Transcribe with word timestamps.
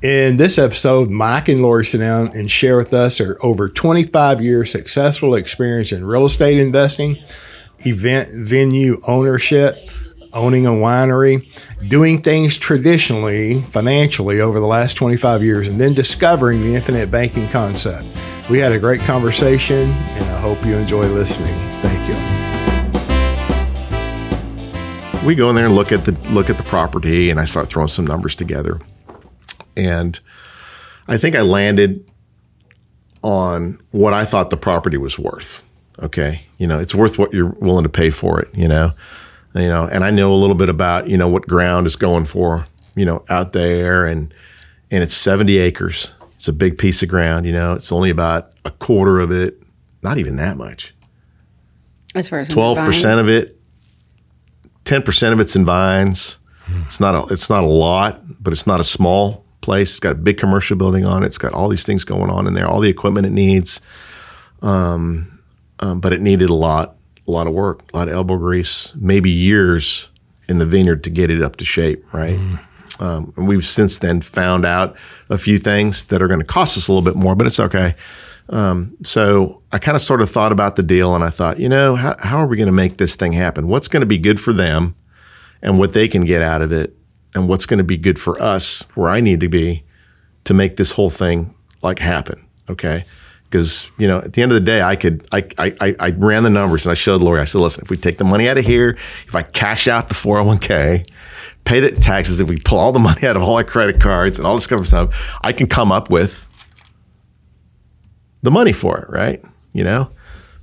In 0.00 0.36
this 0.36 0.60
episode, 0.60 1.10
Mike 1.10 1.48
and 1.48 1.60
Lori 1.60 1.84
sit 1.84 1.98
down 1.98 2.28
and 2.28 2.48
share 2.48 2.76
with 2.76 2.94
us 2.94 3.18
their 3.18 3.36
over 3.44 3.68
25 3.68 4.40
year 4.40 4.64
successful 4.64 5.34
experience 5.34 5.90
in 5.90 6.04
real 6.04 6.24
estate 6.24 6.56
investing, 6.56 7.18
event 7.80 8.28
venue 8.32 8.98
ownership, 9.08 9.90
owning 10.32 10.66
a 10.66 10.70
winery, 10.70 11.50
doing 11.88 12.22
things 12.22 12.56
traditionally, 12.56 13.60
financially 13.62 14.40
over 14.40 14.60
the 14.60 14.68
last 14.68 14.94
25 14.94 15.42
years, 15.42 15.68
and 15.68 15.80
then 15.80 15.94
discovering 15.94 16.60
the 16.60 16.76
infinite 16.76 17.10
banking 17.10 17.48
concept. 17.48 18.06
We 18.48 18.60
had 18.60 18.70
a 18.70 18.78
great 18.78 19.00
conversation, 19.00 19.90
and 19.90 20.24
I 20.26 20.40
hope 20.40 20.64
you 20.64 20.76
enjoy 20.76 21.08
listening. 21.08 21.58
Thank 21.82 22.08
you. 22.08 22.48
We 25.26 25.34
go 25.34 25.50
in 25.50 25.56
there 25.56 25.66
and 25.66 25.74
look 25.74 25.90
at 25.90 26.04
the 26.04 26.12
look 26.30 26.48
at 26.50 26.56
the 26.56 26.62
property, 26.62 27.30
and 27.30 27.40
I 27.40 27.46
start 27.46 27.68
throwing 27.68 27.88
some 27.88 28.06
numbers 28.06 28.36
together, 28.36 28.80
and 29.78 30.18
I 31.06 31.16
think 31.16 31.34
I 31.34 31.42
landed 31.42 32.04
on 33.22 33.80
what 33.90 34.12
I 34.12 34.24
thought 34.24 34.50
the 34.50 34.56
property 34.56 34.96
was 34.96 35.18
worth. 35.18 35.62
Okay, 36.00 36.44
you 36.58 36.66
know, 36.66 36.78
it's 36.78 36.94
worth 36.94 37.18
what 37.18 37.32
you're 37.32 37.54
willing 37.60 37.82
to 37.82 37.88
pay 37.88 38.10
for 38.10 38.40
it. 38.40 38.48
You 38.54 38.68
know, 38.68 38.92
you 39.54 39.68
know, 39.68 39.86
and 39.86 40.04
I 40.04 40.10
know 40.10 40.32
a 40.32 40.36
little 40.36 40.54
bit 40.54 40.68
about, 40.68 41.08
you 41.08 41.16
know, 41.16 41.28
what 41.28 41.46
ground 41.46 41.86
is 41.86 41.96
going 41.96 42.26
for, 42.26 42.66
you 42.94 43.04
know, 43.04 43.24
out 43.28 43.52
there 43.52 44.04
and, 44.04 44.32
and 44.90 45.02
it's 45.02 45.14
70 45.14 45.58
acres. 45.58 46.14
It's 46.34 46.48
a 46.48 46.52
big 46.52 46.78
piece 46.78 47.02
of 47.02 47.08
ground, 47.08 47.46
you 47.46 47.52
know, 47.52 47.72
it's 47.72 47.90
only 47.90 48.10
about 48.10 48.52
a 48.64 48.70
quarter 48.70 49.18
of 49.18 49.32
it, 49.32 49.60
not 50.02 50.18
even 50.18 50.36
that 50.36 50.56
much. 50.56 50.94
As 52.14 52.28
far 52.28 52.38
as 52.38 52.48
12% 52.48 53.18
of 53.18 53.28
it, 53.28 53.58
10% 54.84 55.32
of 55.32 55.40
it's 55.40 55.56
in 55.56 55.64
vines. 55.64 56.38
It's 56.84 57.00
not 57.00 57.14
a, 57.14 57.32
it's 57.32 57.50
not 57.50 57.64
a 57.64 57.66
lot, 57.66 58.22
but 58.42 58.52
it's 58.52 58.66
not 58.66 58.78
a 58.78 58.84
small 58.84 59.44
place. 59.68 59.90
It's 59.90 60.00
got 60.00 60.12
a 60.12 60.14
big 60.14 60.38
commercial 60.38 60.76
building 60.76 61.04
on 61.04 61.22
it. 61.22 61.26
It's 61.26 61.36
got 61.36 61.52
all 61.52 61.68
these 61.68 61.84
things 61.84 62.04
going 62.04 62.30
on 62.30 62.46
in 62.46 62.54
there, 62.54 62.66
all 62.66 62.80
the 62.80 62.88
equipment 62.88 63.26
it 63.26 63.32
needs. 63.32 63.82
Um, 64.62 65.38
um, 65.80 66.00
but 66.00 66.12
it 66.14 66.22
needed 66.22 66.48
a 66.48 66.54
lot 66.54 66.96
a 67.26 67.30
lot 67.30 67.46
of 67.46 67.52
work, 67.52 67.82
a 67.92 67.96
lot 67.96 68.08
of 68.08 68.14
elbow 68.14 68.38
grease, 68.38 68.94
maybe 68.96 69.30
years 69.30 70.08
in 70.48 70.56
the 70.56 70.64
vineyard 70.64 71.04
to 71.04 71.10
get 71.10 71.30
it 71.30 71.42
up 71.42 71.56
to 71.56 71.64
shape, 71.66 72.02
right? 72.14 72.34
Mm. 72.34 72.64
Um, 73.00 73.32
and 73.36 73.46
we've 73.46 73.66
since 73.66 73.98
then 73.98 74.22
found 74.22 74.64
out 74.64 74.96
a 75.28 75.36
few 75.36 75.58
things 75.58 76.06
that 76.06 76.22
are 76.22 76.26
going 76.26 76.40
to 76.40 76.46
cost 76.46 76.78
us 76.78 76.88
a 76.88 76.92
little 76.92 77.04
bit 77.04 77.20
more, 77.20 77.34
but 77.34 77.46
it's 77.46 77.60
okay. 77.60 77.94
Um, 78.48 78.96
so 79.02 79.60
I 79.70 79.78
kind 79.78 79.94
of 79.94 80.00
sort 80.00 80.22
of 80.22 80.30
thought 80.30 80.52
about 80.52 80.76
the 80.76 80.82
deal 80.82 81.14
and 81.14 81.22
I 81.22 81.28
thought, 81.28 81.60
you 81.60 81.68
know, 81.68 81.96
how, 81.96 82.16
how 82.18 82.38
are 82.38 82.46
we 82.46 82.56
going 82.56 82.66
to 82.66 82.72
make 82.72 82.96
this 82.96 83.14
thing 83.14 83.32
happen? 83.32 83.68
What's 83.68 83.88
going 83.88 84.00
to 84.00 84.06
be 84.06 84.18
good 84.18 84.40
for 84.40 84.54
them 84.54 84.96
and 85.60 85.78
what 85.78 85.92
they 85.92 86.08
can 86.08 86.24
get 86.24 86.40
out 86.40 86.62
of 86.62 86.72
it? 86.72 86.96
And 87.38 87.48
what's 87.48 87.66
going 87.66 87.78
to 87.78 87.84
be 87.84 87.96
good 87.96 88.18
for 88.18 88.40
us 88.40 88.82
where 88.94 89.08
I 89.08 89.20
need 89.20 89.40
to 89.40 89.48
be 89.48 89.84
to 90.44 90.54
make 90.54 90.76
this 90.76 90.92
whole 90.92 91.10
thing 91.10 91.54
like 91.82 91.98
happen? 91.98 92.46
Okay? 92.68 93.04
Because 93.44 93.90
you 93.96 94.06
know 94.06 94.18
at 94.18 94.34
the 94.34 94.42
end 94.42 94.52
of 94.52 94.56
the 94.56 94.60
day 94.60 94.82
i 94.82 94.94
could 94.94 95.26
I, 95.32 95.48
I 95.58 95.96
i 95.98 96.10
ran 96.10 96.42
the 96.42 96.50
numbers 96.50 96.84
and 96.84 96.90
i 96.90 96.94
showed 96.94 97.22
lori 97.22 97.40
i 97.40 97.44
said 97.44 97.62
listen 97.62 97.82
if 97.82 97.88
we 97.88 97.96
take 97.96 98.18
the 98.18 98.24
money 98.24 98.46
out 98.46 98.58
of 98.58 98.66
here 98.66 98.98
if 99.26 99.34
i 99.34 99.40
cash 99.40 99.88
out 99.88 100.08
the 100.08 100.14
401k 100.14 101.02
pay 101.64 101.80
the 101.80 101.90
taxes 101.92 102.40
if 102.40 102.48
we 102.50 102.58
pull 102.58 102.78
all 102.78 102.92
the 102.92 102.98
money 103.10 103.26
out 103.26 103.38
of 103.38 103.42
all 103.42 103.56
our 103.56 103.64
credit 103.64 104.02
cards 104.02 104.36
and 104.36 104.46
all 104.46 104.52
this 104.52 104.66
kind 104.66 104.80
of 104.80 104.86
stuff 104.86 105.38
i 105.42 105.50
can 105.50 105.66
come 105.66 105.90
up 105.90 106.10
with 106.10 106.46
the 108.42 108.50
money 108.50 108.72
for 108.72 108.98
it 108.98 109.08
right? 109.08 109.42
You 109.72 109.84
know? 109.84 110.10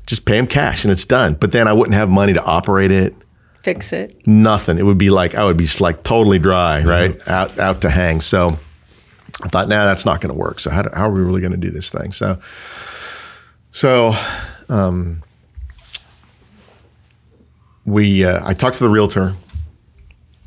Just 0.07 0.25
pay 0.25 0.37
them 0.37 0.47
cash 0.47 0.83
and 0.83 0.91
it's 0.91 1.05
done. 1.05 1.33
But 1.35 1.51
then 1.51 1.67
i 1.67 1.73
wouldn't 1.73 1.95
have 1.95 2.09
money 2.09 2.33
to 2.33 2.43
operate 2.43 2.91
it 2.91 3.15
fix 3.65 3.91
it 3.91 4.15
nothing 4.27 4.77
it 4.77 4.83
would 4.83 4.97
be 4.97 5.09
like 5.09 5.35
i 5.35 5.43
would 5.43 5.57
be 5.57 5.67
like 5.79 6.03
totally 6.03 6.39
dry 6.39 6.81
right 6.83 7.11
mm-hmm. 7.11 7.29
out 7.29 7.57
out 7.59 7.81
to 7.81 7.89
hang 7.89 8.21
so 8.21 8.57
I 9.43 9.47
thought, 9.47 9.67
nah, 9.67 9.85
that's 9.85 10.05
not 10.05 10.21
going 10.21 10.33
to 10.33 10.39
work. 10.39 10.59
So 10.59 10.69
how, 10.69 10.83
do, 10.83 10.89
how, 10.93 11.07
are 11.07 11.11
we 11.11 11.21
really 11.21 11.41
going 11.41 11.51
to 11.51 11.57
do 11.57 11.69
this 11.69 11.91
thing? 11.91 12.13
So, 12.13 12.39
so 13.71 14.13
um, 14.69 15.21
we, 17.85 18.23
uh, 18.23 18.41
I 18.47 18.53
talked 18.53 18.77
to 18.77 18.83
the 18.83 18.89
realtor, 18.89 19.33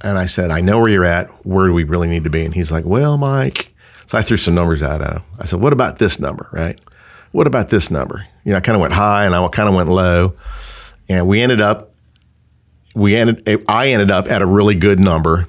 and 0.02 0.16
I 0.16 0.26
said, 0.26 0.50
I 0.50 0.60
know 0.60 0.78
where 0.78 0.88
you're 0.88 1.04
at. 1.04 1.28
Where 1.44 1.66
do 1.66 1.72
we 1.72 1.84
really 1.84 2.08
need 2.08 2.24
to 2.24 2.30
be? 2.30 2.44
And 2.44 2.54
he's 2.54 2.72
like, 2.72 2.84
Well, 2.84 3.18
Mike. 3.18 3.74
So 4.06 4.16
I 4.16 4.22
threw 4.22 4.36
some 4.36 4.54
numbers 4.54 4.82
out 4.82 5.02
at 5.02 5.12
him. 5.12 5.22
I 5.38 5.44
said, 5.44 5.60
What 5.60 5.72
about 5.72 5.98
this 5.98 6.18
number? 6.20 6.48
Right? 6.52 6.80
What 7.32 7.46
about 7.46 7.68
this 7.68 7.90
number? 7.90 8.26
You 8.44 8.52
know, 8.52 8.58
I 8.58 8.60
kind 8.60 8.76
of 8.76 8.80
went 8.80 8.94
high 8.94 9.26
and 9.26 9.34
I 9.34 9.48
kind 9.48 9.68
of 9.68 9.74
went 9.74 9.88
low, 9.88 10.34
and 11.08 11.26
we 11.26 11.40
ended 11.40 11.60
up, 11.60 11.87
we 12.98 13.14
ended, 13.14 13.64
I 13.68 13.88
ended 13.88 14.10
up 14.10 14.28
at 14.28 14.42
a 14.42 14.46
really 14.46 14.74
good 14.74 14.98
number. 14.98 15.46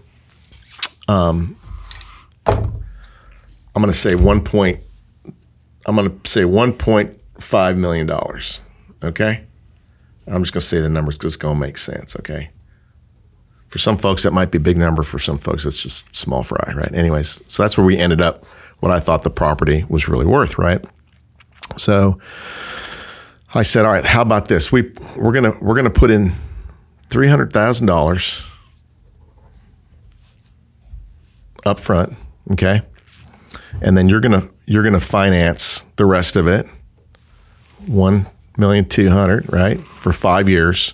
Um, 1.08 1.58
I'm 2.46 3.82
going 3.82 3.88
to 3.88 3.94
say 3.94 4.14
one 4.14 4.44
point. 4.44 4.82
I'm 5.86 5.96
going 5.96 6.20
to 6.20 6.30
say 6.30 6.42
1.5 6.44 7.78
million 7.78 8.06
dollars. 8.06 8.62
Okay. 9.04 9.44
I'm 10.28 10.44
just 10.44 10.54
going 10.54 10.62
to 10.62 10.68
say 10.68 10.80
the 10.80 10.90
numbers 10.90 11.18
because 11.18 11.34
it's 11.34 11.42
going 11.42 11.56
to 11.56 11.60
make 11.60 11.80
sense. 11.80 12.16
Okay. 12.18 12.52
For 13.70 13.80
some 13.80 13.98
folks, 13.98 14.24
that 14.24 14.32
might 14.32 14.52
be 14.52 14.58
a 14.58 14.62
big 14.62 14.78
number. 14.78 15.02
For 15.02 15.18
some 15.18 15.40
folks, 15.40 15.66
it's 15.66 15.82
just 15.82 16.16
small 16.16 16.44
fry, 16.44 16.74
right? 16.76 16.94
Anyways, 16.94 17.42
so 17.48 17.64
that's 17.64 17.78
where 17.78 17.86
we 17.86 17.98
ended 17.98 18.22
up. 18.22 18.46
What 18.80 18.92
I 18.92 19.00
thought 19.00 19.24
the 19.24 19.30
property 19.30 19.86
was 19.90 20.08
really 20.08 20.26
worth, 20.26 20.58
right? 20.58 20.84
So 21.78 22.20
I 23.54 23.64
said, 23.64 23.86
all 23.86 23.92
right, 23.92 24.06
how 24.06 24.22
about 24.22 24.48
this? 24.48 24.72
We 24.72 24.94
we're 25.18 25.34
gonna 25.34 25.54
we're 25.62 25.76
gonna 25.76 25.90
put 25.90 26.12
in 26.12 26.32
three 27.10 27.28
hundred 27.28 27.52
thousand 27.54 27.88
dollars 27.88 28.46
up 31.66 31.80
front, 31.80 32.14
okay? 32.52 32.82
and 33.82 33.98
then 33.98 34.10
you're 34.10 34.20
gonna 34.20 34.48
you're 34.66 34.84
gonna 34.84 35.00
finance 35.00 35.86
the 35.96 36.06
rest 36.06 36.36
of 36.36 36.48
it, 36.48 36.68
one 37.86 38.26
million 38.58 38.86
two 38.86 39.10
hundred, 39.10 39.52
right, 39.52 39.80
for 39.80 40.12
five 40.12 40.50
years, 40.50 40.94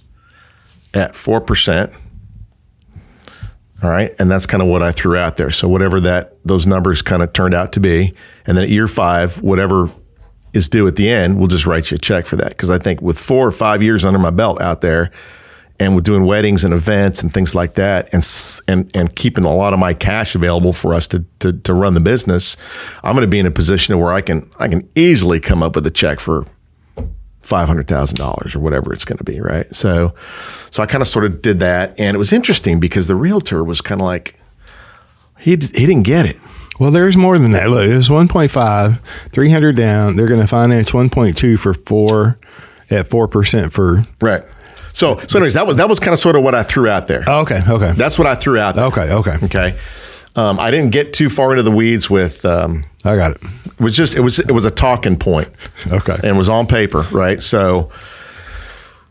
at 0.94 1.16
four 1.16 1.42
percent. 1.42 1.92
All 3.84 3.90
right, 3.90 4.16
and 4.20 4.32
that's 4.32 4.46
kind 4.46 4.64
of 4.64 4.70
what 4.70 4.82
I 4.82 4.92
threw 4.92 5.18
out 5.18 5.38
there. 5.38 5.52
So 5.52 5.68
whatever 5.68 6.00
that 6.02 6.34
those 6.46 6.66
numbers 6.66 7.02
kind 7.02 7.22
of 7.22 7.34
turned 7.34 7.54
out 7.54 7.74
to 7.74 7.80
be, 7.80 8.14
and 8.46 8.58
then 8.58 8.64
at 8.64 8.70
year 8.70 8.88
five, 8.88 9.42
whatever 9.42 9.90
is 10.54 10.70
due 10.70 10.88
at 10.88 10.96
the 10.96 11.10
end, 11.10 11.38
we'll 11.38 11.50
just 11.50 11.66
write 11.66 11.92
you 11.92 11.96
a 11.96 11.98
check 12.00 12.26
for 12.26 12.38
that. 12.38 12.50
Because 12.50 12.72
I 12.72 12.78
think 12.78 13.02
with 13.02 13.20
four 13.20 13.46
or 13.46 13.52
five 13.52 13.84
years 13.84 14.06
under 14.06 14.20
my 14.20 14.30
belt 14.30 14.62
out 14.62 14.82
there, 14.82 15.12
and 15.80 15.94
we're 15.96 16.02
doing 16.02 16.26
weddings 16.26 16.64
and 16.64 16.74
events 16.74 17.22
and 17.22 17.34
things 17.34 17.54
like 17.54 17.76
that, 17.76 18.10
and 18.14 18.24
and 18.68 18.96
and 18.96 19.16
keeping 19.16 19.44
a 19.44 19.54
lot 19.54 19.74
of 19.74 19.80
my 19.80 19.94
cash 19.94 20.36
available 20.36 20.74
for 20.74 20.94
us 20.94 21.08
to 21.10 21.26
to, 21.40 21.54
to 21.54 21.74
run 21.74 21.94
the 21.94 22.00
business, 22.00 22.58
I'm 23.04 23.14
going 23.14 23.24
to 23.24 23.28
be 23.28 23.40
in 23.40 23.46
a 23.46 23.52
position 23.52 23.98
where 24.00 24.14
I 24.14 24.22
can 24.22 24.50
I 24.60 24.68
can 24.68 24.90
easily 24.96 25.40
come 25.40 25.62
up 25.62 25.76
with 25.76 25.86
a 25.88 25.92
check 25.92 26.20
for 26.20 26.46
five 27.42 27.68
hundred 27.68 27.88
thousand 27.88 28.18
dollars 28.18 28.56
or 28.56 28.60
whatever 28.60 28.92
it's 28.92 29.06
going 29.06 29.18
to 29.18 29.24
be, 29.24 29.40
right? 29.40 29.74
So, 29.74 30.16
so 30.72 30.82
I 30.82 30.86
kind 30.86 31.02
of 31.02 31.08
sort 31.08 31.26
of 31.26 31.42
did 31.42 31.60
that, 31.60 32.00
and 32.00 32.16
it 32.16 32.18
was 32.18 32.34
interesting 32.34 32.80
because 32.80 33.08
the 33.08 33.16
realtor 33.16 33.64
was 33.64 33.82
kind 33.82 34.02
of 34.02 34.06
like 34.06 34.40
he 35.40 35.52
he 35.52 35.56
didn't 35.86 36.04
get 36.04 36.26
it. 36.26 36.38
Well, 36.80 36.92
there's 36.92 37.16
more 37.16 37.38
than 37.38 37.52
that. 37.54 37.70
Look, 37.70 37.88
it 37.88 37.96
was 37.96 38.10
1.5, 38.10 39.00
300 39.00 39.76
down. 39.78 40.18
They're 40.18 40.28
going 40.28 40.42
to 40.42 40.48
finance 40.48 40.92
1.2 40.92 41.58
for 41.58 41.74
four 41.74 42.38
at 42.92 43.08
4% 43.08 43.72
for 43.72 44.04
right. 44.20 44.44
So, 44.96 45.18
so 45.18 45.40
anyways, 45.40 45.56
that 45.56 45.68
was 45.68 45.76
that 45.76 45.90
was 45.90 46.00
kind 46.00 46.14
of 46.14 46.20
sort 46.20 46.38
of 46.38 46.44
what 46.44 46.56
I 46.56 46.64
threw 46.64 46.88
out 46.88 47.08
there. 47.08 47.26
Oh, 47.28 47.42
okay, 47.42 47.60
okay. 47.68 47.92
That's 47.98 48.18
what 48.18 48.28
I 48.28 48.34
threw 48.34 48.58
out. 48.58 48.76
There. 48.76 48.86
Okay, 48.86 49.12
okay, 49.12 49.36
okay. 49.44 49.78
Um, 50.38 50.58
I 50.58 50.72
didn't 50.72 50.92
get 50.92 51.12
too 51.12 51.28
far 51.28 51.52
into 51.52 51.64
the 51.64 51.72
weeds 51.72 52.10
with. 52.10 52.46
Um, 52.46 52.82
I 53.04 53.18
got 53.18 53.32
it. 53.32 53.44
It 53.66 53.80
was 53.82 53.94
just 53.94 54.16
it 54.16 54.22
was 54.22 54.40
it 54.40 54.54
was 54.54 54.66
a 54.66 54.72
talking 54.72 55.18
point. 55.18 55.50
Okay, 55.88 56.14
and 56.14 56.24
it 56.24 56.38
was 56.38 56.48
on 56.48 56.66
paper, 56.66 57.02
right? 57.12 57.42
So, 57.42 57.92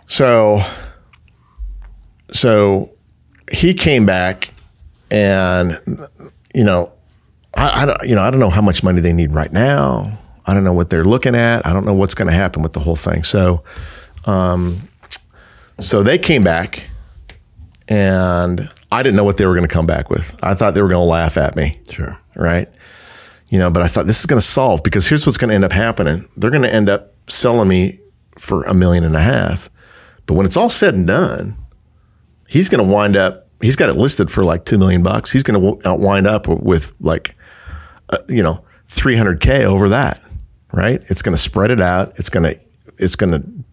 so, 0.06 0.62
so 2.32 2.88
he 3.52 3.74
came 3.74 4.06
back, 4.06 4.54
and 5.10 5.72
you 6.54 6.64
know, 6.64 6.94
I, 7.52 7.82
I 7.82 7.84
don't 7.84 8.08
you 8.08 8.14
know 8.14 8.22
I 8.22 8.30
don't 8.30 8.40
know 8.40 8.48
how 8.48 8.62
much 8.62 8.82
money 8.82 9.02
they 9.02 9.12
need 9.12 9.32
right 9.32 9.52
now. 9.52 10.18
I 10.46 10.54
don't 10.54 10.64
know 10.64 10.72
what 10.72 10.88
they're 10.88 11.04
looking 11.04 11.34
at. 11.34 11.66
I 11.66 11.74
don't 11.74 11.84
know 11.84 11.94
what's 11.94 12.14
going 12.14 12.28
to 12.28 12.34
happen 12.34 12.62
with 12.62 12.72
the 12.72 12.80
whole 12.80 12.96
thing. 12.96 13.22
So, 13.22 13.64
um, 14.24 14.80
so 15.80 16.02
they 16.02 16.18
came 16.18 16.44
back, 16.44 16.88
and 17.88 18.70
I 18.92 19.02
didn't 19.02 19.16
know 19.16 19.24
what 19.24 19.36
they 19.36 19.46
were 19.46 19.54
going 19.54 19.66
to 19.66 19.72
come 19.72 19.86
back 19.86 20.10
with. 20.10 20.34
I 20.42 20.54
thought 20.54 20.74
they 20.74 20.82
were 20.82 20.88
going 20.88 21.04
to 21.04 21.10
laugh 21.10 21.36
at 21.36 21.56
me. 21.56 21.74
Sure. 21.90 22.18
Right. 22.36 22.68
You 23.48 23.58
know, 23.58 23.70
but 23.70 23.82
I 23.82 23.88
thought 23.88 24.06
this 24.06 24.20
is 24.20 24.26
going 24.26 24.40
to 24.40 24.46
solve 24.46 24.82
because 24.82 25.08
here's 25.08 25.26
what's 25.26 25.36
going 25.36 25.48
to 25.48 25.54
end 25.54 25.64
up 25.64 25.72
happening. 25.72 26.28
They're 26.36 26.50
going 26.50 26.62
to 26.62 26.72
end 26.72 26.88
up 26.88 27.14
selling 27.28 27.68
me 27.68 28.00
for 28.38 28.62
a 28.64 28.74
million 28.74 29.04
and 29.04 29.16
a 29.16 29.20
half. 29.20 29.70
But 30.26 30.34
when 30.34 30.46
it's 30.46 30.56
all 30.56 30.70
said 30.70 30.94
and 30.94 31.06
done, 31.06 31.56
he's 32.48 32.68
going 32.68 32.84
to 32.84 32.90
wind 32.90 33.16
up, 33.16 33.48
he's 33.60 33.76
got 33.76 33.90
it 33.90 33.96
listed 33.96 34.30
for 34.30 34.42
like 34.42 34.64
2 34.64 34.78
million 34.78 35.02
bucks. 35.02 35.30
He's 35.30 35.42
going 35.42 35.60
to 35.60 35.94
wind 35.96 36.26
up 36.26 36.48
with 36.48 36.94
like, 37.00 37.36
uh, 38.10 38.18
you 38.28 38.42
know, 38.42 38.64
300K 38.88 39.64
over 39.64 39.88
that. 39.88 40.20
Right. 40.72 41.02
It's 41.08 41.22
going 41.22 41.34
to 41.36 41.40
spread 41.40 41.70
it 41.70 41.80
out. 41.80 42.12
It's 42.16 42.30
going 42.30 42.54
to, 42.54 42.60
it's 42.98 43.16
going 43.16 43.32
to 43.32 43.64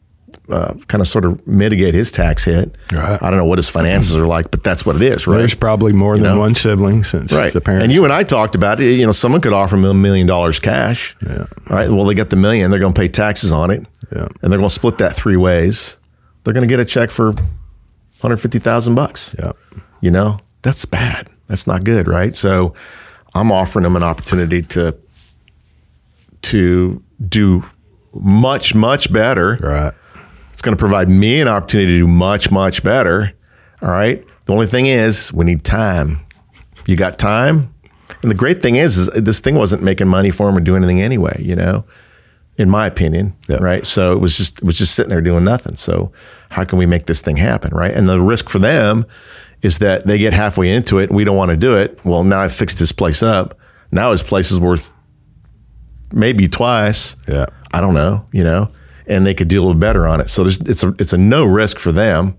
uh, 0.49 0.73
kind 0.87 1.01
of 1.01 1.07
sort 1.07 1.25
of 1.25 1.45
mitigate 1.47 1.93
his 1.93 2.11
tax 2.11 2.45
hit. 2.45 2.75
Right. 2.91 3.21
I 3.21 3.29
don't 3.29 3.37
know 3.37 3.45
what 3.45 3.57
his 3.57 3.69
finances 3.69 4.17
are 4.17 4.25
like, 4.25 4.51
but 4.51 4.63
that's 4.63 4.85
what 4.85 4.95
it 4.95 5.01
is, 5.01 5.27
right? 5.27 5.37
There's 5.37 5.53
probably 5.53 5.93
more 5.93 6.17
than 6.17 6.23
know? 6.23 6.39
one 6.39 6.55
sibling 6.55 7.03
since 7.03 7.31
right. 7.31 7.53
the 7.53 7.61
parents. 7.61 7.83
And 7.83 7.93
you 7.93 8.03
and 8.03 8.11
I 8.11 8.23
talked 8.23 8.55
about 8.55 8.79
it. 8.79 8.91
You 8.95 9.05
know, 9.05 9.11
someone 9.11 9.41
could 9.41 9.53
offer 9.53 9.75
them 9.75 9.85
a 9.85 9.93
million 9.93 10.27
dollars 10.27 10.59
cash. 10.59 11.15
Yeah. 11.25 11.45
Right. 11.69 11.89
Well, 11.89 12.05
they 12.05 12.13
get 12.13 12.29
the 12.29 12.35
million. 12.35 12.71
They're 12.71 12.79
going 12.79 12.93
to 12.93 12.99
pay 12.99 13.07
taxes 13.07 13.51
on 13.51 13.71
it. 13.71 13.85
Yeah. 14.13 14.27
And 14.41 14.51
they're 14.51 14.59
going 14.59 14.69
to 14.69 14.75
split 14.75 14.97
that 14.97 15.15
three 15.15 15.37
ways. 15.37 15.97
They're 16.43 16.53
going 16.53 16.67
to 16.67 16.69
get 16.69 16.79
a 16.79 16.85
check 16.85 17.11
for 17.11 17.27
150,000 17.31 18.95
bucks. 18.95 19.35
yeah. 19.39 19.51
You 20.01 20.09
know, 20.09 20.39
that's 20.63 20.85
bad. 20.85 21.29
That's 21.47 21.67
not 21.67 21.83
good, 21.83 22.07
right? 22.07 22.35
So 22.35 22.73
I'm 23.35 23.51
offering 23.51 23.83
them 23.83 23.95
an 23.95 24.03
opportunity 24.03 24.61
to 24.63 24.97
to 26.41 27.03
do 27.27 27.63
much 28.13 28.73
much 28.73 29.13
better. 29.13 29.57
Right. 29.61 29.93
It's 30.61 30.65
going 30.67 30.77
to 30.77 30.79
provide 30.79 31.09
me 31.09 31.41
an 31.41 31.47
opportunity 31.47 31.93
to 31.93 31.97
do 32.01 32.07
much 32.07 32.51
much 32.51 32.83
better. 32.83 33.33
All 33.81 33.89
right? 33.89 34.23
The 34.45 34.53
only 34.53 34.67
thing 34.67 34.85
is 34.85 35.33
we 35.33 35.43
need 35.43 35.63
time. 35.63 36.19
You 36.85 36.95
got 36.95 37.17
time? 37.17 37.73
And 38.21 38.29
the 38.29 38.35
great 38.35 38.61
thing 38.61 38.75
is, 38.75 38.95
is 38.95 39.07
this 39.07 39.39
thing 39.39 39.55
wasn't 39.55 39.81
making 39.81 40.07
money 40.07 40.29
for 40.29 40.47
him 40.47 40.55
or 40.55 40.59
doing 40.59 40.83
anything 40.83 41.01
anyway, 41.01 41.35
you 41.41 41.55
know, 41.55 41.83
in 42.59 42.69
my 42.69 42.85
opinion. 42.85 43.35
Yeah. 43.49 43.55
Right. 43.55 43.87
So 43.87 44.13
it 44.13 44.19
was 44.19 44.37
just 44.37 44.59
it 44.59 44.63
was 44.63 44.77
just 44.77 44.93
sitting 44.93 45.09
there 45.09 45.19
doing 45.19 45.43
nothing. 45.43 45.77
So 45.77 46.11
how 46.51 46.63
can 46.63 46.77
we 46.77 46.85
make 46.85 47.07
this 47.07 47.23
thing 47.23 47.37
happen? 47.37 47.73
Right. 47.73 47.91
And 47.95 48.07
the 48.07 48.21
risk 48.21 48.47
for 48.47 48.59
them 48.59 49.07
is 49.63 49.79
that 49.79 50.05
they 50.05 50.19
get 50.19 50.31
halfway 50.31 50.69
into 50.69 50.99
it 50.99 51.09
and 51.09 51.15
we 51.15 51.23
don't 51.23 51.37
want 51.37 51.49
to 51.49 51.57
do 51.57 51.75
it. 51.75 51.99
Well, 52.05 52.23
now 52.23 52.41
I've 52.41 52.53
fixed 52.53 52.77
this 52.77 52.91
place 52.91 53.23
up. 53.23 53.57
Now 53.91 54.11
his 54.11 54.21
place 54.21 54.51
is 54.51 54.59
worth 54.59 54.93
maybe 56.13 56.47
twice. 56.47 57.15
Yeah. 57.27 57.47
I 57.73 57.81
don't 57.81 57.95
know, 57.95 58.27
you 58.31 58.43
know, 58.43 58.69
and 59.07 59.25
they 59.25 59.33
could 59.33 59.47
do 59.47 59.59
a 59.59 59.63
little 59.63 59.79
better 59.79 60.07
on 60.07 60.21
it. 60.21 60.29
So 60.29 60.45
it's 60.45 60.83
a 60.83 60.89
it's 60.99 61.13
a 61.13 61.17
no 61.17 61.45
risk 61.45 61.79
for 61.79 61.91
them, 61.91 62.37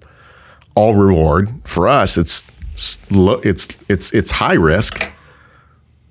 all 0.74 0.94
reward. 0.94 1.50
For 1.64 1.88
us, 1.88 2.16
it's 2.16 2.46
it's 2.74 3.76
it's 3.88 4.12
it's 4.12 4.30
high 4.30 4.54
risk, 4.54 5.12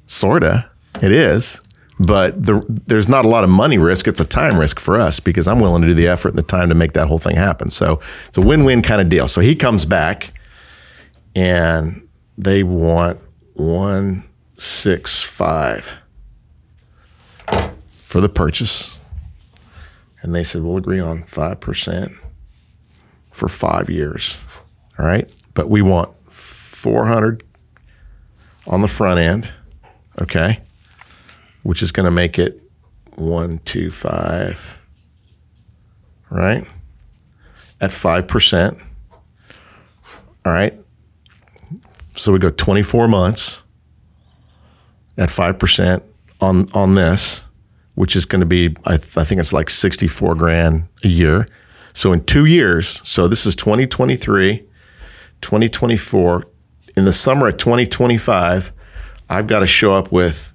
sorta. 0.06 0.70
It 1.02 1.12
is, 1.12 1.62
but 2.00 2.46
the, 2.46 2.66
there's 2.88 3.08
not 3.08 3.26
a 3.26 3.28
lot 3.28 3.44
of 3.44 3.50
money 3.50 3.78
risk. 3.78 4.08
It's 4.08 4.20
a 4.20 4.26
time 4.26 4.60
risk 4.60 4.80
for 4.80 5.00
us 5.00 5.20
because 5.20 5.48
I'm 5.48 5.60
willing 5.60 5.82
to 5.84 5.88
do 5.88 5.94
the 5.94 6.08
effort 6.08 6.30
and 6.30 6.38
the 6.38 6.44
time 6.44 6.70
to 6.70 6.76
make 6.76 6.94
that 6.94 7.08
whole 7.08 7.20
thing 7.20 7.38
happen. 7.38 7.70
So 7.70 8.02
it's 8.28 8.38
a 8.38 8.42
win-win 8.42 8.82
kind 8.82 9.02
of 9.02 9.10
deal. 9.10 9.28
So 9.28 9.42
he 9.42 9.56
comes 9.56 9.86
back, 9.86 10.34
and 11.36 12.08
they 12.38 12.62
want 12.64 13.20
one 13.54 14.24
six 14.58 15.22
five 15.24 15.96
for 17.92 18.22
the 18.22 18.30
purchase. 18.30 19.01
And 20.22 20.36
they 20.36 20.44
said, 20.44 20.62
we'll 20.62 20.78
agree 20.78 21.00
on 21.00 21.24
5% 21.24 22.16
for 23.32 23.48
five 23.48 23.90
years. 23.90 24.40
All 25.00 25.06
right. 25.06 25.30
But 25.54 25.70
we 25.70 25.82
want 25.82 26.16
400 26.32 27.44
on 28.68 28.82
the 28.82 28.88
front 28.88 29.20
end. 29.20 29.50
Okay. 30.22 30.60
Which 31.64 31.82
is 31.82 31.92
going 31.92 32.06
to 32.06 32.12
make 32.12 32.38
it 32.38 32.62
one, 33.16 33.60
two, 33.60 33.90
five. 33.90 34.80
Right. 36.30 36.66
At 37.80 37.92
5%. 37.92 38.82
All 40.46 40.54
right. 40.54 40.78
So 42.16 42.32
we 42.32 42.40
go 42.40 42.52
24 42.52 43.08
months 43.08 43.64
at 45.18 45.30
5% 45.30 46.04
on, 46.42 46.68
on 46.74 46.96
this 46.96 47.48
which 47.96 48.16
is 48.16 48.26
going 48.26 48.40
to 48.40 48.46
be, 48.46 48.76
I, 48.86 48.98
th- 48.98 49.18
I 49.18 49.24
think 49.24 49.40
it's 49.40 49.54
like 49.54 49.70
64 49.70 50.36
grand 50.36 50.88
a 51.04 51.08
year. 51.08 51.48
So 51.94 52.14
in 52.14 52.24
two 52.24 52.46
years, 52.46 53.02
so 53.08 53.28
this 53.28 53.46
is 53.46 53.56
2023, 53.56 54.64
2024. 55.42 56.44
In 56.98 57.06
the 57.06 57.14
summer 57.14 57.48
of 57.48 57.58
2025, 57.58 58.72
I've 59.30 59.48
got 59.48 59.60
to 59.60 59.68
show 59.68 59.94
up 59.94 60.12
with 60.12 60.54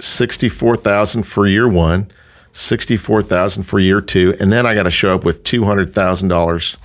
64,000 0.00 1.22
for 1.24 1.46
year 1.46 1.68
one, 1.68 2.10
64,000 2.52 3.62
for 3.64 3.78
year 3.78 4.00
two, 4.00 4.36
and 4.40 4.52
then 4.52 4.66
I 4.66 4.74
got 4.74 4.84
to 4.84 4.90
show 4.90 5.14
up 5.14 5.24
with 5.24 5.42
$200,000 5.44 6.76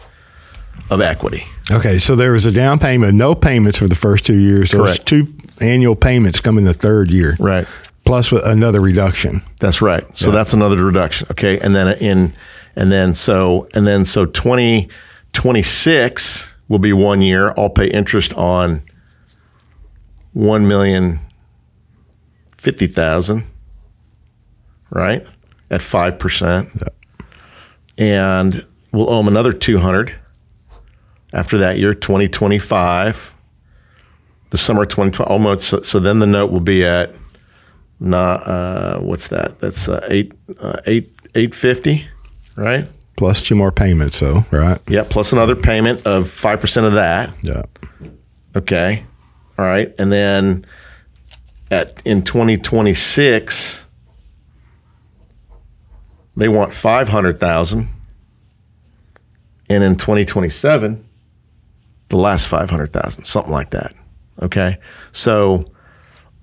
of 0.90 1.02
equity. 1.02 1.46
Okay, 1.72 2.00
so 2.00 2.16
there 2.16 2.32
was 2.32 2.46
a 2.46 2.52
down 2.52 2.80
payment, 2.80 3.14
no 3.16 3.36
payments 3.36 3.78
for 3.78 3.88
the 3.88 3.96
first 3.96 4.26
two 4.26 4.38
years. 4.38 4.72
Correct. 4.74 5.06
two 5.06 5.28
annual 5.62 5.96
payments 5.96 6.40
come 6.40 6.58
in 6.58 6.64
the 6.64 6.74
third 6.74 7.12
year, 7.12 7.36
Right. 7.40 7.68
Plus 8.10 8.32
another 8.32 8.82
reduction. 8.82 9.44
That's 9.60 9.84
right. 9.84 10.04
So 10.18 10.32
that's 10.32 10.56
another 10.56 10.84
reduction. 10.84 11.28
Okay. 11.30 11.60
And 11.60 11.76
then 11.76 11.96
in, 12.00 12.34
and 12.76 12.92
then 12.92 13.14
so, 13.14 13.68
and 13.76 13.86
then 13.86 14.04
so 14.04 14.26
2026 14.26 16.56
will 16.70 16.80
be 16.80 16.92
one 16.92 17.22
year. 17.22 17.54
I'll 17.56 17.70
pay 17.70 17.86
interest 17.86 18.34
on 18.34 18.82
1 20.34 20.68
million 20.68 21.20
50,000, 22.58 23.44
right? 24.90 25.24
At 25.70 25.82
5%. 25.82 26.88
And 28.00 28.66
we'll 28.92 29.08
owe 29.08 29.18
them 29.18 29.28
another 29.28 29.54
200 29.54 30.16
after 31.32 31.60
that 31.60 31.78
year, 31.78 31.94
2025. 31.94 33.36
The 34.50 34.58
summer 34.58 34.82
of 34.82 34.90
2020, 34.90 35.32
almost. 35.32 35.66
So, 35.66 35.84
so 35.84 36.00
then 36.00 36.18
the 36.18 36.26
note 36.26 36.52
will 36.52 36.60
be 36.60 36.84
at 36.84 37.14
not 38.00 38.48
uh, 38.48 39.00
what's 39.00 39.28
that? 39.30 39.60
That's 39.60 39.90
uh, 39.90 40.06
eight 40.10 40.34
uh, 40.60 40.80
eight 40.86 41.12
eight 41.36 41.54
fifty, 41.54 42.08
right? 42.56 42.88
Plus 43.18 43.42
two 43.42 43.56
more 43.56 43.72
payments, 43.72 44.18
so 44.18 44.46
right? 44.52 44.80
Yeah, 44.88 45.04
plus 45.08 45.34
another 45.34 45.56
payment 45.56 46.06
of 46.06 46.30
five 46.30 46.62
percent 46.62 46.86
of 46.88 46.94
that. 46.94 47.34
Yeah. 47.44 47.64
Okay, 48.56 49.04
all 49.58 49.66
right, 49.66 49.94
and 50.00 50.12
then 50.12 50.66
at 51.70 52.02
in 52.06 52.24
twenty 52.24 52.58
twenty 52.58 52.94
six, 52.94 53.86
they 56.38 56.48
want 56.48 56.74
five 56.74 57.10
hundred 57.10 57.40
thousand, 57.40 57.90
and 59.70 59.84
in 59.84 59.98
twenty 59.98 60.24
twenty 60.24 60.50
seven, 60.50 61.06
the 62.08 62.18
last 62.18 62.48
five 62.48 62.70
hundred 62.70 62.94
thousand, 62.94 63.26
something 63.26 63.52
like 63.52 63.72
that. 63.72 63.94
Okay, 64.42 64.78
so. 65.12 65.66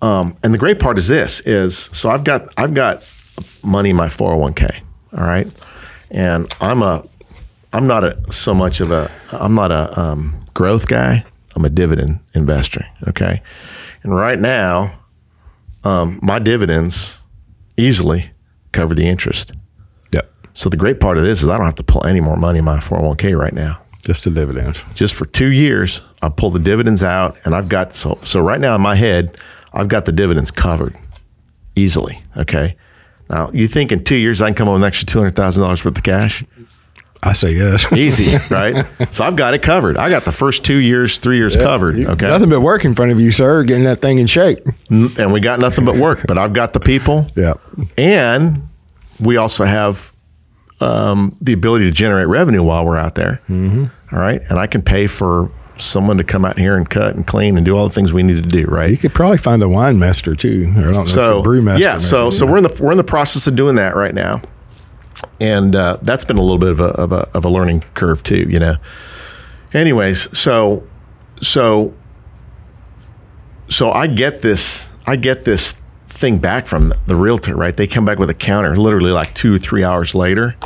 Um, 0.03 0.37
and 0.43 0.53
the 0.53 0.59
great 0.59 0.79
part 0.79 0.99
is 0.99 1.09
this 1.09 1.41
is 1.41 1.77
so 1.93 2.11
I've 2.11 2.25
got 2.25 2.53
I've 2.57 2.75
got 2.75 3.09
money 3.65 3.91
in 3.91 3.97
my 3.97 4.07
401k. 4.07 4.81
All 5.17 5.25
right. 5.25 5.49
And 6.11 6.53
I'm 6.61 6.83
a 6.83 7.05
I'm 7.73 7.87
not 7.87 8.05
a 8.05 8.33
so 8.33 8.55
much 8.55 8.81
of 8.81 8.91
a 8.91 9.11
I'm 9.33 9.55
not 9.55 9.73
a 9.73 9.99
um, 10.01 10.39
growth 10.55 10.87
guy. 10.87 11.25
I'm 11.55 11.65
a 11.65 11.71
dividend 11.71 12.21
investor. 12.35 12.85
Okay. 13.09 13.43
And 14.03 14.15
right 14.15 14.39
now, 14.39 15.01
um, 15.85 16.21
my 16.23 16.39
dividends 16.39 17.19
easily 17.77 18.31
cover 18.73 18.95
the 18.95 19.09
interest. 19.09 19.53
Yep. 20.12 20.31
So 20.53 20.69
the 20.69 20.76
great 20.76 21.00
part 21.00 21.17
of 21.17 21.25
this 21.25 21.43
is 21.43 21.49
I 21.49 21.57
don't 21.57 21.67
have 21.67 21.75
to 21.76 21.83
pull 21.83 22.07
any 22.07 22.21
more 22.21 22.37
money 22.37 22.59
in 22.59 22.65
my 22.65 22.76
401k 22.79 23.37
right 23.37 23.53
now 23.53 23.81
Just 24.03 24.25
the 24.25 24.31
dividends. 24.31 24.83
just 24.95 25.15
for 25.15 25.25
two 25.26 25.49
years, 25.49 26.05
I 26.23 26.29
pull 26.29 26.50
the 26.50 26.59
dividends 26.59 27.03
out, 27.03 27.37
and 27.45 27.55
I've 27.55 27.69
got 27.69 27.95
so 27.95 28.19
so 28.23 28.41
right 28.41 28.61
now 28.61 28.75
in 28.75 28.81
my 28.83 28.95
head, 28.95 29.37
I've 29.76 29.88
got 29.88 30.04
the 30.06 30.12
dividends 30.12 30.50
covered 30.50 30.97
easily. 31.76 32.21
Okay. 32.37 32.76
Now 33.28 33.50
you 33.52 33.66
think 33.66 33.92
in 33.92 34.04
two 34.04 34.16
years 34.16 34.40
I 34.42 34.49
can 34.49 34.54
come 34.54 34.68
up 34.68 34.73
with 34.75 34.83
an 34.83 34.87
extra 34.87 35.06
two 35.06 35.18
hundred 35.18 35.37
thousand 35.37 35.62
dollars 35.62 35.85
worth 35.85 35.97
of 35.99 36.02
cash? 36.04 36.45
I 37.23 37.33
say 37.33 37.52
yes. 37.52 37.90
Easy, 37.97 38.37
right? 38.50 38.85
So 39.11 39.25
I've 39.25 39.37
got 39.37 39.54
it 39.54 39.62
covered. 39.62 39.97
I 39.97 40.11
got 40.11 40.25
the 40.25 40.33
first 40.33 40.64
two 40.64 40.76
years, 40.76 41.18
three 41.18 41.38
years 41.38 41.56
covered. 41.56 41.97
Okay. 41.97 42.26
Nothing 42.26 42.50
but 42.50 42.61
work 42.61 42.85
in 42.85 42.95
front 42.95 43.11
of 43.11 43.18
you, 43.18 43.33
sir, 43.33 43.64
getting 43.64 43.85
that 43.85 44.00
thing 44.00 44.18
in 44.18 44.26
shape. 44.26 44.61
and 44.90 45.33
we 45.33 45.40
got 45.40 45.59
nothing 45.59 45.85
but 45.85 45.97
work. 45.97 46.21
But 46.28 46.38
I've 46.38 46.52
got 46.52 46.73
the 46.73 46.80
people. 46.80 47.26
Yeah. 47.35 47.54
And 47.97 48.68
we 49.21 49.38
also 49.38 49.64
have 49.64 50.12
um, 50.80 51.37
the 51.40 51.54
ability 51.54 51.87
to 51.87 51.90
generate 51.90 52.28
revenue 52.28 52.62
while 52.62 52.85
we're 52.85 52.99
out 52.99 53.14
there. 53.14 53.40
Mm-hmm. 53.49 54.14
right. 54.14 54.42
And 54.49 54.59
I 54.59 54.66
can 54.66 54.83
pay 54.83 55.06
for 55.06 55.50
someone 55.78 56.16
to 56.16 56.25
come 56.25 56.45
out 56.45 56.59
here 56.59 56.76
and 56.76 56.88
cut 56.88 57.14
and 57.14 57.26
clean 57.26 57.56
and 57.56 57.64
do 57.64 57.76
all 57.76 57.87
the 57.87 57.95
things 57.95 58.12
we 58.12 58.23
need 58.23 58.42
to 58.42 58.49
do. 58.49 58.64
Right. 58.66 58.90
You 58.90 58.97
could 58.97 59.12
probably 59.12 59.38
find 59.38 59.62
a 59.62 59.68
wine 59.68 59.99
master 59.99 60.35
too. 60.35 60.64
Or 60.76 60.80
I 60.80 60.92
don't 60.92 60.95
know, 60.95 61.04
so 61.04 61.40
if 61.40 61.47
a 61.47 61.49
brewmaster. 61.49 61.78
yeah. 61.78 61.99
So 61.99 62.25
maybe. 62.25 62.30
so 62.33 62.47
we're 62.47 62.56
in 62.59 62.62
the 62.64 62.78
we're 62.80 62.92
in 62.92 62.99
the 62.99 63.04
process 63.04 63.47
of 63.47 63.56
doing 63.56 63.76
that 63.76 63.97
right 63.97 64.14
now, 64.14 64.42
and 65.40 65.75
uh, 65.75 65.99
that's 66.02 66.25
been 66.25 66.38
a 66.38 66.42
little 66.42 66.59
bit 66.59 66.71
of 66.71 66.80
a, 66.80 66.88
of 66.88 67.12
a 67.12 67.28
of 67.35 67.45
a 67.45 67.49
learning 67.49 67.83
curve 67.95 68.23
too. 68.23 68.47
You 68.49 68.59
know. 68.59 68.76
Anyways, 69.75 70.37
so 70.37 70.87
so 71.40 71.95
so 73.68 73.90
I 73.90 74.06
get 74.06 74.42
this 74.42 74.92
I 75.06 75.16
get 75.16 75.45
this 75.45 75.75
thing 76.09 76.38
back 76.38 76.66
from 76.66 76.92
the 77.06 77.14
realtor, 77.16 77.54
right? 77.56 77.76
They 77.76 77.87
come 77.87 78.04
back 78.04 78.18
with 78.18 78.30
a 78.30 78.35
counter 78.35 78.76
literally 78.76 79.11
like 79.11 79.35
two 79.35 79.54
or 79.54 79.59
three 79.59 79.85
hours 79.85 80.14
later, 80.14 80.56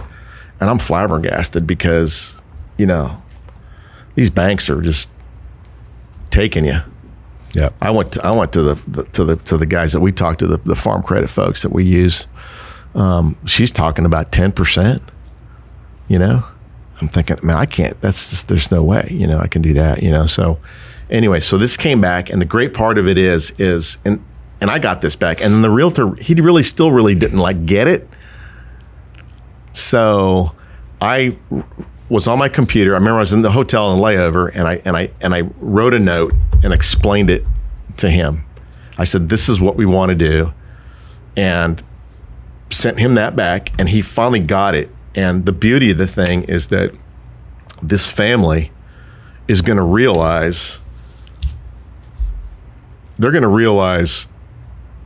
and 0.61 0.71
I'm 0.71 0.79
flabbergasted 0.79 1.67
because 1.67 2.41
you 2.79 2.87
know 2.87 3.23
these 4.15 4.31
banks 4.31 4.69
are 4.71 4.81
just 4.81 5.11
taking 6.31 6.65
you. 6.65 6.79
yeah. 7.53 7.71
I 7.81 7.91
went 7.91 8.13
to, 8.13 8.27
I 8.27 8.31
went 8.33 8.53
to 8.53 8.63
the, 8.63 8.75
the 8.87 9.05
to 9.05 9.25
the 9.25 9.37
to 9.37 9.57
the 9.57 9.67
guys 9.67 9.93
that 9.93 10.01
we 10.01 10.13
talked 10.13 10.41
to 10.41 10.47
the, 10.47 10.59
the 10.59 10.75
farm 10.77 11.03
credit 11.03 11.29
folks 11.29 11.63
that 11.63 11.73
we 11.73 11.85
use. 11.85 12.27
Um, 12.95 13.37
she's 13.47 13.73
talking 13.73 14.05
about 14.05 14.33
ten 14.33 14.53
percent. 14.53 15.03
You 16.09 16.19
know, 16.19 16.45
I'm 17.01 17.09
thinking, 17.09 17.39
man, 17.43 17.57
I 17.57 17.67
can't. 17.67 18.01
That's 18.01 18.31
just 18.31 18.49
there's 18.49 18.71
no 18.71 18.83
way, 18.83 19.09
you 19.11 19.27
know, 19.27 19.39
I 19.39 19.47
can 19.47 19.63
do 19.63 19.73
that, 19.75 20.03
you 20.03 20.11
know. 20.11 20.27
So 20.27 20.59
anyway, 21.09 21.41
so 21.41 21.57
this 21.57 21.77
came 21.77 22.01
back, 22.01 22.31
and 22.31 22.41
the 22.41 22.47
great 22.47 22.75
part 22.75 22.99
of 22.99 23.07
it 23.07 23.17
is 23.17 23.53
is 23.59 23.99
and 24.05 24.23
and 24.61 24.71
I 24.71 24.79
got 24.79 25.01
this 25.01 25.17
back, 25.17 25.41
and 25.41 25.55
then 25.55 25.63
the 25.63 25.71
realtor 25.71 26.15
he 26.21 26.35
really 26.35 26.63
still 26.65 26.91
really 26.91 27.15
didn't 27.15 27.39
like 27.39 27.65
get 27.65 27.87
it. 27.87 28.09
So 29.73 30.53
I 31.01 31.39
was 32.11 32.27
on 32.27 32.39
my 32.39 32.49
computer. 32.49 32.91
I 32.91 32.99
remember 32.99 33.19
I 33.19 33.21
was 33.21 33.33
in 33.33 33.43
the 33.43 33.53
hotel 33.53 33.93
in 33.95 34.01
layover, 34.01 34.51
and 34.53 34.69
I 34.69 34.83
and 34.85 34.97
I 34.97 35.11
and 35.21 35.35
I 35.35 35.43
wrote 35.61 35.95
a 35.95 35.99
note 35.99 36.35
and 36.63 36.75
explained 36.75 37.31
it 37.31 37.47
to 37.99 38.11
him. 38.11 38.45
I 38.99 39.05
said, 39.05 39.31
"This 39.31 39.49
is 39.49 39.61
what 39.61 39.77
we 39.77 39.87
want 39.87 40.11
to 40.11 40.17
do," 40.17 40.53
and 41.37 41.83
sent 42.69 42.99
him 42.99 43.15
that 43.15 43.35
back, 43.37 43.73
and 43.79 43.89
he 43.89 44.03
finally 44.03 44.41
got 44.41 44.75
it. 44.75 44.91
And 45.15 45.47
the 45.47 45.53
beauty 45.53 45.91
of 45.93 45.99
the 45.99 46.07
thing 46.07 46.43
is 46.43 46.69
that 46.69 46.91
this 47.83 48.11
family 48.11 48.71
is 49.49 49.63
going 49.63 49.79
to 49.79 49.83
realize 49.85 50.79
they're 53.19 53.33
going 53.33 53.43
to 53.43 53.49
realize 53.49 54.27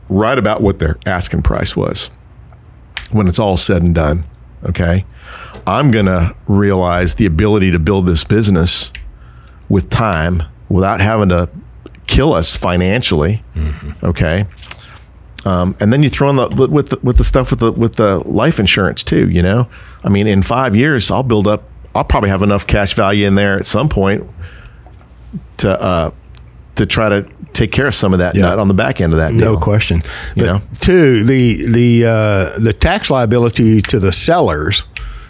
right 0.09 0.37
about 0.37 0.61
what 0.61 0.79
their 0.79 0.97
asking 1.05 1.41
price 1.41 1.75
was 1.75 2.09
when 3.11 3.27
it's 3.27 3.39
all 3.39 3.57
said 3.57 3.81
and 3.81 3.93
done. 3.93 4.25
Okay. 4.63 5.05
I'm 5.67 5.91
going 5.91 6.05
to 6.05 6.35
realize 6.47 7.15
the 7.15 7.25
ability 7.25 7.71
to 7.71 7.79
build 7.79 8.05
this 8.07 8.23
business 8.23 8.91
with 9.69 9.89
time 9.89 10.43
without 10.69 10.99
having 11.01 11.29
to 11.29 11.49
kill 12.07 12.33
us 12.33 12.55
financially. 12.55 13.43
Okay. 14.03 14.45
Um, 15.45 15.75
and 15.79 15.91
then 15.93 16.01
you 16.03 16.09
throw 16.09 16.29
in 16.29 16.35
the 16.37 16.67
with 16.69 16.89
the, 16.89 16.99
with 17.03 17.17
the 17.17 17.23
stuff 17.23 17.51
with 17.51 17.59
the 17.59 17.71
with 17.71 17.95
the 17.95 18.17
life 18.27 18.59
insurance 18.59 19.03
too. 19.03 19.29
You 19.29 19.43
know, 19.43 19.67
I 20.03 20.09
mean, 20.09 20.25
in 20.27 20.41
five 20.41 20.75
years, 20.75 21.11
I'll 21.11 21.23
build 21.23 21.47
up. 21.47 21.63
I'll 21.93 22.03
probably 22.03 22.29
have 22.29 22.41
enough 22.41 22.65
cash 22.67 22.93
value 22.95 23.25
in 23.27 23.35
there 23.35 23.57
at 23.57 23.65
some 23.67 23.87
point 23.87 24.23
to 25.57 25.81
uh, 25.81 26.11
to 26.75 26.85
try 26.85 27.09
to 27.09 27.27
take 27.53 27.71
care 27.71 27.87
of 27.87 27.93
some 27.95 28.11
of 28.13 28.19
that 28.19 28.35
Yeah. 28.35 28.43
nut 28.43 28.59
on 28.59 28.67
the 28.67 28.73
back 28.73 28.99
end 29.01 29.13
of 29.13 29.19
that. 29.19 29.33
No 29.33 29.55
question. 29.57 29.97
You 30.35 30.43
But 30.43 30.45
know? 30.45 30.61
two, 30.79 31.23
the 31.23 31.67
the 31.69 32.05
uh, 32.05 32.59
the 32.59 32.73
tax 32.73 33.09
liability 33.11 33.81
to 33.83 33.99
the 33.99 34.11
sellers 34.11 34.83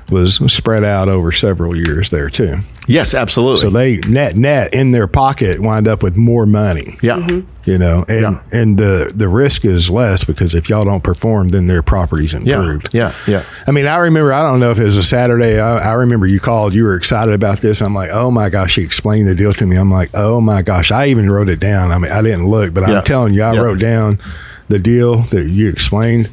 was 0.10 0.36
spread 0.54 0.84
out 0.84 1.08
over 1.10 1.32
several 1.32 1.76
years 1.76 2.10
there 2.12 2.30
too. 2.30 2.56
Yes, 2.88 3.16
absolutely. 3.16 3.62
So 3.62 3.70
they 3.72 3.98
net 4.08 4.36
net 4.36 4.74
in 4.74 4.92
their 4.92 5.08
pocket 5.08 5.60
wind 5.60 5.88
up 5.88 6.04
with 6.04 6.16
more 6.16 6.46
money. 6.46 6.98
yeah. 7.02 7.16
Mm-hmm. 7.18 7.50
You 7.64 7.80
know, 7.80 8.06
and 8.08 8.22
Yeah. 8.22 8.40
and 8.54 8.78
the 8.78 9.12
the 9.16 9.28
risk 9.28 9.66
is 9.66 9.90
less 9.90 10.24
because 10.24 10.54
if 10.54 10.70
y'all 10.70 10.86
don't 10.86 11.04
perform, 11.04 11.50
then 11.50 11.66
their 11.66 11.82
property's 11.82 12.34
Yeah. 12.46 12.60
improved. 12.60 12.90
Yeah. 12.94 13.12
Yeah. 13.28 13.42
I 13.66 13.72
mean, 13.72 13.88
I 13.88 13.96
remember. 13.98 14.32
I 14.32 14.44
don't 14.44 14.60
know 14.60 14.70
if 14.70 14.78
it 14.78 14.84
was 14.84 14.98
a 14.98 15.04
Saturday. 15.04 15.60
I, 15.60 15.78
I 15.78 15.94
remember 15.94 16.28
you 16.28 16.40
called. 16.40 16.76
You 16.76 16.84
were 16.84 16.96
excited 16.96 17.34
about 17.34 17.62
this. 17.62 17.82
I'm 17.82 17.96
like, 17.96 18.10
oh 18.14 18.30
my 18.30 18.50
gosh. 18.50 18.76
He 18.76 18.84
explained 18.84 19.28
the 19.28 19.34
deal 19.34 19.54
to 19.54 19.66
me. 19.66 19.78
I'm 19.78 19.90
like, 19.90 20.12
oh 20.14 20.40
my 20.40 20.62
gosh. 20.62 20.92
I 20.92 21.08
even 21.08 21.32
wrote 21.32 21.50
it 21.50 21.60
down. 21.60 21.90
I 21.92 21.98
mean, 21.98 22.12
I 22.12 22.22
didn't 22.22 22.46
look, 22.48 22.72
but 22.72 22.88
Yeah. 22.88 23.00
I'm 23.00 23.04
telling 23.04 23.34
you, 23.34 23.42
I 23.42 23.54
Yeah. 23.54 23.62
wrote 23.62 23.80
down 23.80 24.20
the 24.68 24.80
deal 24.80 25.18
that 25.18 25.48
you 25.48 25.70
explained. 25.70 26.30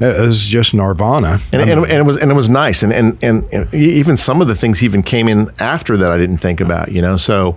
It 0.00 0.20
was 0.26 0.44
just 0.44 0.74
nirvana. 0.74 1.38
And, 1.52 1.62
and, 1.62 1.80
um, 1.80 1.84
and 1.84 1.92
it 1.92 2.04
was 2.04 2.16
and 2.16 2.30
it 2.30 2.34
was 2.34 2.48
nice 2.48 2.82
and, 2.82 2.92
and 2.92 3.22
and 3.52 3.72
even 3.74 4.16
some 4.16 4.40
of 4.40 4.48
the 4.48 4.54
things 4.54 4.82
even 4.82 5.02
came 5.02 5.28
in 5.28 5.50
after 5.58 5.96
that 5.98 6.10
I 6.10 6.18
didn't 6.18 6.38
think 6.38 6.60
about 6.60 6.90
you 6.90 7.00
know 7.02 7.16
so 7.16 7.56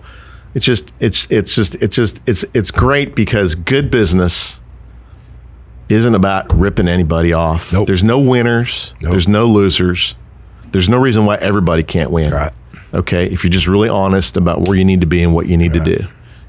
it's 0.54 0.66
just 0.66 0.92
it's 1.00 1.30
it's 1.32 1.56
just 1.56 1.76
it's 1.76 1.96
just 1.96 2.22
it's 2.28 2.46
it's 2.54 2.72
great 2.72 3.16
because 3.16 3.56
good 3.56 3.90
business 3.90 4.60
isn't 5.90 6.14
about 6.16 6.54
ripping 6.54 6.88
anybody 6.88 7.34
off 7.34 7.72
Nope. 7.74 7.88
there's 7.88 8.04
no 8.04 8.20
winners 8.20 8.94
Nope. 9.02 9.12
there's 9.12 9.28
no 9.28 9.48
losers 9.48 10.16
there's 10.72 10.90
no 10.90 10.98
reason 10.98 11.26
why 11.26 11.36
everybody 11.38 11.84
can't 11.84 12.12
win 12.12 12.34
Right. 12.34 12.52
okay 12.94 13.26
if 13.26 13.44
you're 13.44 13.52
just 13.52 13.68
really 13.68 13.90
honest 13.90 14.36
about 14.38 14.68
where 14.68 14.78
you 14.78 14.84
need 14.86 15.02
to 15.02 15.08
be 15.08 15.24
and 15.24 15.34
what 15.34 15.48
you 15.48 15.58
need 15.58 15.74
to 15.74 15.80
do 15.80 15.98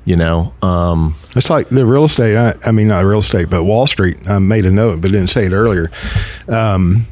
you 0.09 0.17
know 0.17 0.55
um, 0.63 1.15
It's 1.37 1.51
like 1.51 1.69
the 1.69 1.85
real 1.85 2.05
estate. 2.05 2.35
I, 2.35 2.55
I 2.67 2.73
mean, 2.73 2.89
not 2.89 3.05
real 3.05 3.19
estate, 3.19 3.51
but 3.51 3.65
Wall 3.65 3.87
Street. 3.87 4.17
I 4.27 4.39
made 4.39 4.65
a 4.65 4.71
note, 4.71 5.03
but 5.03 5.13
didn't 5.13 5.29
say 5.29 5.45
it 5.45 5.53
earlier. 5.53 5.91
Um, 6.49 7.07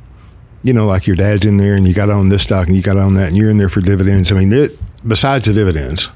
you 0.62 0.72
know, 0.72 0.86
like 0.86 1.06
your 1.06 1.14
dad's 1.14 1.44
in 1.44 1.58
there, 1.58 1.74
and 1.74 1.86
you 1.86 1.92
got 1.92 2.08
on 2.08 2.30
this 2.30 2.42
stock, 2.42 2.68
and 2.68 2.74
you 2.74 2.80
got 2.80 2.96
on 2.96 3.12
that, 3.14 3.28
and 3.28 3.36
you're 3.36 3.50
in 3.50 3.58
there 3.58 3.68
for 3.68 3.82
dividends. 3.82 4.32
I 4.32 4.36
mean, 4.36 4.50
it, 4.50 4.78
besides 5.06 5.44
the 5.44 5.52
dividends, 5.52 6.08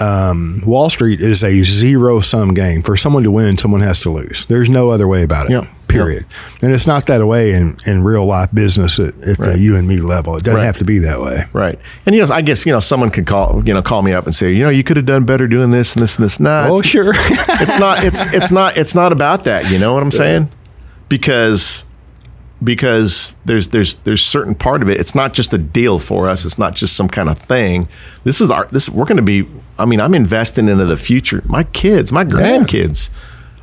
um, 0.00 0.62
Wall 0.64 0.88
Street 0.88 1.20
is 1.20 1.42
a 1.42 1.64
zero 1.64 2.20
sum 2.20 2.54
game. 2.54 2.82
For 2.82 2.96
someone 2.96 3.24
to 3.24 3.32
win, 3.32 3.58
someone 3.58 3.80
has 3.80 3.98
to 4.00 4.10
lose. 4.10 4.44
There's 4.46 4.70
no 4.70 4.90
other 4.90 5.08
way 5.08 5.24
about 5.24 5.46
it. 5.46 5.52
Yeah. 5.52 5.68
Period. 5.94 6.24
And 6.62 6.72
it's 6.72 6.86
not 6.86 7.06
that 7.06 7.24
way 7.26 7.52
in, 7.52 7.76
in 7.86 8.02
real 8.04 8.24
life 8.26 8.50
business 8.52 8.98
at, 8.98 9.14
at 9.26 9.38
the 9.38 9.56
you 9.58 9.76
and 9.76 9.86
me 9.88 10.00
level. 10.00 10.36
It 10.36 10.44
doesn't 10.44 10.58
Right. 10.58 10.66
have 10.66 10.78
to 10.78 10.84
be 10.84 10.98
that 11.00 11.20
way. 11.20 11.42
Right. 11.52 11.78
And 12.06 12.14
you 12.14 12.24
know, 12.24 12.32
I 12.34 12.42
guess 12.42 12.66
you 12.66 12.72
know 12.72 12.80
someone 12.80 13.10
could 13.10 13.26
call 13.26 13.62
you 13.66 13.72
know 13.74 13.82
call 13.82 14.02
me 14.02 14.12
up 14.12 14.24
and 14.26 14.34
say, 14.34 14.52
you 14.52 14.62
know, 14.64 14.70
you 14.70 14.82
could 14.84 14.96
have 14.96 15.06
done 15.06 15.24
better 15.24 15.46
doing 15.46 15.70
this 15.70 15.94
and 15.94 16.02
this 16.02 16.16
and 16.16 16.24
this. 16.24 16.38
Nah, 16.40 16.66
Oh, 16.68 16.82
sure. 16.82 17.12
it's 17.16 17.78
not. 17.78 18.04
It's 18.04 18.20
it's 18.34 18.50
not. 18.52 18.76
It's 18.76 18.94
not 18.94 19.12
about 19.12 19.44
that. 19.44 19.70
You 19.70 19.78
know 19.78 19.94
what 19.94 20.02
I'm 20.02 20.10
saying? 20.12 20.50
Because 21.08 21.84
because 22.62 23.36
there's 23.44 23.68
there's 23.68 23.96
there's 23.96 24.22
certain 24.24 24.54
part 24.54 24.82
of 24.82 24.88
it. 24.88 24.98
It's 25.00 25.14
not 25.14 25.34
just 25.34 25.52
a 25.52 25.58
deal 25.58 25.98
for 25.98 26.28
us. 26.28 26.44
It's 26.44 26.58
not 26.58 26.74
just 26.74 26.96
some 26.96 27.08
kind 27.08 27.28
of 27.28 27.36
thing. 27.38 27.88
This 28.24 28.40
is 28.40 28.50
our. 28.50 28.66
This 28.66 28.88
we're 28.88 29.04
going 29.04 29.16
to 29.18 29.22
be. 29.22 29.46
I 29.78 29.84
mean, 29.84 30.00
I'm 30.00 30.14
investing 30.14 30.68
into 30.68 30.86
the 30.86 30.96
future. 30.96 31.42
My 31.46 31.64
kids, 31.64 32.12
my 32.12 32.24
grandkids, 32.24 33.10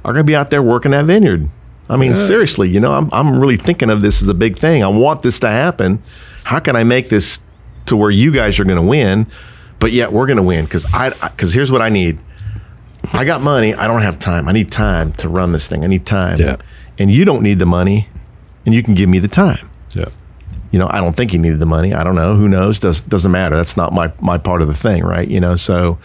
are 0.03 0.13
going 0.13 0.25
to 0.25 0.29
be 0.29 0.35
out 0.35 0.49
there 0.49 0.61
working 0.61 0.91
that 0.91 1.05
vineyard. 1.05 1.49
I 1.91 1.97
mean, 1.97 2.15
seriously, 2.15 2.69
you 2.69 2.79
know, 2.79 2.93
I'm 2.93 3.09
I'm 3.11 3.37
really 3.37 3.57
thinking 3.57 3.89
of 3.89 4.01
this 4.01 4.21
as 4.21 4.29
a 4.29 4.33
big 4.33 4.57
thing. 4.57 4.81
I 4.83 4.87
want 4.87 5.23
this 5.23 5.39
to 5.41 5.49
happen. 5.49 6.01
How 6.45 6.59
can 6.59 6.75
I 6.75 6.83
make 6.85 7.09
this 7.09 7.41
to 7.87 7.97
where 7.97 8.09
you 8.09 8.31
guys 8.31 8.59
are 8.59 8.63
going 8.63 8.77
to 8.77 8.87
win, 8.87 9.27
but 9.79 9.91
yet 9.91 10.13
we're 10.13 10.25
going 10.25 10.37
to 10.37 10.43
win? 10.43 10.65
Because 10.65 10.85
I 10.93 11.09
because 11.09 11.53
here's 11.53 11.71
what 11.71 11.81
I 11.81 11.89
need. 11.89 12.17
I 13.11 13.25
got 13.25 13.41
money. 13.41 13.73
I 13.75 13.87
don't 13.87 14.03
have 14.03 14.19
time. 14.19 14.47
I 14.47 14.53
need 14.53 14.71
time 14.71 15.11
to 15.13 15.27
run 15.27 15.51
this 15.51 15.67
thing. 15.67 15.83
I 15.83 15.87
need 15.87 16.05
time. 16.05 16.39
Yeah. 16.39 16.57
And 16.97 17.11
you 17.11 17.25
don't 17.25 17.43
need 17.43 17.59
the 17.59 17.65
money, 17.65 18.07
and 18.65 18.73
you 18.73 18.83
can 18.83 18.93
give 18.93 19.09
me 19.09 19.19
the 19.19 19.27
time. 19.27 19.69
Yeah. 19.93 20.05
You 20.71 20.79
know, 20.79 20.87
I 20.89 21.01
don't 21.01 21.15
think 21.15 21.31
he 21.31 21.37
needed 21.37 21.59
the 21.59 21.65
money. 21.65 21.93
I 21.93 22.05
don't 22.05 22.15
know. 22.15 22.35
Who 22.35 22.47
knows? 22.47 22.79
Does 22.79 23.01
doesn't 23.01 23.31
matter. 23.31 23.57
That's 23.57 23.75
not 23.75 23.91
my 23.91 24.13
my 24.21 24.37
part 24.37 24.61
of 24.61 24.69
the 24.69 24.73
thing, 24.73 25.03
right? 25.03 25.27
You 25.27 25.41
know. 25.41 25.57
So 25.57 25.97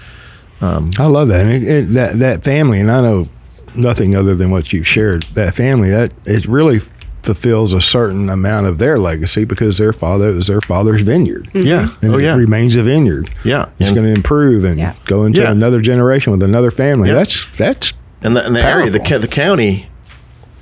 um, 0.60 0.90
I 0.98 1.06
love 1.06 1.28
that. 1.28 1.46
And 1.46 1.50
it, 1.50 1.62
it, 1.62 1.82
that 1.92 2.18
that 2.18 2.44
family, 2.44 2.80
and 2.80 2.90
I 2.90 3.00
know 3.00 3.28
nothing 3.76 4.14
other 4.16 4.34
than 4.34 4.50
what 4.50 4.72
you've 4.72 4.86
shared. 4.86 5.22
That 5.34 5.54
family, 5.54 5.90
that 5.90 6.12
it 6.26 6.46
really 6.46 6.80
fulfills 7.22 7.72
a 7.72 7.80
certain 7.80 8.28
amount 8.28 8.66
of 8.66 8.78
their 8.78 8.98
legacy 8.98 9.44
because 9.44 9.78
their 9.78 9.92
father 9.92 10.30
it 10.30 10.34
was 10.36 10.46
their 10.46 10.60
father's 10.60 11.02
vineyard. 11.02 11.48
yeah. 11.54 11.88
And 12.00 12.14
Oh 12.14 12.18
it 12.18 12.22
yeah. 12.22 12.36
remains 12.36 12.76
a 12.76 12.82
vineyard. 12.84 13.28
Yeah. 13.44 13.68
It's 13.80 13.90
going 13.90 14.04
to 14.06 14.12
improve 14.14 14.62
and 14.64 14.78
Yeah. 14.78 14.94
go 15.06 15.24
into 15.24 15.40
Yeah. 15.42 15.50
another 15.50 15.80
generation 15.80 16.30
with 16.32 16.42
another 16.44 16.70
family. 16.70 17.08
Yeah. 17.08 17.16
That's 17.16 17.46
that's 17.58 17.92
And 18.22 18.36
the, 18.36 18.46
and 18.46 18.54
the 18.54 18.62
area, 18.62 18.90
the 18.90 19.18
the 19.18 19.26
county 19.28 19.88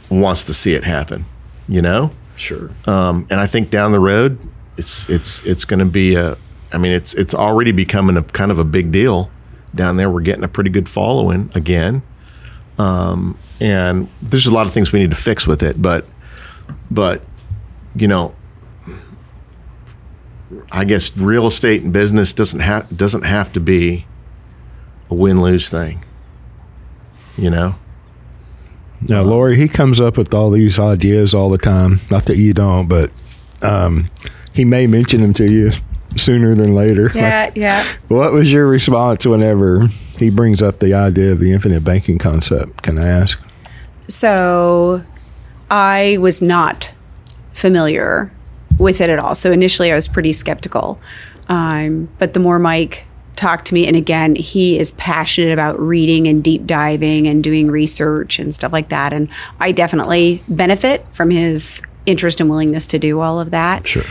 wants 0.09 0.42
to 0.44 0.54
see 0.54 0.73
it 0.75 0.85
happen. 0.85 1.26
You 1.68 1.83
know. 1.83 2.11
sure. 2.37 2.71
Um, 2.87 3.26
and 3.30 3.40
I 3.40 3.47
think 3.47 3.71
down 3.71 3.92
the 3.92 4.00
road, 4.00 4.38
it's 4.78 5.09
it's 5.11 5.44
it's 5.47 5.64
going 5.64 5.78
to 5.80 5.85
be 5.85 6.14
a. 6.14 6.37
I 6.73 6.78
mean, 6.78 6.92
it's 6.92 7.14
it's 7.14 7.35
already 7.35 7.73
becoming 7.73 8.16
a 8.16 8.23
kind 8.23 8.50
of 8.50 8.59
a 8.59 8.64
big 8.64 8.90
deal 8.90 9.30
down 9.75 9.97
there. 9.99 10.11
We're 10.11 10.21
getting 10.23 10.44
a 10.44 10.49
pretty 10.49 10.71
good 10.71 10.88
following 10.88 11.50
again, 11.54 12.02
um, 12.78 13.38
and 13.61 14.09
there's 14.23 14.47
a 14.47 14.52
lot 14.52 14.66
of 14.66 14.73
things 14.73 14.93
we 14.93 15.00
need 15.00 15.11
to 15.11 15.16
fix 15.16 15.47
with 15.47 15.62
it. 15.62 15.81
But 15.81 16.07
but 16.90 17.23
you 17.95 18.09
know, 18.09 18.35
I 20.71 20.85
guess 20.85 21.16
real 21.16 21.47
estate 21.47 21.83
and 21.83 21.93
business 21.93 22.33
doesn't 22.33 22.61
have 22.61 22.95
doesn't 22.97 23.23
have 23.23 23.52
to 23.54 23.61
be 23.61 24.07
a 25.11 25.14
win 25.14 25.40
lose 25.40 25.69
thing. 25.69 26.04
You 27.37 27.50
know. 27.50 27.75
Now, 29.07 29.23
Lori, 29.23 29.57
he 29.57 29.69
comes 29.69 30.00
up 30.00 30.16
with 30.16 30.33
all 30.33 30.50
these 30.50 30.78
ideas 30.78 31.35
all 31.35 31.50
the 31.50 31.59
time. 31.59 32.00
Not 32.11 32.25
that 32.26 32.38
you 32.38 32.54
don't, 32.54 32.88
but 32.88 33.11
um, 33.62 34.09
he 34.54 34.64
may 34.64 34.87
mention 34.87 35.21
them 35.21 35.35
to 35.35 35.50
you 35.50 35.73
sooner 36.16 36.54
than 36.54 36.75
later. 36.75 37.11
Yeah, 37.14 37.50
yeah. 37.54 37.85
What 38.09 38.33
was 38.33 38.52
your 38.52 38.66
response 38.66 39.26
whenever 39.26 39.81
he 40.18 40.30
brings 40.30 40.62
up 40.62 40.78
the 40.78 40.94
idea 40.94 41.33
of 41.33 41.40
the 41.40 41.52
infinite 41.52 41.85
banking 41.85 42.18
concept? 42.18 42.83
Can 42.83 42.99
I 42.99 43.06
ask? 43.06 43.42
So 44.09 45.04
I 45.71 46.18
was 46.21 46.42
not 46.42 46.90
familiar 47.52 48.33
with 48.78 49.00
it 49.00 49.11
at 49.11 49.18
all. 49.18 49.35
So 49.35 49.52
initially 49.52 49.92
I 49.92 49.94
was 49.94 50.09
pretty 50.09 50.33
skeptical. 50.33 51.00
Um, 51.49 52.09
but 52.18 52.35
the 52.35 52.40
more 52.40 52.59
Mike 52.59 53.06
talked 53.37 53.66
to 53.66 53.75
me, 53.75 53.87
and 53.87 53.97
again, 53.97 54.37
he 54.37 54.78
is 54.78 54.92
passionate 54.92 55.52
about 55.52 55.78
reading 55.78 56.26
and 56.26 56.42
deep 56.42 56.66
diving 56.66 57.26
and 57.26 57.42
doing 57.42 57.71
research 57.71 58.38
and 58.38 58.54
stuff 58.54 58.73
like 58.73 58.88
that. 58.90 59.12
And 59.12 59.28
I 59.61 59.73
definitely 59.73 60.42
benefit 60.49 61.06
from 61.09 61.30
his 61.30 61.83
interest 62.06 62.40
and 62.40 62.49
willingness 62.49 62.87
to 62.88 62.99
do 62.99 63.21
all 63.21 63.40
of 63.40 63.50
that. 63.50 63.87
Sure. 63.87 64.04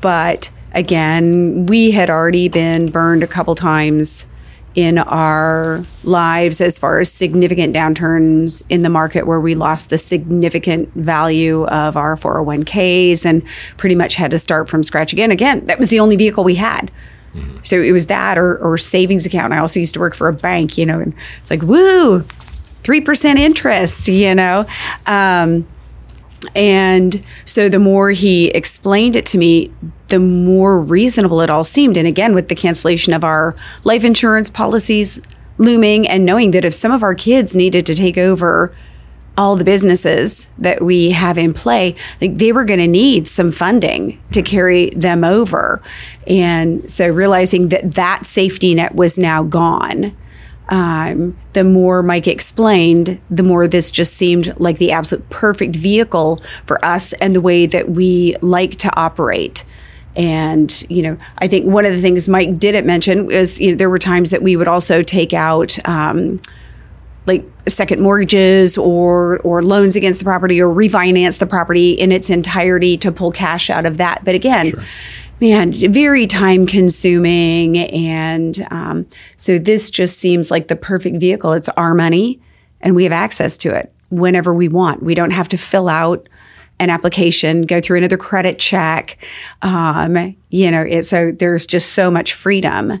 But 0.00 0.50
again, 0.76 1.66
we 1.66 1.90
had 1.90 2.10
already 2.10 2.48
been 2.48 2.90
burned 2.90 3.22
a 3.22 3.26
couple 3.26 3.54
times 3.54 4.26
in 4.74 4.98
our 4.98 5.82
lives 6.04 6.60
as 6.60 6.78
far 6.78 7.00
as 7.00 7.10
significant 7.10 7.74
downturns 7.74 8.62
in 8.68 8.82
the 8.82 8.90
market 8.90 9.26
where 9.26 9.40
we 9.40 9.54
lost 9.54 9.88
the 9.88 9.96
significant 9.96 10.92
value 10.92 11.64
of 11.64 11.96
our 11.96 12.14
401ks 12.14 13.24
and 13.24 13.42
pretty 13.78 13.94
much 13.94 14.16
had 14.16 14.30
to 14.30 14.38
start 14.38 14.68
from 14.68 14.82
scratch 14.82 15.14
again. 15.14 15.30
Again, 15.30 15.64
that 15.64 15.78
was 15.78 15.88
the 15.88 15.98
only 15.98 16.14
vehicle 16.14 16.44
we 16.44 16.56
had. 16.56 16.90
So 17.62 17.82
it 17.82 17.92
was 17.92 18.06
that 18.06 18.38
or, 18.38 18.56
or 18.58 18.78
savings 18.78 19.26
account. 19.26 19.52
I 19.52 19.58
also 19.58 19.80
used 19.80 19.94
to 19.94 20.00
work 20.00 20.14
for 20.14 20.28
a 20.28 20.32
bank, 20.32 20.78
you 20.78 20.86
know, 20.86 21.00
and 21.00 21.14
it's 21.40 21.50
like, 21.50 21.62
woo, 21.62 22.20
3% 22.82 23.38
interest, 23.38 24.08
you 24.08 24.34
know. 24.34 24.66
Um, 25.06 25.66
and 26.54 27.24
so 27.44 27.68
the 27.68 27.78
more 27.78 28.10
he 28.10 28.48
explained 28.48 29.16
it 29.16 29.26
to 29.26 29.38
me, 29.38 29.72
the 30.08 30.18
more 30.18 30.80
reasonable 30.80 31.40
it 31.40 31.50
all 31.50 31.64
seemed. 31.64 31.96
And 31.96 32.06
again, 32.06 32.34
with 32.34 32.48
the 32.48 32.54
cancellation 32.54 33.12
of 33.12 33.24
our 33.24 33.56
life 33.84 34.04
insurance 34.04 34.50
policies 34.50 35.20
looming 35.58 36.06
and 36.06 36.24
knowing 36.24 36.50
that 36.52 36.64
if 36.64 36.74
some 36.74 36.92
of 36.92 37.02
our 37.02 37.14
kids 37.14 37.56
needed 37.56 37.86
to 37.86 37.94
take 37.94 38.18
over 38.18 38.74
all 39.38 39.56
the 39.56 39.64
businesses 39.64 40.48
that 40.58 40.82
we 40.82 41.10
have 41.10 41.36
in 41.36 41.52
play, 41.52 41.94
like 42.20 42.36
they 42.36 42.52
were 42.52 42.64
going 42.64 42.80
to 42.80 42.86
need 42.86 43.28
some 43.28 43.52
funding 43.52 44.20
to 44.32 44.42
carry 44.42 44.90
them 44.90 45.24
over. 45.24 45.82
And 46.26 46.90
so 46.90 47.08
realizing 47.08 47.68
that 47.68 47.92
that 47.92 48.24
safety 48.24 48.74
net 48.74 48.94
was 48.94 49.18
now 49.18 49.42
gone, 49.42 50.16
um, 50.68 51.36
the 51.52 51.64
more 51.64 52.02
Mike 52.02 52.26
explained, 52.26 53.20
the 53.30 53.42
more 53.42 53.68
this 53.68 53.90
just 53.90 54.14
seemed 54.14 54.58
like 54.58 54.78
the 54.78 54.92
absolute 54.92 55.28
perfect 55.30 55.76
vehicle 55.76 56.42
for 56.64 56.84
us 56.84 57.12
and 57.14 57.34
the 57.34 57.40
way 57.40 57.66
that 57.66 57.90
we 57.90 58.36
like 58.42 58.76
to 58.76 58.96
operate. 58.96 59.64
And 60.16 60.84
you 60.88 61.02
know, 61.02 61.18
I 61.38 61.46
think 61.46 61.66
one 61.66 61.84
of 61.84 61.92
the 61.92 62.00
things 62.00 62.28
Mike 62.28 62.58
didn't 62.58 62.86
mention 62.86 63.26
was 63.26 63.60
you 63.60 63.70
know 63.70 63.76
there 63.76 63.90
were 63.90 63.98
times 63.98 64.30
that 64.30 64.42
we 64.42 64.56
would 64.56 64.68
also 64.68 65.02
take 65.02 65.32
out. 65.32 65.78
Um, 65.86 66.40
like 67.26 67.44
second 67.66 68.00
mortgages 68.00 68.78
or 68.78 69.38
or 69.40 69.60
loans 69.60 69.96
against 69.96 70.20
the 70.20 70.24
property 70.24 70.62
or 70.62 70.72
refinance 70.72 71.40
the 71.40 71.46
property 71.46 71.90
in 71.90 72.12
its 72.12 72.30
entirety 72.30 72.96
to 72.96 73.10
pull 73.10 73.32
cash 73.32 73.68
out 73.68 73.84
of 73.84 73.96
that. 73.96 74.24
But 74.24 74.36
again, 74.36 74.70
sure. 74.70 74.84
Man, 75.40 75.72
very 75.92 76.26
time 76.26 76.66
consuming, 76.66 77.78
and 77.78 78.66
um, 78.70 79.06
so 79.36 79.58
this 79.58 79.90
just 79.90 80.18
seems 80.18 80.50
like 80.50 80.68
the 80.68 80.76
perfect 80.76 81.18
vehicle. 81.18 81.52
It's 81.52 81.68
our 81.70 81.94
money, 81.94 82.40
and 82.80 82.94
we 82.94 83.04
have 83.04 83.12
access 83.12 83.58
to 83.58 83.74
it 83.74 83.92
whenever 84.10 84.54
we 84.54 84.68
want. 84.68 85.02
We 85.02 85.14
don't 85.14 85.32
have 85.32 85.48
to 85.50 85.56
fill 85.56 85.88
out 85.88 86.28
an 86.78 86.90
application, 86.90 87.62
go 87.62 87.80
through 87.80 87.98
another 87.98 88.18
credit 88.18 88.58
check. 88.58 89.18
Um, 89.62 90.36
you 90.50 90.70
know, 90.70 90.82
it, 90.82 91.04
so 91.04 91.32
there's 91.32 91.66
just 91.66 91.92
so 91.92 92.10
much 92.10 92.34
freedom 92.34 93.00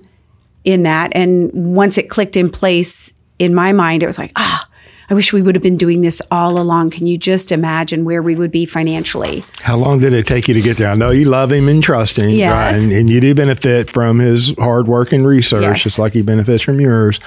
in 0.64 0.82
that. 0.84 1.12
And 1.14 1.74
once 1.74 1.98
it 1.98 2.08
clicked 2.08 2.36
in 2.36 2.50
place 2.50 3.12
in 3.38 3.54
my 3.54 3.72
mind, 3.72 4.02
it 4.02 4.06
was 4.06 4.18
like, 4.18 4.32
ah, 4.36 4.65
I 5.08 5.14
wish 5.14 5.32
we 5.32 5.40
would 5.40 5.54
have 5.54 5.62
been 5.62 5.76
doing 5.76 6.00
this 6.00 6.20
all 6.30 6.60
along. 6.60 6.90
Can 6.90 7.06
you 7.06 7.16
just 7.16 7.52
imagine 7.52 8.04
where 8.04 8.22
we 8.22 8.34
would 8.34 8.50
be 8.50 8.66
financially? 8.66 9.44
How 9.60 9.76
long 9.76 10.00
did 10.00 10.12
it 10.12 10.26
take 10.26 10.48
you 10.48 10.54
to 10.54 10.60
get 10.60 10.78
there? 10.78 10.88
I 10.88 10.94
know 10.94 11.10
you 11.10 11.26
love 11.26 11.52
him 11.52 11.68
and 11.68 11.82
trust 11.82 12.18
him, 12.18 12.30
yes. 12.30 12.52
right? 12.52 12.82
And, 12.82 12.92
and, 12.92 13.08
you 13.08 13.20
do 13.20 13.34
benefit 13.34 13.88
from 13.88 14.18
his 14.18 14.52
hard 14.58 14.88
work 14.88 15.12
and 15.12 15.26
research, 15.26 15.62
yes. 15.62 15.82
just 15.82 15.98
like 15.98 16.12
he 16.12 16.22
benefits 16.22 16.62
from 16.62 16.80
yours. 16.80 17.20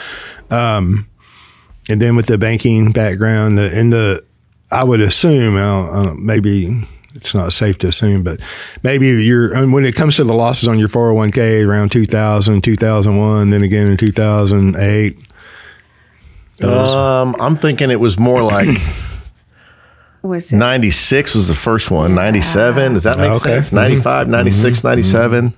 Um, 0.51 1.07
and 1.89 2.01
then 2.01 2.15
with 2.15 2.25
the 2.25 2.38
banking 2.38 2.91
background, 2.91 3.57
the, 3.57 3.71
and 3.74 3.93
the, 3.93 4.24
I 4.71 4.83
would 4.83 5.00
assume, 5.00 5.55
uh, 5.55 6.13
maybe 6.15 6.83
it's 7.15 7.33
not 7.33 7.53
safe 7.53 7.77
to 7.79 7.88
assume, 7.88 8.24
but 8.24 8.39
maybe 8.83 9.07
you're, 9.07 9.55
when 9.71 9.86
it 9.86 9.95
comes 9.95 10.17
to 10.17 10.24
the 10.24 10.33
losses 10.33 10.67
on 10.67 10.77
your 10.77 10.89
401k 10.89 11.65
around 11.65 11.91
2000, 11.91 12.62
2001, 12.62 13.50
then 13.50 13.63
again 13.63 13.88
in 13.88 13.98
2008, 13.98 15.28
um, 16.63 17.35
I'm 17.39 17.55
thinking 17.55 17.91
it 17.91 17.99
was 17.99 18.19
more 18.19 18.43
like. 18.43 18.67
was 20.21 20.51
it? 20.51 20.57
96 20.57 21.35
was 21.35 21.47
the 21.47 21.55
first 21.55 21.91
one. 21.91 22.15
97. 22.15 22.93
Does 22.93 23.03
that 23.03 23.17
make 23.17 23.31
okay. 23.31 23.61
sense? 23.61 23.71
95, 23.71 24.23
mm-hmm. 24.23 24.31
96, 24.31 24.77
mm-hmm. 24.77 24.87
97. 24.87 25.53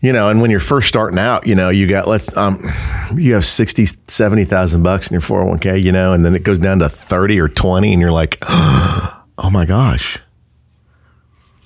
You 0.00 0.12
know, 0.12 0.28
and 0.28 0.42
when 0.42 0.50
you're 0.50 0.60
first 0.60 0.88
starting 0.88 1.18
out, 1.18 1.46
you 1.46 1.54
know, 1.54 1.70
you 1.70 1.86
got, 1.86 2.06
let's, 2.06 2.36
um, 2.36 2.58
you 3.14 3.32
have 3.32 3.44
60, 3.44 3.86
70,000 4.06 4.82
bucks 4.82 5.10
in 5.10 5.14
your 5.14 5.22
401k, 5.22 5.82
you 5.82 5.92
know, 5.92 6.12
and 6.12 6.26
then 6.26 6.34
it 6.34 6.42
goes 6.42 6.58
down 6.58 6.80
to 6.80 6.90
30 6.90 7.40
or 7.40 7.48
20 7.48 7.90
and 7.90 8.02
you're 8.02 8.12
like, 8.12 8.36
oh 8.42 9.50
my 9.50 9.64
gosh. 9.64 10.18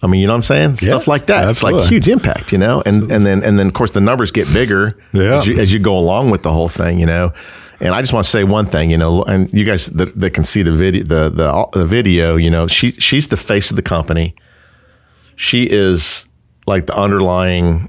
I 0.00 0.06
mean, 0.06 0.20
you 0.20 0.28
know 0.28 0.34
what 0.34 0.36
I'm 0.36 0.42
saying? 0.44 0.70
Yeah, 0.70 0.98
Stuff 0.98 1.08
like 1.08 1.26
that. 1.26 1.48
Absolutely. 1.48 1.80
It's 1.80 1.86
like 1.86 1.92
huge 1.92 2.08
impact, 2.08 2.52
you 2.52 2.58
know? 2.58 2.80
And, 2.86 3.10
and 3.10 3.26
then, 3.26 3.42
and 3.42 3.58
then 3.58 3.66
of 3.66 3.74
course 3.74 3.90
the 3.90 4.00
numbers 4.00 4.30
get 4.30 4.46
bigger 4.52 4.96
yeah. 5.12 5.38
as, 5.38 5.48
you, 5.48 5.58
as 5.58 5.72
you 5.72 5.80
go 5.80 5.98
along 5.98 6.30
with 6.30 6.44
the 6.44 6.52
whole 6.52 6.68
thing, 6.68 7.00
you 7.00 7.06
know? 7.06 7.32
And 7.80 7.94
I 7.94 8.00
just 8.00 8.12
want 8.12 8.24
to 8.24 8.30
say 8.30 8.44
one 8.44 8.66
thing, 8.66 8.90
you 8.90 8.98
know, 8.98 9.22
and 9.22 9.52
you 9.52 9.64
guys 9.64 9.86
that, 9.86 10.14
that 10.14 10.30
can 10.30 10.44
see 10.44 10.62
the 10.62 10.72
video, 10.72 11.04
the, 11.04 11.30
the, 11.30 11.68
the 11.72 11.84
video, 11.84 12.36
you 12.36 12.50
know, 12.50 12.66
she 12.66 12.92
she's 12.92 13.28
the 13.28 13.36
face 13.36 13.70
of 13.70 13.76
the 13.76 13.82
company. 13.82 14.34
She 15.36 15.64
is 15.70 16.26
like 16.66 16.86
the 16.86 16.96
underlying, 16.96 17.88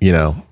you 0.00 0.12
know, 0.12 0.42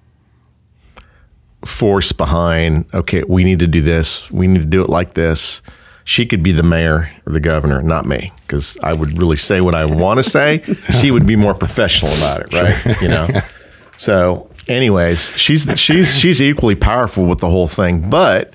force 1.64 2.12
behind. 2.12 2.86
Okay, 2.92 3.22
we 3.26 3.42
need 3.42 3.60
to 3.60 3.66
do 3.66 3.80
this. 3.80 4.30
We 4.30 4.46
need 4.46 4.60
to 4.60 4.66
do 4.66 4.82
it 4.82 4.90
like 4.90 5.14
this. 5.14 5.62
She 6.04 6.26
could 6.26 6.42
be 6.42 6.52
the 6.52 6.62
mayor 6.62 7.10
or 7.26 7.32
the 7.32 7.40
governor, 7.40 7.82
not 7.82 8.04
me, 8.04 8.32
because 8.42 8.76
I 8.82 8.92
would 8.92 9.16
really 9.16 9.36
say 9.36 9.60
what 9.60 9.74
I 9.74 9.84
want 9.86 10.18
to 10.18 10.22
say. 10.22 10.62
she 11.00 11.10
would 11.10 11.26
be 11.26 11.36
more 11.36 11.54
professional 11.54 12.12
about 12.14 12.40
it, 12.40 12.52
right? 12.52 13.00
You 13.00 13.08
know. 13.08 13.28
So 14.00 14.49
anyways, 14.70 15.36
she's 15.36 15.68
she's 15.78 16.16
she's 16.16 16.40
equally 16.40 16.74
powerful 16.74 17.26
with 17.26 17.40
the 17.40 17.50
whole 17.50 17.68
thing, 17.68 18.08
but 18.08 18.54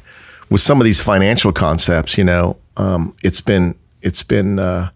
with 0.49 0.61
some 0.61 0.79
of 0.79 0.85
these 0.85 1.01
financial 1.01 1.51
concepts, 1.51 2.17
you 2.17 2.23
know, 2.23 2.57
um, 2.77 3.15
it's 3.23 3.41
been 3.41 3.75
it's 4.01 4.23
been 4.23 4.59
uh, 4.59 4.89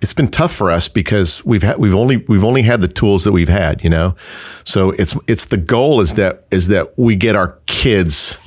it's 0.00 0.12
been 0.12 0.28
tough 0.28 0.54
for 0.54 0.70
us 0.70 0.88
because 0.88 1.44
we've 1.44 1.62
had 1.62 1.78
we've 1.78 1.94
only 1.94 2.18
we've 2.28 2.44
only 2.44 2.62
had 2.62 2.80
the 2.80 2.88
tools 2.88 3.24
that 3.24 3.32
we've 3.32 3.48
had, 3.48 3.82
you 3.82 3.90
know. 3.90 4.14
So 4.64 4.90
it's 4.92 5.16
it's 5.26 5.46
the 5.46 5.56
goal 5.56 6.00
is 6.00 6.14
that 6.14 6.46
is 6.50 6.68
that 6.68 6.98
we 6.98 7.16
get 7.16 7.36
our 7.36 7.58
kids 7.66 8.38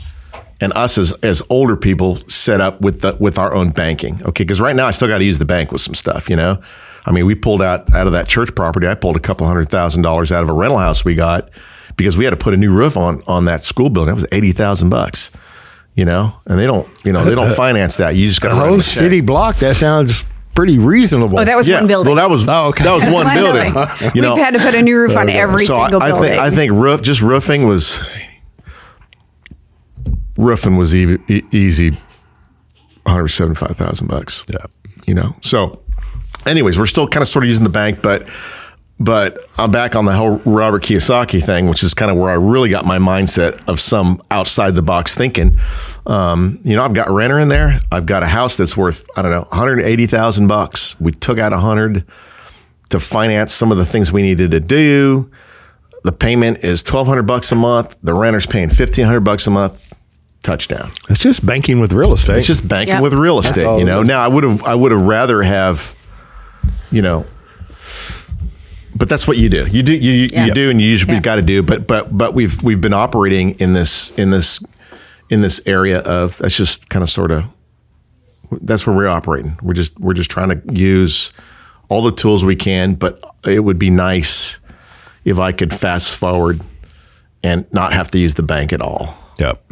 and 0.62 0.73
us 0.73 0.97
as 0.97 1.12
as 1.23 1.41
older 1.49 1.75
people 1.75 2.17
set 2.27 2.62
up 2.62 2.81
with 2.81 3.01
the 3.01 3.15
with 3.19 3.38
our 3.38 3.53
own 3.53 3.71
banking. 3.71 4.21
Okay, 4.25 4.43
because 4.43 4.62
right 4.62 4.75
now 4.75 4.88
I 4.88 4.91
still 4.91 5.07
got 5.07 5.19
to 5.19 5.25
use 5.25 5.39
the 5.39 5.45
bank 5.45 5.71
with 5.71 5.81
some 5.81 5.95
stuff, 5.95 6.29
you 6.29 6.35
know. 6.35 6.62
I 7.05 7.12
mean, 7.12 7.25
we 7.25 7.33
pulled 7.33 7.62
out 7.62 7.93
out 7.95 8.05
of 8.07 8.13
that 8.13 8.27
church 8.27 8.53
property. 8.53 8.88
I 8.88 8.93
pulled 8.93 9.15
a 9.15 9.21
couple 9.21 9.47
hundred 9.47 9.69
thousand 9.69 10.03
dollars 10.03 10.31
out 10.31 10.43
of 10.43 10.49
a 10.49 10.53
rental 10.53 10.77
house 10.77 11.03
we 11.03 11.15
got 11.15 11.49
because 11.95 12.17
we 12.17 12.23
had 12.23 12.32
to 12.32 12.38
put 12.38 12.54
a 12.54 12.58
new 12.58 12.71
roof 12.71 12.97
on 12.97 13.23
on 13.28 13.45
that 13.45 13.63
school 13.63 13.89
building. 13.89 14.13
That 14.13 14.21
was 14.21 14.28
eighty 14.32 14.52
thousand 14.52 14.89
bucks. 14.89 15.32
You 15.95 16.06
know, 16.06 16.34
and 16.45 16.58
they 16.58 16.65
don't, 16.65 16.88
you 17.04 17.12
know, 17.12 17.25
they 17.25 17.36
don't 17.36 17.49
uh, 17.49 17.52
uh, 17.52 17.56
finance 17.56 17.97
that. 17.97 18.15
You 18.15 18.30
just 18.30 18.39
got 18.39 18.54
a 18.54 18.56
whole 18.56 18.80
city 18.80 19.19
block. 19.19 19.58
That 19.58 19.75
sounds 19.75 20.23
pretty 20.56 20.78
reasonable. 20.78 21.39
Oh, 21.39 21.45
that 21.45 21.56
was 21.58 21.67
yeah. 21.67 21.80
one 21.80 21.88
building. 21.88 22.13
Well, 22.13 22.21
that 22.21 22.30
was 22.30 22.47
oh, 22.47 22.67
okay. 22.69 22.84
that 22.84 22.93
was 22.93 23.04
one, 23.04 23.25
one, 23.25 23.36
building. 23.36 23.73
building. 23.73 24.12
you 24.15 24.21
know, 24.21 24.36
We've 24.36 24.43
had 24.43 24.54
to 24.54 24.60
put 24.60 24.75
a 24.75 24.82
new 24.82 24.97
roof 24.97 25.15
on 25.15 25.30
every 25.30 25.65
so 25.65 25.78
single 25.82 26.02
I, 26.02 26.08
I 26.08 26.10
building. 26.12 26.30
Think, 26.30 26.41
I 26.41 26.52
think 26.52 26.71
roof, 26.73 27.02
just 27.02 27.21
roofing 27.21 27.65
was 27.67 28.02
roofing 30.38 30.78
was 30.78 30.93
e- 30.95 31.17
easy, 31.52 31.91
one 31.91 31.99
hundred 33.06 33.30
seventy 33.30 33.56
five 33.56 33.78
thousand 33.78 34.08
bucks. 34.08 34.45
Yeah, 34.49 34.65
you 35.06 35.13
know. 35.13 35.36
So, 35.41 35.82
anyways, 36.45 36.78
we're 36.78 36.88
still 36.88 37.08
kind 37.08 37.21
of 37.21 37.28
sort 37.28 37.45
of 37.45 37.49
using 37.49 37.63
the 37.63 37.69
bank, 37.69 38.02
but 38.02 38.28
but 38.99 39.39
I'm 39.57 39.71
back 39.71 39.95
on 39.95 40.05
the 40.05 40.12
whole 40.12 40.41
Robert 40.45 40.83
Kiyosaki 40.83 41.43
thing, 41.43 41.67
which 41.67 41.83
is 41.83 41.93
kind 41.93 42.12
of 42.12 42.17
where 42.17 42.29
I 42.29 42.35
really 42.35 42.69
got 42.69 42.85
my 42.85 42.97
mindset 42.97 43.65
of 43.67 43.79
some 43.79 44.19
outside 44.29 44.75
the 44.75 44.81
box 44.81 45.15
thinking. 45.15 45.57
Um, 46.05 46.59
you 46.63 46.75
know, 46.75 46.83
I've 46.83 46.93
got 46.93 47.09
renter 47.09 47.39
in 47.39 47.47
there. 47.47 47.79
I've 47.91 48.05
got 48.05 48.23
a 48.23 48.27
house 48.27 48.57
that's 48.57 48.75
worth 48.75 49.05
I 49.15 49.21
don't 49.21 49.31
know 49.31 49.47
180,000 49.49 50.47
bucks. 50.47 50.99
We 50.99 51.13
took 51.13 51.39
out 51.39 51.53
a 51.53 51.59
hundred 51.59 52.05
to 52.89 52.99
finance 52.99 53.53
some 53.53 53.71
of 53.71 53.77
the 53.77 53.85
things 53.85 54.12
we 54.12 54.21
needed 54.21 54.51
to 54.51 54.59
do. 54.59 55.31
The 56.03 56.12
payment 56.12 56.59
is 56.63 56.83
1,200 56.83 57.23
bucks 57.23 57.51
a 57.51 57.55
month. 57.55 57.95
The 58.03 58.13
renter's 58.13 58.45
paying 58.45 58.67
1,500 58.67 59.19
bucks 59.21 59.47
a 59.47 59.51
month. 59.51 59.93
Touchdown. 60.43 60.89
It's 61.09 61.21
just 61.21 61.45
banking 61.45 61.81
with 61.81 61.91
real 61.91 62.13
estate. 62.13 62.38
It's 62.38 62.47
just 62.47 62.65
banking 62.65 62.95
yep. 62.95 63.03
with 63.03 63.13
real 63.13 63.39
estate. 63.39 63.77
You 63.77 63.83
know, 63.83 64.03
now 64.03 64.21
I 64.21 64.27
would 64.27 64.45
have 64.45 64.63
I 64.63 64.73
would 64.73 64.93
have 64.93 65.01
rather 65.01 65.41
have, 65.41 65.95
you 66.91 67.01
know, 67.01 67.25
but 68.99 69.07
that's 69.07 69.25
what 69.27 69.38
you 69.38 69.47
do. 69.47 69.65
You 69.65 69.81
do 69.81 69.95
you, 69.95 70.27
yeah. 70.29 70.45
you 70.45 70.53
do, 70.53 70.69
and 70.69 70.81
you 70.81 70.88
usually 70.88 71.13
yeah. 71.13 71.21
got 71.21 71.35
to 71.35 71.41
do. 71.41 71.63
But 71.63 71.88
but 71.88 72.15
but 72.15 72.33
we've 72.33 72.62
we've 72.62 72.81
been 72.81 72.93
operating 72.93 73.51
in 73.51 73.71
this 73.71 74.12
in 74.12 74.29
this 74.29 74.59
in 75.29 75.41
this 75.41 75.62
area 75.65 75.99
of 75.99 76.38
that's 76.38 76.57
just 76.57 76.89
kind 76.89 77.01
of 77.01 77.09
sort 77.09 77.31
of 77.31 77.45
that's 78.62 78.85
where 78.85 78.95
we're 78.95 79.07
operating. 79.07 79.57
We're 79.62 79.73
just 79.73 79.97
we're 79.99 80.13
just 80.13 80.29
trying 80.29 80.49
to 80.49 80.73
use 80.73 81.31
all 81.88 82.03
the 82.03 82.12
tools 82.12 82.43
we 82.43 82.57
can. 82.57 82.95
But 82.95 83.23
it 83.45 83.62
would 83.62 83.79
be 83.79 83.89
nice 83.89 84.59
if 85.23 85.39
I 85.39 85.53
could 85.53 85.73
fast 85.73 86.19
forward 86.19 86.59
and 87.41 87.71
not 87.71 87.93
have 87.93 88.12
to 88.12 88.19
use 88.19 88.33
the 88.33 88.43
bank 88.43 88.73
at 88.73 88.81
all. 88.81 89.15
Yep. 89.39 89.65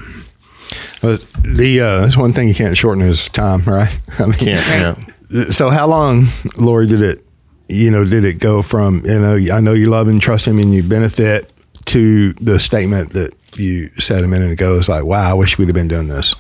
the 1.02 1.82
uh, 1.82 2.00
that's 2.00 2.16
one 2.16 2.32
thing 2.32 2.48
you 2.48 2.56
can't 2.56 2.78
shorten 2.78 3.04
is 3.04 3.28
time, 3.28 3.62
right? 3.66 4.02
I 4.20 4.26
mean, 4.26 4.34
can't. 4.36 5.14
Yeah. 5.30 5.50
So 5.50 5.70
how 5.70 5.88
long, 5.88 6.28
Lori, 6.58 6.88
did 6.88 7.02
it 7.02 7.27
you 7.70 7.92
know, 7.92 8.04
did 8.04 8.26
it 8.26 8.40
go 8.40 8.62
from, 8.62 9.02
you 9.04 9.20
know, 9.20 9.38
I 9.54 9.60
know 9.60 9.74
you 9.74 9.90
love 9.90 10.08
and 10.08 10.22
trust 10.22 10.48
him 10.48 10.60
and 10.60 10.74
you 10.74 10.84
benefit 10.84 11.52
to 11.86 12.34
the 12.34 12.60
statement 12.60 13.12
that 13.14 13.34
you 13.56 13.90
said 14.00 14.24
a 14.24 14.28
minute 14.28 14.52
ago 14.52 14.76
is 14.76 14.90
like, 14.90 15.04
wow, 15.04 15.30
I 15.30 15.34
wish 15.34 15.58
we'd 15.58 15.68
have 15.68 15.76
been 15.76 15.88
doing 15.88 16.08
this. 16.08 16.36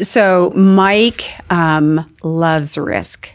So 0.00 0.50
Mike 0.50 1.32
um, 1.50 2.04
loves 2.22 2.76
risk. 2.76 3.30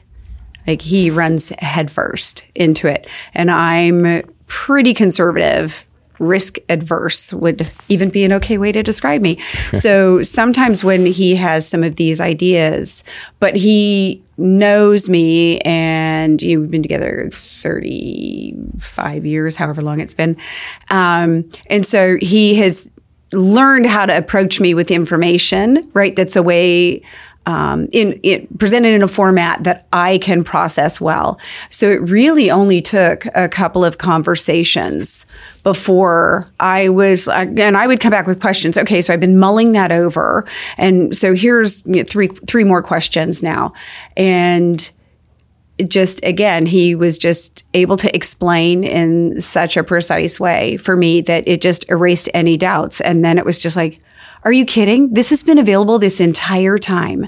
Like 0.68 0.82
he 0.82 1.10
runs 1.10 1.50
headfirst 1.58 2.46
into 2.54 2.88
it, 2.88 3.08
and 3.34 3.50
I'm 3.50 4.22
pretty 4.46 4.94
conservative. 4.94 5.88
Risk 6.22 6.58
adverse 6.70 7.34
would 7.34 7.72
even 7.90 8.10
be 8.10 8.24
an 8.24 8.32
okay 8.34 8.58
way 8.58 8.72
to 8.72 8.84
describe 8.84 9.22
me. 9.22 9.40
so 9.74 10.22
sometimes 10.22 10.84
when 10.84 11.06
he 11.06 11.36
has 11.36 11.68
some 11.68 11.84
of 11.84 11.96
these 11.96 12.22
ideas, 12.22 13.04
but 13.40 13.56
he 13.56 14.24
knows 14.38 15.10
me 15.10 15.60
and 15.60 16.42
you 16.42 16.56
know, 16.56 16.62
we've 16.62 16.72
been 16.72 16.84
together 16.84 17.30
35 17.32 19.26
years, 19.26 19.56
however 19.56 19.82
long 19.82 20.00
it's 20.00 20.14
been. 20.14 20.38
Um, 20.90 21.50
and 21.68 21.86
so 21.86 22.18
he 22.22 22.56
has 22.56 22.90
learned 23.34 23.86
how 23.86 24.06
to 24.06 24.16
approach 24.16 24.60
me 24.60 24.74
with 24.74 24.92
information, 24.92 25.90
right? 25.94 26.16
That's 26.16 26.36
a 26.36 26.44
way 26.44 27.02
um, 27.46 27.88
in, 27.92 28.14
in 28.24 28.48
presented 28.60 28.94
in 28.94 29.02
a 29.02 29.08
format 29.08 29.64
that 29.64 29.88
I 29.92 30.18
can 30.20 30.44
process 30.44 31.02
well. 31.02 31.40
So 31.70 31.90
it 31.90 32.02
really 32.02 32.52
only 32.52 32.82
took 32.82 33.26
a 33.34 33.50
couple 33.50 33.84
of 33.84 33.98
conversations 33.98 35.26
before 35.64 36.48
I 36.60 36.90
was, 36.90 37.28
and 37.28 37.78
I 37.78 37.88
would 37.88 38.00
come 38.00 38.12
back 38.12 38.28
with 38.28 38.40
questions. 38.40 38.78
Okay, 38.78 39.02
so 39.02 39.14
I've 39.14 39.20
been 39.20 39.40
mulling 39.40 39.72
that 39.74 39.92
over, 39.92 40.46
and 40.78 41.16
so 41.16 41.34
here's 41.34 41.86
you 41.86 41.98
know, 41.98 42.04
three 42.04 42.28
three 42.28 42.64
more 42.64 42.82
questions 42.82 43.42
now, 43.42 43.74
and 44.16 44.92
just 45.88 46.24
again, 46.24 46.66
he 46.66 46.96
was 46.96 47.18
just 47.18 47.66
able 47.74 47.98
to 47.98 48.16
explain 48.16 48.84
in 48.84 49.40
such 49.42 49.78
a 49.78 49.84
precise 49.84 50.40
way 50.40 50.78
for 50.78 50.96
me 50.96 51.22
that 51.22 51.48
it 51.48 51.62
just 51.62 51.90
erased 51.90 52.30
any 52.34 52.58
doubts. 52.58 53.02
And 53.02 53.24
then 53.24 53.38
it 53.38 53.46
was 53.46 53.60
just 53.60 53.76
like, 53.76 54.00
are 54.44 54.52
you 54.52 54.66
kidding? 54.66 55.14
This 55.14 55.30
has 55.30 55.44
been 55.44 55.58
available 55.58 56.00
this 56.00 56.20
entire 56.20 56.78
time. 56.78 57.28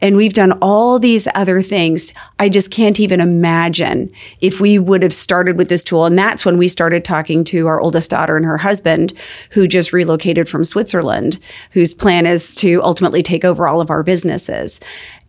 And 0.00 0.16
we've 0.16 0.34
done 0.34 0.52
all 0.60 0.98
these 0.98 1.26
other 1.34 1.62
things. 1.62 2.12
I 2.38 2.48
just 2.48 2.70
can't 2.70 3.00
even 3.00 3.20
imagine 3.20 4.10
if 4.40 4.60
we 4.60 4.78
would 4.78 5.02
have 5.02 5.12
started 5.12 5.56
with 5.56 5.68
this 5.68 5.82
tool. 5.82 6.04
And 6.04 6.18
that's 6.18 6.44
when 6.44 6.58
we 6.58 6.68
started 6.68 7.04
talking 7.04 7.44
to 7.44 7.66
our 7.66 7.80
oldest 7.80 8.10
daughter 8.10 8.36
and 8.36 8.44
her 8.44 8.58
husband, 8.58 9.14
who 9.52 9.66
just 9.66 9.92
relocated 9.92 10.48
from 10.48 10.64
Switzerland, 10.64 11.38
whose 11.70 11.94
plan 11.94 12.26
is 12.26 12.54
to 12.56 12.82
ultimately 12.82 13.22
take 13.22 13.44
over 13.44 13.66
all 13.66 13.80
of 13.80 13.90
our 13.90 14.02
businesses. 14.02 14.80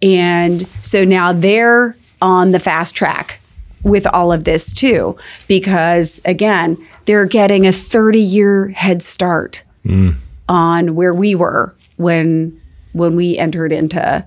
And 0.01 0.67
so 0.81 1.05
now 1.05 1.31
they're 1.31 1.95
on 2.21 2.51
the 2.51 2.59
fast 2.59 2.95
track 2.95 3.39
with 3.83 4.05
all 4.07 4.33
of 4.33 4.43
this 4.43 4.73
too, 4.73 5.17
because 5.47 6.19
again, 6.25 6.77
they're 7.05 7.25
getting 7.25 7.65
a 7.65 7.71
30 7.71 8.19
year 8.19 8.67
head 8.69 9.01
start 9.01 9.63
mm. 9.85 10.15
On 10.47 10.95
where 10.95 11.13
we 11.13 11.35
were 11.35 11.75
when 11.97 12.59
when 12.93 13.15
we 13.15 13.37
entered 13.37 13.71
into 13.71 14.25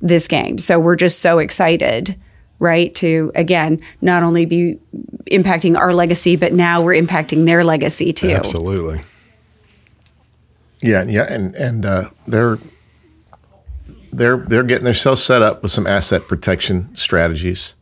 this 0.00 0.28
game. 0.28 0.58
So 0.58 0.78
we're 0.78 0.96
just 0.96 1.20
so 1.20 1.38
excited, 1.38 2.16
right? 2.58 2.94
To 2.96 3.32
again, 3.34 3.80
not 4.00 4.22
only 4.22 4.46
be 4.46 4.78
impacting 5.30 5.76
our 5.76 5.92
legacy, 5.92 6.36
but 6.36 6.52
now 6.52 6.82
we're 6.82 6.94
impacting 6.94 7.46
their 7.46 7.64
legacy 7.64 8.12
too. 8.12 8.30
Absolutely. 8.30 9.00
Yeah, 10.82 11.04
yeah, 11.04 11.26
and 11.30 11.54
and 11.54 11.86
uh, 11.86 12.10
they're 12.26 12.58
they're 14.12 14.36
they're 14.36 14.62
getting 14.62 14.84
themselves 14.84 15.22
set 15.22 15.40
up 15.40 15.62
with 15.62 15.72
some 15.72 15.86
asset 15.86 16.28
protection 16.28 16.94
strategies. 16.94 17.74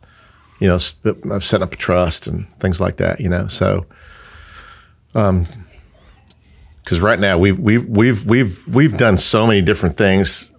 You 0.61 0.69
know, 0.69 0.79
I've 1.33 1.43
set 1.43 1.63
up 1.63 1.73
a 1.73 1.77
trust 1.77 2.29
and 2.29 2.49
things 2.61 2.81
like 2.81 2.99
that. 2.99 3.19
You 3.19 3.29
know, 3.29 3.49
so 3.49 3.87
um, 5.17 5.47
because 6.83 7.01
right 7.01 7.19
now 7.19 7.39
we've 7.39 7.59
we've 7.59 7.87
we've 7.87 8.25
we've 8.27 8.67
we've 8.75 8.97
done 8.97 9.17
so 9.17 9.47
many 9.47 9.63
different 9.63 9.97
things. 9.97 10.53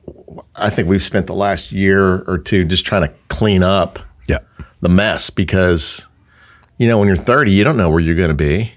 I 0.56 0.70
think 0.70 0.88
we've 0.88 1.04
spent 1.04 1.28
the 1.28 1.36
last 1.36 1.72
year 1.72 2.24
or 2.24 2.38
two 2.38 2.66
just 2.66 2.86
trying 2.86 3.08
to 3.08 3.14
clean 3.30 3.64
up 3.64 4.00
yeah. 4.28 4.40
the 4.82 4.90
mess 4.90 5.30
because 5.30 6.08
you 6.78 6.88
know 6.88 6.98
when 6.98 7.08
you're 7.08 7.18
30 7.18 7.52
you 7.52 7.64
don't 7.64 7.78
know 7.78 7.90
where 7.90 8.00
you're 8.00 8.16
going 8.16 8.30
to 8.30 8.34
be 8.34 8.74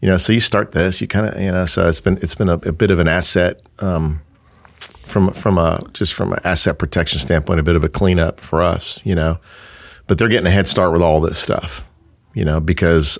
you 0.00 0.08
know 0.08 0.16
so 0.16 0.32
you 0.32 0.40
start 0.40 0.72
this 0.72 1.00
you 1.00 1.06
kind 1.06 1.26
of 1.26 1.40
you 1.40 1.50
know 1.50 1.66
so 1.66 1.88
it's 1.88 2.00
been 2.00 2.18
it's 2.18 2.34
been 2.34 2.48
a, 2.48 2.54
a 2.54 2.72
bit 2.72 2.90
of 2.90 2.98
an 2.98 3.08
asset 3.08 3.60
um, 3.80 4.20
from 4.78 5.32
from 5.32 5.58
a 5.58 5.82
just 5.92 6.14
from 6.14 6.32
an 6.32 6.38
asset 6.44 6.78
protection 6.78 7.18
standpoint 7.20 7.60
a 7.60 7.62
bit 7.62 7.76
of 7.76 7.84
a 7.84 7.88
cleanup 7.88 8.40
for 8.40 8.62
us 8.62 9.00
you 9.04 9.14
know 9.14 9.38
but 10.06 10.18
they're 10.18 10.28
getting 10.28 10.46
a 10.46 10.50
head 10.50 10.68
start 10.68 10.92
with 10.92 11.02
all 11.02 11.20
this 11.20 11.38
stuff 11.38 11.84
you 12.34 12.44
know 12.44 12.60
because 12.60 13.18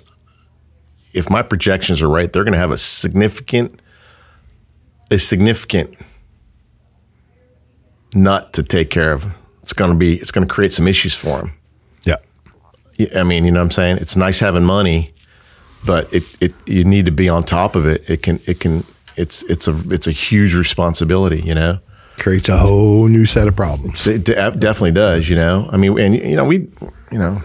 if 1.17 1.29
my 1.29 1.41
projections 1.41 2.01
are 2.01 2.09
right 2.09 2.31
they're 2.31 2.43
going 2.43 2.53
to 2.53 2.59
have 2.59 2.71
a 2.71 2.77
significant 2.77 3.81
a 5.11 5.17
significant 5.17 5.95
nut 8.13 8.53
to 8.53 8.63
take 8.63 8.89
care 8.89 9.11
of. 9.11 9.27
It's 9.61 9.73
going 9.73 9.91
to 9.91 9.97
be 9.97 10.15
it's 10.15 10.31
going 10.31 10.47
to 10.47 10.53
create 10.53 10.71
some 10.71 10.87
issues 10.87 11.15
for 11.15 11.39
them. 11.39 11.53
Yeah. 12.03 12.17
I 13.15 13.23
mean, 13.23 13.45
you 13.45 13.51
know 13.51 13.59
what 13.59 13.65
I'm 13.65 13.71
saying? 13.71 13.97
It's 13.97 14.15
nice 14.15 14.39
having 14.39 14.63
money, 14.63 15.13
but 15.85 16.11
it, 16.13 16.23
it 16.41 16.53
you 16.65 16.83
need 16.83 17.05
to 17.05 17.11
be 17.11 17.29
on 17.29 17.43
top 17.43 17.75
of 17.75 17.85
it. 17.85 18.09
It 18.09 18.23
can 18.23 18.39
it 18.45 18.59
can 18.59 18.83
it's 19.15 19.43
it's 19.43 19.67
a 19.67 19.77
it's 19.89 20.07
a 20.07 20.11
huge 20.11 20.55
responsibility, 20.55 21.41
you 21.41 21.55
know. 21.55 21.79
Creates 22.17 22.49
a 22.49 22.57
whole 22.57 23.07
new 23.07 23.25
set 23.25 23.47
of 23.47 23.55
problems. 23.55 24.07
It 24.07 24.23
definitely 24.25 24.93
does, 24.93 25.29
you 25.29 25.35
know. 25.35 25.69
I 25.71 25.77
mean, 25.77 25.99
and 25.99 26.15
you 26.15 26.35
know, 26.35 26.45
we 26.45 26.67
you 27.11 27.19
know, 27.19 27.41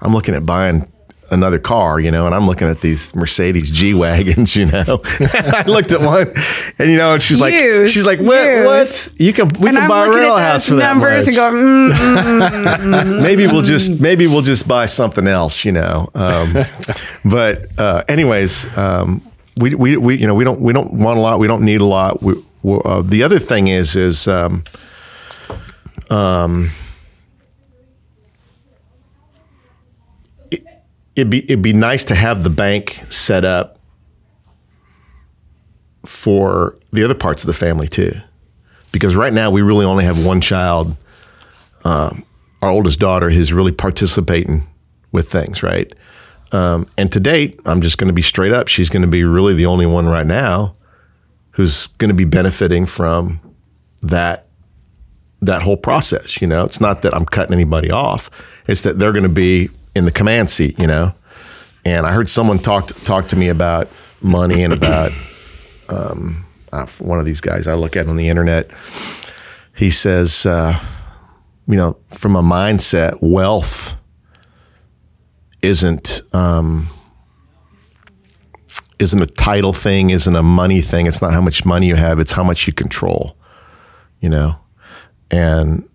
I'm 0.00 0.14
looking 0.14 0.34
at 0.34 0.46
buying 0.46 0.90
another 1.30 1.58
car, 1.58 2.00
you 2.00 2.10
know, 2.10 2.26
and 2.26 2.34
I'm 2.34 2.46
looking 2.46 2.68
at 2.68 2.80
these 2.80 3.14
Mercedes 3.14 3.70
G 3.70 3.94
wagons, 3.94 4.56
you 4.56 4.66
know. 4.66 5.00
I 5.20 5.64
looked 5.66 5.92
at 5.92 6.00
one, 6.00 6.32
and 6.78 6.90
you 6.90 6.96
know, 6.96 7.14
and 7.14 7.22
she's 7.22 7.40
like, 7.40 7.54
she's 7.86 8.06
like, 8.06 8.18
what? 8.18 8.64
What? 8.64 9.12
You 9.16 9.32
can 9.32 9.48
we 9.48 9.68
and 9.68 9.76
can 9.76 9.84
I'm 9.84 9.88
buy 9.88 10.06
a 10.06 10.10
real 10.10 10.36
house 10.36 10.68
for 10.68 10.76
that 10.76 10.96
much. 10.96 11.26
And 11.26 11.36
go, 11.36 11.50
mm, 11.50 11.90
mm, 11.90 12.76
mm, 12.76 13.22
maybe 13.22 13.46
we'll 13.46 13.62
just 13.62 14.00
maybe 14.00 14.26
we'll 14.26 14.42
just 14.42 14.68
buy 14.68 14.86
something 14.86 15.26
else, 15.26 15.64
you 15.64 15.72
know. 15.72 16.10
Um, 16.14 16.54
but 17.24 17.78
uh, 17.78 18.04
anyways, 18.08 18.76
um, 18.76 19.22
we, 19.58 19.74
we 19.74 19.96
we 19.96 20.16
you 20.16 20.26
know 20.26 20.34
we 20.34 20.44
don't 20.44 20.60
we 20.60 20.72
don't 20.72 20.92
want 20.92 21.18
a 21.18 21.20
lot. 21.20 21.38
We 21.38 21.46
don't 21.46 21.64
need 21.64 21.80
a 21.80 21.86
lot. 21.86 22.22
We, 22.22 22.34
uh, 22.64 23.02
the 23.02 23.22
other 23.22 23.38
thing 23.38 23.68
is 23.68 23.96
is 23.96 24.28
um, 24.28 24.64
um 26.10 26.70
it'd 31.16 31.30
be 31.30 31.42
it'd 31.44 31.62
be 31.62 31.72
nice 31.72 32.04
to 32.04 32.14
have 32.14 32.44
the 32.44 32.50
bank 32.50 33.02
set 33.08 33.44
up 33.44 33.78
for 36.04 36.78
the 36.92 37.02
other 37.02 37.14
parts 37.14 37.42
of 37.42 37.48
the 37.48 37.54
family 37.54 37.88
too, 37.88 38.12
because 38.92 39.16
right 39.16 39.32
now 39.32 39.50
we 39.50 39.62
really 39.62 39.84
only 39.84 40.04
have 40.04 40.24
one 40.24 40.40
child. 40.40 40.96
Um, 41.84 42.24
our 42.62 42.70
oldest 42.70 42.98
daughter 43.00 43.28
is 43.28 43.52
really 43.52 43.72
participating 43.72 44.66
with 45.12 45.30
things, 45.30 45.62
right? 45.62 45.92
Um, 46.52 46.86
and 46.96 47.10
to 47.12 47.20
date, 47.20 47.60
I'm 47.64 47.80
just 47.80 47.98
going 47.98 48.08
to 48.08 48.14
be 48.14 48.22
straight 48.22 48.52
up. 48.52 48.68
She's 48.68 48.88
going 48.88 49.02
to 49.02 49.08
be 49.08 49.24
really 49.24 49.54
the 49.54 49.66
only 49.66 49.86
one 49.86 50.06
right 50.06 50.26
now 50.26 50.76
who's 51.52 51.86
going 51.98 52.08
to 52.08 52.14
be 52.14 52.24
benefiting 52.24 52.86
from 52.86 53.40
that 54.02 54.46
that 55.40 55.62
whole 55.62 55.76
process. 55.76 56.40
You 56.40 56.46
know, 56.46 56.64
it's 56.64 56.80
not 56.80 57.02
that 57.02 57.14
I'm 57.14 57.24
cutting 57.24 57.54
anybody 57.54 57.90
off; 57.90 58.30
it's 58.66 58.82
that 58.82 58.98
they're 58.98 59.12
going 59.12 59.22
to 59.22 59.28
be 59.28 59.70
in 59.96 60.04
the 60.04 60.12
command 60.12 60.50
seat, 60.50 60.78
you 60.78 60.86
know. 60.86 61.14
And 61.84 62.06
I 62.06 62.12
heard 62.12 62.28
someone 62.28 62.58
talk 62.58 62.88
to, 62.88 62.94
talk 63.04 63.28
to 63.28 63.36
me 63.36 63.48
about 63.48 63.88
money 64.20 64.62
and 64.62 64.72
about 64.72 65.12
um, 65.88 66.44
uh, 66.72 66.86
one 66.98 67.18
of 67.18 67.24
these 67.24 67.40
guys 67.40 67.66
I 67.66 67.74
look 67.74 67.96
at 67.96 68.06
on 68.06 68.16
the 68.16 68.28
internet. 68.28 68.70
He 69.74 69.90
says, 69.90 70.44
uh, 70.44 70.78
you 71.66 71.76
know, 71.76 71.96
from 72.10 72.36
a 72.36 72.42
mindset, 72.42 73.18
wealth 73.20 73.96
isn't 75.62 76.20
um, 76.32 76.88
isn't 78.98 79.22
a 79.22 79.26
title 79.26 79.72
thing, 79.72 80.10
isn't 80.10 80.36
a 80.36 80.42
money 80.42 80.80
thing. 80.80 81.06
It's 81.06 81.22
not 81.22 81.32
how 81.32 81.40
much 81.40 81.64
money 81.64 81.86
you 81.86 81.96
have; 81.96 82.18
it's 82.18 82.32
how 82.32 82.44
much 82.44 82.66
you 82.66 82.72
control. 82.72 83.36
You 84.20 84.28
know, 84.28 84.56
and 85.30 85.88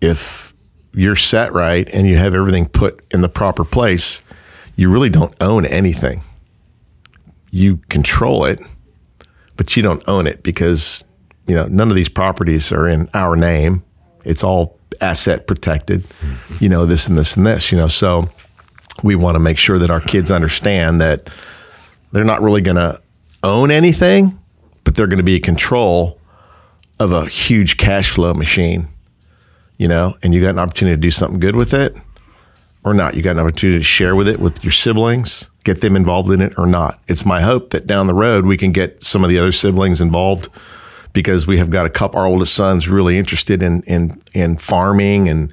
if 0.00 0.47
you're 0.92 1.16
set 1.16 1.52
right 1.52 1.88
and 1.92 2.06
you 2.06 2.16
have 2.16 2.34
everything 2.34 2.66
put 2.66 3.04
in 3.12 3.20
the 3.20 3.28
proper 3.28 3.64
place, 3.64 4.22
you 4.76 4.90
really 4.90 5.10
don't 5.10 5.34
own 5.40 5.66
anything. 5.66 6.22
You 7.50 7.78
control 7.88 8.44
it, 8.44 8.60
but 9.56 9.76
you 9.76 9.82
don't 9.82 10.06
own 10.08 10.26
it 10.26 10.42
because 10.42 11.04
you 11.46 11.54
know 11.54 11.66
none 11.66 11.88
of 11.88 11.96
these 11.96 12.08
properties 12.08 12.72
are 12.72 12.86
in 12.88 13.08
our 13.14 13.36
name. 13.36 13.82
It's 14.24 14.44
all 14.44 14.78
asset 15.00 15.46
protected. 15.46 16.02
Mm-hmm. 16.02 16.64
You 16.64 16.70
know 16.70 16.86
this 16.86 17.08
and 17.08 17.18
this 17.18 17.36
and 17.36 17.46
this. 17.46 17.72
You 17.72 17.78
know 17.78 17.88
so 17.88 18.28
we 19.02 19.14
want 19.14 19.36
to 19.36 19.40
make 19.40 19.58
sure 19.58 19.78
that 19.78 19.90
our 19.90 20.00
kids 20.00 20.30
understand 20.30 21.00
that 21.00 21.28
they're 22.12 22.24
not 22.24 22.42
really 22.42 22.60
going 22.60 22.76
to 22.76 23.00
own 23.42 23.70
anything, 23.70 24.38
but 24.84 24.94
they're 24.94 25.06
going 25.06 25.18
to 25.18 25.24
be 25.24 25.36
in 25.36 25.42
control 25.42 26.20
of 26.98 27.12
a 27.12 27.26
huge 27.26 27.76
cash 27.76 28.10
flow 28.10 28.34
machine 28.34 28.88
you 29.78 29.88
know, 29.88 30.16
and 30.22 30.34
you 30.34 30.42
got 30.42 30.50
an 30.50 30.58
opportunity 30.58 30.96
to 30.96 31.00
do 31.00 31.10
something 31.10 31.40
good 31.40 31.56
with 31.56 31.72
it 31.72 31.96
or 32.84 32.92
not. 32.92 33.14
You 33.14 33.22
got 33.22 33.32
an 33.32 33.40
opportunity 33.40 33.78
to 33.78 33.84
share 33.84 34.14
with 34.14 34.28
it 34.28 34.40
with 34.40 34.62
your 34.64 34.72
siblings, 34.72 35.50
get 35.64 35.80
them 35.80 35.96
involved 35.96 36.30
in 36.30 36.40
it 36.40 36.52
or 36.58 36.66
not. 36.66 37.00
It's 37.08 37.24
my 37.24 37.40
hope 37.40 37.70
that 37.70 37.86
down 37.86 38.06
the 38.06 38.14
road 38.14 38.44
we 38.44 38.56
can 38.56 38.72
get 38.72 39.02
some 39.02 39.24
of 39.24 39.30
the 39.30 39.38
other 39.38 39.52
siblings 39.52 40.00
involved 40.00 40.48
because 41.12 41.46
we 41.46 41.58
have 41.58 41.70
got 41.70 41.86
a 41.86 41.90
couple. 41.90 42.20
Our 42.20 42.26
oldest 42.26 42.54
son's 42.54 42.88
really 42.88 43.18
interested 43.18 43.62
in 43.62 43.82
in 43.82 44.20
in 44.34 44.56
farming 44.56 45.28
and 45.28 45.52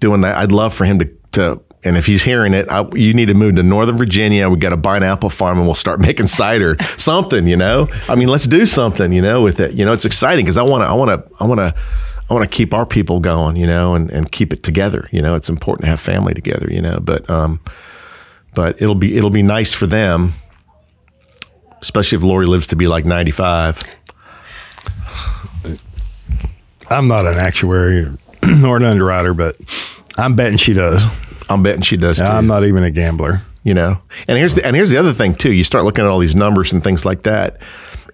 doing 0.00 0.20
that. 0.22 0.36
I'd 0.36 0.52
love 0.52 0.74
for 0.74 0.84
him 0.84 0.98
to 0.98 1.10
to. 1.32 1.60
And 1.84 1.96
if 1.96 2.06
he's 2.06 2.22
hearing 2.22 2.54
it, 2.54 2.68
I, 2.70 2.88
you 2.94 3.12
need 3.12 3.26
to 3.26 3.34
move 3.34 3.56
to 3.56 3.62
Northern 3.64 3.98
Virginia. 3.98 4.48
We 4.48 4.56
got 4.56 4.70
to 4.70 4.76
buy 4.76 4.96
an 4.96 5.02
apple 5.02 5.30
farm, 5.30 5.58
and 5.58 5.66
we'll 5.66 5.74
start 5.74 5.98
making 6.08 6.26
cider. 6.26 6.76
something, 6.96 7.44
you 7.48 7.56
know. 7.56 7.88
I 8.08 8.14
mean, 8.14 8.28
let's 8.28 8.46
do 8.46 8.66
something, 8.66 9.12
you 9.12 9.20
know, 9.20 9.42
with 9.42 9.58
it. 9.58 9.72
You 9.72 9.84
know, 9.84 9.92
it's 9.92 10.04
exciting 10.04 10.44
because 10.44 10.56
I 10.56 10.62
want 10.62 10.82
to, 10.82 10.86
I 10.86 10.92
want 10.92 11.08
to, 11.08 11.42
I 11.42 11.46
want 11.48 11.58
to, 11.58 11.74
I 12.32 12.34
want 12.34 12.50
to 12.50 12.56
keep 12.56 12.72
our 12.72 12.86
people 12.86 13.20
going, 13.20 13.56
you 13.56 13.66
know, 13.66 13.94
and, 13.94 14.10
and 14.10 14.32
keep 14.32 14.54
it 14.54 14.62
together. 14.62 15.06
You 15.12 15.20
know, 15.20 15.34
it's 15.34 15.50
important 15.50 15.84
to 15.84 15.90
have 15.90 16.00
family 16.00 16.32
together, 16.32 16.66
you 16.70 16.80
know. 16.80 16.98
But 16.98 17.28
um, 17.28 17.60
but 18.54 18.80
it'll 18.80 18.94
be 18.94 19.18
it'll 19.18 19.28
be 19.28 19.42
nice 19.42 19.74
for 19.74 19.86
them, 19.86 20.32
especially 21.82 22.16
if 22.16 22.24
Lori 22.24 22.46
lives 22.46 22.68
to 22.68 22.76
be 22.76 22.88
like 22.88 23.04
ninety 23.04 23.32
five. 23.32 23.82
I'm 26.88 27.06
not 27.06 27.26
an 27.26 27.36
actuary 27.36 28.06
nor 28.60 28.78
an 28.78 28.84
underwriter, 28.84 29.34
but 29.34 29.56
I'm 30.16 30.34
betting 30.34 30.56
she 30.56 30.72
does. 30.72 31.04
I'm 31.50 31.62
betting 31.62 31.82
she 31.82 31.98
does 31.98 32.16
too. 32.16 32.24
I'm 32.24 32.46
not 32.46 32.64
even 32.64 32.82
a 32.82 32.90
gambler. 32.90 33.42
you 33.62 33.74
know. 33.74 33.98
And 34.26 34.38
here's 34.38 34.54
the 34.54 34.64
and 34.66 34.74
here's 34.74 34.88
the 34.88 34.96
other 34.96 35.12
thing 35.12 35.34
too. 35.34 35.52
You 35.52 35.64
start 35.64 35.84
looking 35.84 36.02
at 36.06 36.10
all 36.10 36.18
these 36.18 36.34
numbers 36.34 36.72
and 36.72 36.82
things 36.82 37.04
like 37.04 37.24
that. 37.24 37.60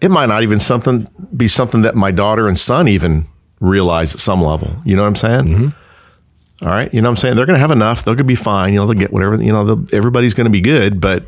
It 0.01 0.11
might 0.11 0.27
not 0.27 0.43
even 0.43 0.59
something 0.59 1.07
be 1.37 1.47
something 1.47 1.83
that 1.83 1.95
my 1.95 2.11
daughter 2.11 2.49
and 2.49 2.59
son 2.59 2.89
even 2.89 3.29
realize 3.61 4.15
at 4.15 4.21
some 4.21 4.43
level. 4.43 4.77
You 4.85 4.97
know 4.97 5.03
what 5.03 5.09
I'm 5.09 5.17
saying? 5.17 5.45
Mm-hmm. 5.45 6.65
All 6.67 6.69
right, 6.75 6.93
you 6.93 7.01
know 7.01 7.09
what 7.09 7.13
I'm 7.13 7.17
saying? 7.19 7.37
They're 7.37 7.47
going 7.47 7.55
to 7.57 7.61
have 7.61 7.71
enough. 7.71 8.05
They're 8.05 8.15
going 8.17 8.19
to 8.19 8.25
be 8.25 8.35
fine. 8.35 8.73
You 8.73 8.81
know, 8.81 8.87
they'll 8.87 8.99
get 8.99 9.13
whatever. 9.13 9.41
You 9.41 9.53
know, 9.53 9.87
everybody's 9.93 10.35
going 10.35 10.47
to 10.47 10.51
be 10.51 10.61
good. 10.61 11.01
But 11.01 11.27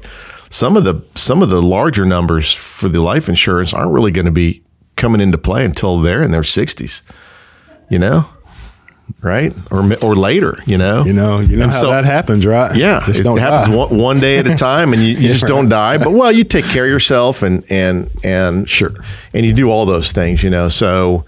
some 0.50 0.76
of 0.76 0.82
the 0.84 1.02
some 1.14 1.40
of 1.42 1.50
the 1.50 1.62
larger 1.62 2.04
numbers 2.04 2.52
for 2.52 2.88
the 2.88 3.00
life 3.00 3.28
insurance 3.28 3.72
aren't 3.72 3.92
really 3.92 4.10
going 4.10 4.24
to 4.26 4.32
be 4.32 4.62
coming 4.96 5.20
into 5.20 5.38
play 5.38 5.64
until 5.64 6.00
they're 6.00 6.20
in 6.22 6.32
their 6.32 6.40
60s. 6.42 7.02
You 7.88 8.00
know, 8.00 8.26
right? 9.22 9.52
Or 9.70 9.88
or 10.02 10.16
later. 10.16 10.58
You 10.66 10.78
know. 10.78 11.04
You 11.04 11.12
know, 11.12 11.38
you 11.38 11.56
know 11.56 11.62
And 11.64 11.72
how 11.72 11.78
so- 11.80 11.90
that 11.90 12.04
happens, 12.04 12.44
right? 12.44 12.74
yeah, 12.76 13.00
just 13.06 13.20
it 13.20 13.38
happens 13.38 13.72
one, 13.74 13.96
one 13.96 14.18
day 14.18 14.38
at 14.38 14.48
a 14.48 14.56
time, 14.56 14.92
and 14.92 15.00
you, 15.00 15.10
you 15.16 15.28
just 15.28 15.46
don't 15.54 15.68
die. 15.68 15.98
But 15.98 16.12
well, 16.12 16.32
you 16.32 16.42
take 16.42 16.64
care 16.64 16.84
of 16.86 16.90
yourself, 16.90 17.44
and 17.44 17.64
and 17.70 18.10
and 18.24 18.68
Sure. 18.68 18.90
and 19.32 19.46
you 19.46 19.52
do 19.52 19.70
all 19.70 19.86
those 19.86 20.10
things, 20.10 20.42
you 20.42 20.50
know. 20.50 20.68
So, 20.68 21.24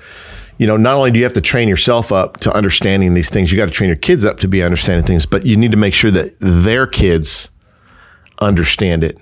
you 0.62 0.68
know, 0.68 0.76
not 0.76 0.94
only 0.94 1.10
do 1.10 1.18
you 1.18 1.24
have 1.24 1.32
to 1.32 1.40
train 1.40 1.68
yourself 1.68 2.12
up 2.12 2.36
to 2.36 2.54
understanding 2.54 3.14
these 3.14 3.28
things, 3.28 3.50
you 3.50 3.58
got 3.58 3.64
to 3.66 3.72
train 3.72 3.88
your 3.88 3.96
kids 3.96 4.24
up 4.24 4.36
to 4.36 4.46
be 4.46 4.62
understanding 4.62 5.04
things. 5.04 5.26
But 5.26 5.44
you 5.44 5.56
need 5.56 5.72
to 5.72 5.76
make 5.76 5.92
sure 5.92 6.12
that 6.12 6.36
their 6.38 6.86
kids 6.86 7.50
understand 8.38 9.02
it 9.02 9.18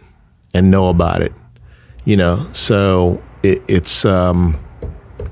and 0.52 0.70
know 0.70 0.88
about 0.88 1.22
it, 1.22 1.32
you 2.04 2.18
know. 2.18 2.46
So 2.52 3.24
it, 3.42 3.62
it's 3.68 4.04
um, 4.04 4.62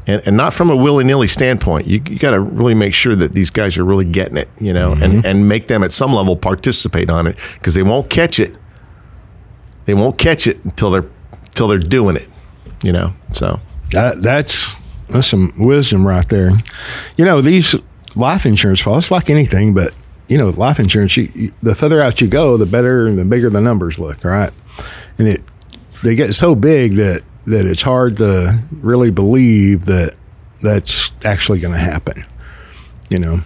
and, 0.06 0.22
and 0.24 0.34
not 0.34 0.54
from 0.54 0.70
a 0.70 0.76
willy 0.76 1.04
nilly 1.04 1.26
standpoint. 1.26 1.86
You, 1.86 2.00
you 2.08 2.18
got 2.18 2.30
to 2.30 2.40
really 2.40 2.72
make 2.72 2.94
sure 2.94 3.14
that 3.14 3.34
these 3.34 3.50
guys 3.50 3.76
are 3.76 3.84
really 3.84 4.06
getting 4.06 4.38
it, 4.38 4.48
you 4.58 4.72
know, 4.72 4.94
and, 5.02 5.26
and 5.26 5.46
make 5.46 5.66
them 5.66 5.82
at 5.82 5.92
some 5.92 6.14
level 6.14 6.36
participate 6.36 7.10
on 7.10 7.26
it 7.26 7.36
because 7.52 7.74
they 7.74 7.82
won't 7.82 8.08
catch 8.08 8.40
it. 8.40 8.56
They 9.84 9.92
won't 9.92 10.16
catch 10.16 10.46
it 10.46 10.64
until 10.64 10.90
they're 10.90 11.10
until 11.44 11.68
they're 11.68 11.76
doing 11.76 12.16
it, 12.16 12.28
you 12.82 12.92
know. 12.92 13.12
So 13.32 13.60
That, 13.92 14.22
that's 14.22 14.74
that's 15.08 15.28
some 15.28 15.50
wisdom 15.58 16.06
right 16.06 16.28
there. 16.28 16.50
You 17.16 17.24
know, 17.24 17.40
these 17.40 17.74
life 18.14 18.46
insurance 18.46 18.82
policies, 18.82 19.10
like 19.10 19.30
anything, 19.30 19.74
but 19.74 19.96
you 20.28 20.36
know, 20.36 20.50
life 20.50 20.78
insurance, 20.78 21.16
you, 21.16 21.30
you, 21.34 21.52
the 21.62 21.74
further 21.74 22.02
out 22.02 22.20
you 22.20 22.28
go, 22.28 22.56
the 22.56 22.66
better 22.66 23.06
and 23.06 23.18
the 23.18 23.24
bigger 23.24 23.48
the 23.48 23.60
numbers 23.60 23.98
look, 23.98 24.24
right? 24.24 24.50
And 25.18 25.28
it 25.28 25.42
they 26.02 26.14
get 26.14 26.34
so 26.34 26.54
big 26.54 26.94
that 26.94 27.22
that 27.46 27.66
it's 27.66 27.82
hard 27.82 28.18
to 28.18 28.58
really 28.72 29.10
believe 29.10 29.86
that 29.86 30.14
that's 30.60 31.10
actually 31.24 31.60
going 31.60 31.72
to 31.72 31.80
happen. 31.80 32.24
You 33.10 33.18
know, 33.18 33.38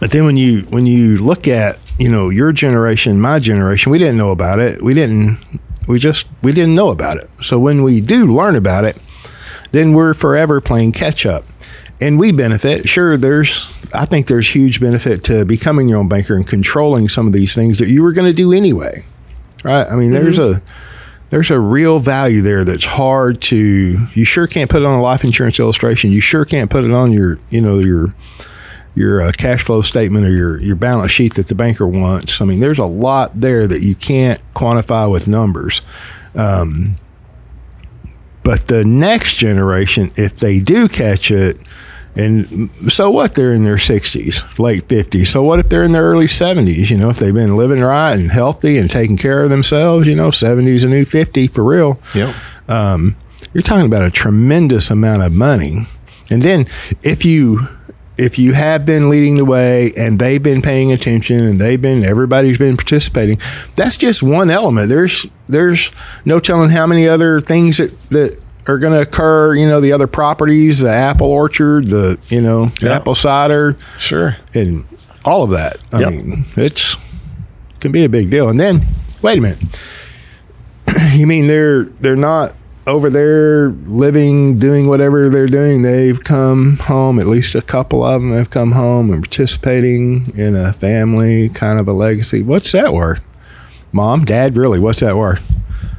but 0.00 0.10
then 0.10 0.24
when 0.24 0.36
you 0.36 0.62
when 0.70 0.86
you 0.86 1.18
look 1.18 1.46
at 1.46 1.78
you 1.98 2.10
know 2.10 2.30
your 2.30 2.52
generation, 2.52 3.20
my 3.20 3.38
generation, 3.38 3.92
we 3.92 3.98
didn't 3.98 4.18
know 4.18 4.32
about 4.32 4.58
it. 4.58 4.82
We 4.82 4.94
didn't. 4.94 5.38
We 5.86 5.98
just 5.98 6.26
we 6.42 6.52
didn't 6.52 6.74
know 6.74 6.90
about 6.90 7.18
it. 7.18 7.28
So 7.38 7.58
when 7.58 7.84
we 7.84 8.00
do 8.00 8.26
learn 8.26 8.56
about 8.56 8.84
it, 8.84 9.00
then 9.72 9.92
we're 9.92 10.14
forever 10.14 10.60
playing 10.60 10.92
catch 10.92 11.26
up, 11.26 11.44
and 12.00 12.18
we 12.18 12.32
benefit. 12.32 12.88
Sure, 12.88 13.16
there's 13.16 13.70
I 13.94 14.06
think 14.06 14.26
there's 14.26 14.48
huge 14.48 14.80
benefit 14.80 15.24
to 15.24 15.44
becoming 15.44 15.88
your 15.88 15.98
own 15.98 16.08
banker 16.08 16.34
and 16.34 16.46
controlling 16.46 17.08
some 17.08 17.26
of 17.26 17.32
these 17.32 17.54
things 17.54 17.78
that 17.78 17.88
you 17.88 18.02
were 18.02 18.12
going 18.12 18.28
to 18.28 18.32
do 18.32 18.52
anyway, 18.52 19.04
right? 19.64 19.86
I 19.90 19.96
mean, 19.96 20.12
there's 20.12 20.38
a 20.38 20.62
there's 21.30 21.50
a 21.50 21.58
real 21.58 21.98
value 21.98 22.42
there 22.42 22.62
that's 22.62 22.84
hard 22.84 23.40
to 23.40 23.96
you 24.14 24.24
sure 24.24 24.46
can't 24.46 24.70
put 24.70 24.82
it 24.82 24.86
on 24.86 24.98
a 24.98 25.02
life 25.02 25.24
insurance 25.24 25.58
illustration. 25.58 26.10
You 26.10 26.20
sure 26.20 26.44
can't 26.44 26.70
put 26.70 26.84
it 26.84 26.92
on 26.92 27.10
your 27.10 27.38
you 27.50 27.60
know 27.60 27.78
your 27.78 28.14
your 28.94 29.22
uh, 29.22 29.32
cash 29.32 29.62
flow 29.62 29.80
statement 29.80 30.26
or 30.26 30.30
your 30.30 30.60
your 30.60 30.76
balance 30.76 31.10
sheet 31.10 31.34
that 31.34 31.48
the 31.48 31.54
banker 31.54 31.86
wants. 31.86 32.40
I 32.40 32.44
mean 32.44 32.60
there's 32.60 32.78
a 32.78 32.84
lot 32.84 33.40
there 33.40 33.66
that 33.66 33.80
you 33.80 33.94
can't 33.94 34.38
quantify 34.54 35.10
with 35.10 35.26
numbers. 35.26 35.80
Um, 36.34 36.98
but 38.42 38.68
the 38.68 38.84
next 38.84 39.36
generation 39.36 40.10
if 40.16 40.36
they 40.36 40.60
do 40.60 40.88
catch 40.88 41.30
it 41.30 41.58
and 42.14 42.70
so 42.92 43.10
what? 43.10 43.34
They're 43.34 43.54
in 43.54 43.64
their 43.64 43.76
60s 43.76 44.58
late 44.58 44.86
50s 44.88 45.28
so 45.28 45.42
what 45.42 45.58
if 45.58 45.68
they're 45.68 45.84
in 45.84 45.92
their 45.92 46.02
early 46.02 46.26
70s 46.26 46.90
you 46.90 46.98
know 46.98 47.08
if 47.08 47.18
they've 47.18 47.32
been 47.32 47.56
living 47.56 47.80
right 47.80 48.12
and 48.12 48.30
healthy 48.30 48.76
and 48.76 48.90
taking 48.90 49.16
care 49.16 49.42
of 49.42 49.50
themselves 49.50 50.06
you 50.06 50.14
know 50.14 50.28
70s 50.28 50.84
a 50.84 50.88
new 50.88 51.04
50 51.04 51.46
for 51.46 51.64
real. 51.64 51.98
Yep. 52.14 52.34
um, 52.68 53.16
you're 53.52 53.62
talking 53.62 53.86
about 53.86 54.02
a 54.06 54.10
tremendous 54.10 54.90
amount 54.90 55.22
of 55.22 55.34
money. 55.34 55.86
And 56.30 56.40
then 56.40 56.66
if 57.02 57.24
you 57.24 57.68
if 58.18 58.38
you 58.38 58.52
have 58.52 58.84
been 58.84 59.08
leading 59.08 59.36
the 59.36 59.44
way 59.44 59.92
and 59.96 60.18
they've 60.18 60.42
been 60.42 60.60
paying 60.62 60.92
attention 60.92 61.40
and 61.40 61.58
they've 61.58 61.80
been 61.80 62.04
everybody's 62.04 62.58
been 62.58 62.76
participating 62.76 63.38
that's 63.74 63.96
just 63.96 64.22
one 64.22 64.50
element 64.50 64.88
there's 64.88 65.26
there's 65.48 65.90
no 66.24 66.38
telling 66.38 66.70
how 66.70 66.86
many 66.86 67.08
other 67.08 67.40
things 67.40 67.78
that 67.78 67.98
that 68.10 68.38
are 68.68 68.78
going 68.78 68.92
to 68.92 69.00
occur 69.00 69.54
you 69.54 69.66
know 69.66 69.80
the 69.80 69.92
other 69.92 70.06
properties 70.06 70.80
the 70.82 70.90
apple 70.90 71.26
orchard 71.26 71.88
the 71.88 72.18
you 72.28 72.40
know 72.40 72.66
Yeah. 72.80 72.90
apple 72.96 73.14
cider 73.14 73.76
Sure. 73.98 74.36
and 74.54 74.86
all 75.24 75.42
of 75.44 75.50
that 75.50 75.78
i 75.94 76.00
Yep. 76.00 76.10
mean 76.12 76.44
it's 76.56 76.96
can 77.80 77.92
be 77.92 78.04
a 78.04 78.08
big 78.08 78.30
deal 78.30 78.48
and 78.50 78.60
then 78.60 78.82
wait 79.22 79.38
a 79.38 79.40
minute 79.40 79.64
you 81.12 81.26
mean 81.26 81.46
they're 81.46 81.84
they're 82.00 82.14
not 82.14 82.52
over 82.86 83.08
there 83.10 83.68
living 83.86 84.58
doing 84.58 84.88
whatever 84.88 85.28
they're 85.28 85.46
doing 85.46 85.82
they've 85.82 86.22
come 86.24 86.76
home 86.80 87.18
at 87.20 87.26
least 87.26 87.54
a 87.54 87.62
couple 87.62 88.02
of 88.04 88.20
them 88.20 88.32
have 88.32 88.50
come 88.50 88.72
home 88.72 89.10
and 89.10 89.22
participating 89.22 90.24
in 90.36 90.56
a 90.56 90.72
family 90.72 91.48
kind 91.50 91.78
of 91.78 91.86
a 91.86 91.92
legacy 91.92 92.42
what's 92.42 92.72
that 92.72 92.92
worth 92.92 93.26
mom 93.92 94.24
dad 94.24 94.56
really 94.56 94.80
what's 94.80 95.00
that 95.00 95.16
worth 95.16 95.48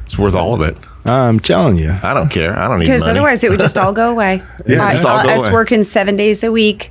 It's 0.04 0.18
worth 0.18 0.34
all 0.34 0.54
of 0.54 0.60
it. 0.60 0.76
i'm 1.06 1.40
telling 1.40 1.76
you 1.76 1.90
I 2.02 2.12
don't 2.12 2.28
care. 2.28 2.54
I 2.58 2.68
don't 2.68 2.78
need 2.80 2.84
Because 2.86 3.08
otherwise, 3.08 3.42
it 3.44 3.50
would 3.50 3.60
just 3.60 3.78
all 3.78 3.92
go 3.92 4.10
away. 4.10 4.42
Yeah, 4.66 4.84
I- 4.84 4.92
just 4.92 5.06
all 5.06 5.22
go 5.22 5.30
us 5.30 5.44
away. 5.44 5.52
working 5.54 5.84
seven 5.84 6.16
days 6.16 6.42
a 6.44 6.50
week, 6.52 6.90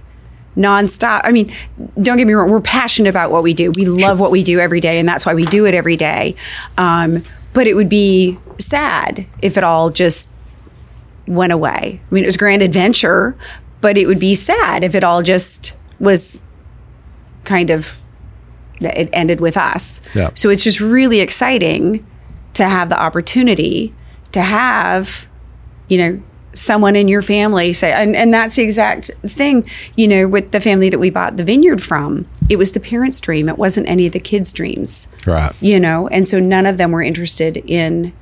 nonstop. 0.58 1.22
I 1.24 1.32
mean, 1.32 1.52
don't 2.02 2.18
get 2.18 2.26
me 2.28 2.34
wrong. 2.34 2.50
We're 2.52 2.62
passionate 2.62 3.10
about 3.10 3.32
what 3.32 3.42
we 3.44 3.54
do. 3.54 3.72
We 3.72 3.86
love 3.86 4.20
what 4.20 4.30
we 4.32 4.44
do 4.44 4.60
every 4.60 4.82
day, 4.82 5.00
and 5.00 5.08
that's 5.10 5.26
why 5.26 5.34
we 5.34 5.46
do 5.46 5.66
it 5.66 5.74
every 5.74 5.98
day. 5.98 6.36
Um, 6.78 7.24
but 7.54 7.66
it 7.68 7.76
would 7.76 7.90
be 7.90 8.38
sad 8.60 9.26
if 9.42 9.58
it 9.58 9.64
all 9.64 9.90
just 9.90 10.30
went 11.28 11.52
away. 11.52 12.02
I 12.10 12.14
mean, 12.14 12.24
it 12.24 12.28
was 12.28 12.36
a 12.36 12.40
grand 12.40 12.62
adventure, 12.62 13.36
but 13.82 13.98
it 13.98 14.08
would 14.08 14.20
be 14.20 14.36
sad 14.36 14.84
if 14.84 14.96
it 14.96 15.04
all 15.04 15.24
just 15.24 15.76
was 16.00 16.42
kind 17.44 17.70
of 17.70 18.04
it 18.80 19.10
ended 19.14 19.40
with 19.40 19.56
us. 19.56 20.02
Yeah. 20.14 20.32
So 20.34 20.50
it's 20.50 20.64
just 20.64 20.82
really 20.82 21.20
exciting 21.22 22.06
to 22.54 22.68
have 22.68 22.90
the 22.90 23.00
opportunity 23.00 23.94
to 24.32 24.42
have, 24.42 25.28
you 25.88 25.98
know, 25.98 26.22
someone 26.56 26.96
in 26.96 27.08
your 27.08 27.22
family 27.22 27.74
say, 27.74 27.92
and, 27.92 28.16
and 28.16 28.34
that's 28.34 28.56
the 28.56 28.62
exact 28.62 29.10
thing, 29.24 29.68
you 29.96 30.08
know, 30.08 30.28
with 30.28 30.52
the 30.52 30.62
family 30.62 30.90
that 30.90 31.00
we 31.00 31.10
bought 31.10 31.38
the 31.38 31.44
vineyard 31.44 31.82
from. 31.82 32.28
It 32.50 32.58
was 32.58 32.74
the 32.74 32.80
parents' 32.80 33.20
dream. 33.22 33.50
It 33.50 33.58
wasn't 33.58 33.88
any 33.88 34.06
of 34.06 34.12
the 34.12 34.20
kids' 34.20 34.54
dreams. 34.54 35.08
right 35.26 35.52
You 35.62 35.80
know, 35.80 36.08
and 36.10 36.28
so 36.28 36.40
none 36.40 36.66
of 36.66 36.78
them 36.78 36.92
were 36.92 37.02
interested 37.02 37.58
in 37.58 38.14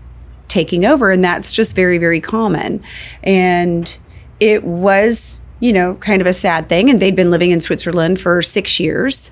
taking 0.52 0.86
over. 0.86 1.10
And 1.12 1.24
that's 1.24 1.52
just 1.52 1.76
very, 1.76 1.98
very 1.98 2.20
common. 2.20 2.84
And 3.24 3.98
it 4.40 4.64
was, 4.64 5.40
you 5.60 5.72
know, 5.74 5.96
kind 5.96 6.22
of 6.22 6.28
a 6.28 6.34
sad 6.34 6.68
thing. 6.70 6.90
And 6.90 7.00
they'd 7.00 7.16
been 7.16 7.32
living 7.32 7.52
in 7.52 7.62
Switzerland 7.62 8.20
for 8.20 8.42
six 8.42 8.80
years. 8.80 9.32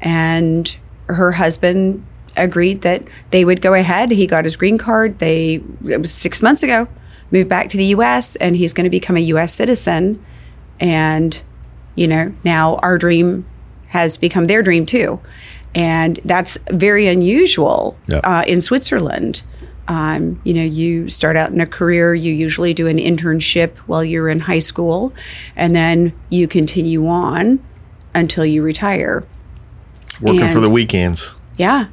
And 0.00 0.76
her 1.06 1.32
husband 1.32 2.04
agreed 2.36 2.82
that 2.82 3.02
they 3.30 3.44
would 3.44 3.60
go 3.60 3.74
ahead. 3.74 4.10
He 4.12 4.26
got 4.26 4.44
his 4.44 4.56
green 4.56 4.78
card. 4.78 5.18
They, 5.18 5.60
it 5.86 6.00
was 6.00 6.12
six 6.12 6.42
months 6.42 6.62
ago, 6.62 6.86
moved 7.32 7.48
back 7.48 7.68
to 7.70 7.76
the 7.76 7.86
US, 7.96 8.36
and 8.36 8.54
he's 8.56 8.72
going 8.72 8.84
to 8.84 8.90
become 8.90 9.16
a 9.16 9.20
US 9.34 9.54
citizen. 9.54 10.24
And, 10.78 11.42
you 11.96 12.06
know, 12.06 12.32
now 12.44 12.76
our 12.76 12.98
dream 12.98 13.46
has 13.88 14.16
become 14.16 14.44
their 14.44 14.62
dream 14.62 14.86
too. 14.86 15.18
And 15.74 16.20
that's 16.24 16.58
very 16.70 17.06
unusual 17.08 17.96
Yeah. 18.06 18.18
uh, 18.18 18.44
in 18.46 18.60
Switzerland. 18.60 19.42
Um, 19.88 20.40
you 20.44 20.52
know, 20.52 20.62
you 20.62 21.08
start 21.08 21.36
out 21.36 21.50
in 21.50 21.60
a 21.60 21.66
career, 21.66 22.14
you 22.14 22.32
usually 22.32 22.74
do 22.74 22.86
an 22.86 22.98
internship 22.98 23.78
while 23.78 24.04
you're 24.04 24.28
in 24.28 24.40
high 24.40 24.58
school, 24.58 25.14
and 25.56 25.74
then 25.74 26.12
you 26.28 26.46
continue 26.46 27.08
on 27.08 27.58
until 28.14 28.44
you 28.44 28.62
retire. 28.62 29.24
Working 30.20 30.48
for 30.48 30.60
the 30.60 30.70
weekends. 30.70 31.34
Yeah. 31.56 31.88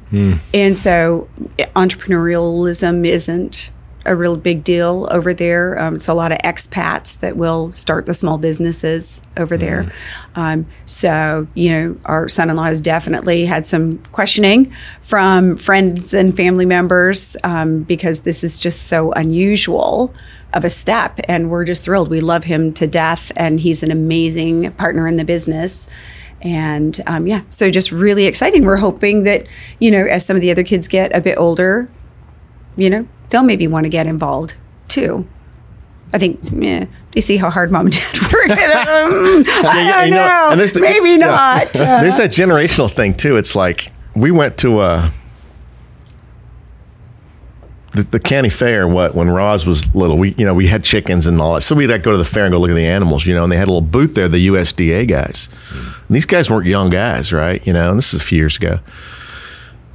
And 0.52 0.76
so 0.76 1.28
entrepreneurialism 1.58 3.06
isn't 3.06 3.70
a 4.06 4.16
real 4.16 4.36
big 4.36 4.64
deal 4.64 5.08
over 5.10 5.34
there. 5.34 5.78
Um, 5.78 5.96
it's 5.96 6.08
a 6.08 6.14
lot 6.14 6.32
of 6.32 6.38
expats 6.38 7.18
that 7.20 7.36
will 7.36 7.72
start 7.72 8.06
the 8.06 8.14
small 8.14 8.38
businesses 8.38 9.22
over 9.36 9.56
there. 9.56 9.86
Um, 10.34 10.66
so, 10.86 11.46
you 11.54 11.70
know, 11.70 11.96
our 12.04 12.28
son 12.28 12.50
in 12.50 12.56
law 12.56 12.64
has 12.64 12.80
definitely 12.80 13.46
had 13.46 13.66
some 13.66 13.98
questioning 14.12 14.72
from 15.00 15.56
friends 15.56 16.14
and 16.14 16.36
family 16.36 16.66
members 16.66 17.36
um, 17.44 17.82
because 17.82 18.20
this 18.20 18.44
is 18.44 18.58
just 18.58 18.86
so 18.86 19.12
unusual 19.12 20.14
of 20.52 20.64
a 20.64 20.70
step. 20.70 21.20
And 21.28 21.50
we're 21.50 21.64
just 21.64 21.84
thrilled. 21.84 22.08
We 22.08 22.20
love 22.20 22.44
him 22.44 22.72
to 22.74 22.86
death, 22.86 23.32
and 23.36 23.60
he's 23.60 23.82
an 23.82 23.90
amazing 23.90 24.72
partner 24.72 25.06
in 25.06 25.16
the 25.16 25.24
business. 25.24 25.86
And 26.42 27.02
um, 27.06 27.26
yeah, 27.26 27.42
so 27.48 27.70
just 27.70 27.90
really 27.90 28.26
exciting. 28.26 28.64
We're 28.64 28.76
hoping 28.76 29.24
that, 29.24 29.46
you 29.78 29.90
know, 29.90 30.04
as 30.04 30.24
some 30.24 30.36
of 30.36 30.42
the 30.42 30.50
other 30.50 30.64
kids 30.64 30.86
get 30.86 31.14
a 31.16 31.20
bit 31.20 31.38
older, 31.38 31.88
you 32.76 32.90
know, 32.90 33.08
they'll 33.30 33.42
maybe 33.42 33.66
want 33.66 33.84
to 33.84 33.90
get 33.90 34.06
involved 34.06 34.54
too. 34.88 35.26
I 36.14 36.18
think, 36.18 36.38
yeah, 36.52 36.86
they 37.12 37.20
see 37.20 37.36
how 37.36 37.50
hard 37.50 37.72
mom 37.72 37.86
and 37.86 37.94
dad 37.94 38.14
work. 38.32 38.50
I 38.50 39.92
don't 39.96 40.08
you 40.08 40.14
know, 40.14 40.26
know. 40.26 40.48
and 40.52 40.60
there's 40.60 40.72
the- 40.72 40.80
maybe 40.80 41.10
yeah. 41.10 41.16
not. 41.16 41.76
Uh, 41.76 42.00
There's 42.02 42.16
that 42.18 42.30
generational 42.30 42.90
thing 42.90 43.14
too. 43.14 43.36
It's 43.36 43.56
like 43.56 43.90
we 44.14 44.30
went 44.30 44.56
to 44.58 44.80
a 44.80 45.10
the, 47.92 48.02
the 48.02 48.20
county 48.20 48.50
fair. 48.50 48.86
What 48.86 49.14
when 49.14 49.28
Roz 49.30 49.66
was 49.66 49.92
little, 49.94 50.18
we 50.18 50.34
you 50.38 50.44
know 50.44 50.54
we 50.54 50.66
had 50.66 50.84
chickens 50.84 51.26
and 51.26 51.40
all 51.40 51.54
that. 51.54 51.62
So 51.62 51.74
we'd 51.74 51.88
like, 51.88 52.02
go 52.02 52.12
to 52.12 52.18
the 52.18 52.24
fair 52.24 52.44
and 52.44 52.52
go 52.52 52.58
look 52.58 52.70
at 52.70 52.74
the 52.74 52.86
animals, 52.86 53.26
you 53.26 53.34
know. 53.34 53.42
And 53.42 53.50
they 53.50 53.56
had 53.56 53.68
a 53.68 53.72
little 53.72 53.80
booth 53.80 54.14
there, 54.14 54.28
the 54.28 54.46
USDA 54.48 55.08
guys. 55.08 55.48
And 56.06 56.14
these 56.14 56.26
guys 56.26 56.50
weren't 56.50 56.66
young 56.66 56.90
guys, 56.90 57.32
right? 57.32 57.66
You 57.66 57.72
know, 57.72 57.90
and 57.90 57.98
this 57.98 58.12
is 58.14 58.20
a 58.20 58.24
few 58.24 58.38
years 58.38 58.56
ago. 58.56 58.78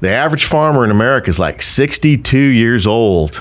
The 0.02 0.10
average 0.10 0.46
farmer 0.46 0.84
in 0.84 0.90
America 0.90 1.30
is 1.30 1.38
like 1.38 1.62
62 1.62 2.38
years 2.38 2.88
old. 2.88 3.36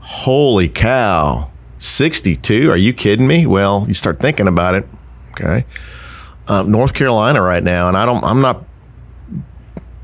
Holy 0.00 0.68
cow. 0.68 1.50
62? 1.78 2.70
Are 2.70 2.76
you 2.76 2.92
kidding 2.92 3.26
me? 3.26 3.46
Well, 3.46 3.84
you 3.88 3.94
start 3.94 4.20
thinking 4.20 4.46
about 4.46 4.74
it. 4.74 4.86
Okay. 5.30 5.64
Uh, 6.48 6.62
North 6.62 6.92
Carolina 6.92 7.40
right 7.40 7.62
now, 7.62 7.88
and 7.88 7.96
I 7.96 8.06
don't, 8.06 8.22
I'm 8.22 8.40
not, 8.40 8.64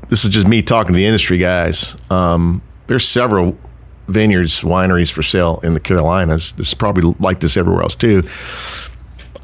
this 0.09 0.25
is 0.25 0.31
just 0.31 0.47
me 0.47 0.61
talking 0.61 0.93
to 0.93 0.97
the 0.97 1.05
industry 1.05 1.37
guys. 1.37 1.95
Um, 2.11 2.61
there's 2.87 3.07
several 3.07 3.57
vineyards, 4.07 4.61
wineries 4.61 5.11
for 5.11 5.21
sale 5.21 5.59
in 5.63 5.73
the 5.73 5.79
Carolinas. 5.79 6.53
This 6.53 6.69
is 6.69 6.73
probably 6.73 7.15
like 7.19 7.39
this 7.39 7.55
everywhere 7.55 7.83
else 7.83 7.95
too. 7.95 8.23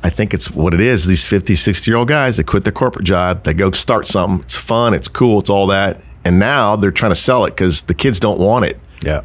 I 0.03 0.09
think 0.09 0.33
it's 0.33 0.51
what 0.51 0.73
it 0.73 0.81
is. 0.81 1.05
These 1.05 1.25
50, 1.25 1.55
60 1.55 1.89
year 1.91 1.97
old 1.97 2.07
guys, 2.07 2.38
they 2.38 2.43
quit 2.43 2.63
their 2.63 2.73
corporate 2.73 3.05
job, 3.05 3.43
they 3.43 3.53
go 3.53 3.71
start 3.71 4.07
something. 4.07 4.41
It's 4.41 4.57
fun, 4.57 4.93
it's 4.93 5.07
cool, 5.07 5.39
it's 5.39 5.49
all 5.49 5.67
that. 5.67 6.01
And 6.25 6.38
now 6.39 6.75
they're 6.75 6.91
trying 6.91 7.12
to 7.12 7.15
sell 7.15 7.45
it 7.45 7.51
because 7.51 7.84
the 7.84 7.93
kids 7.93 8.19
don't 8.19 8.39
want 8.39 8.65
it 8.65 8.79
Yeah. 9.03 9.21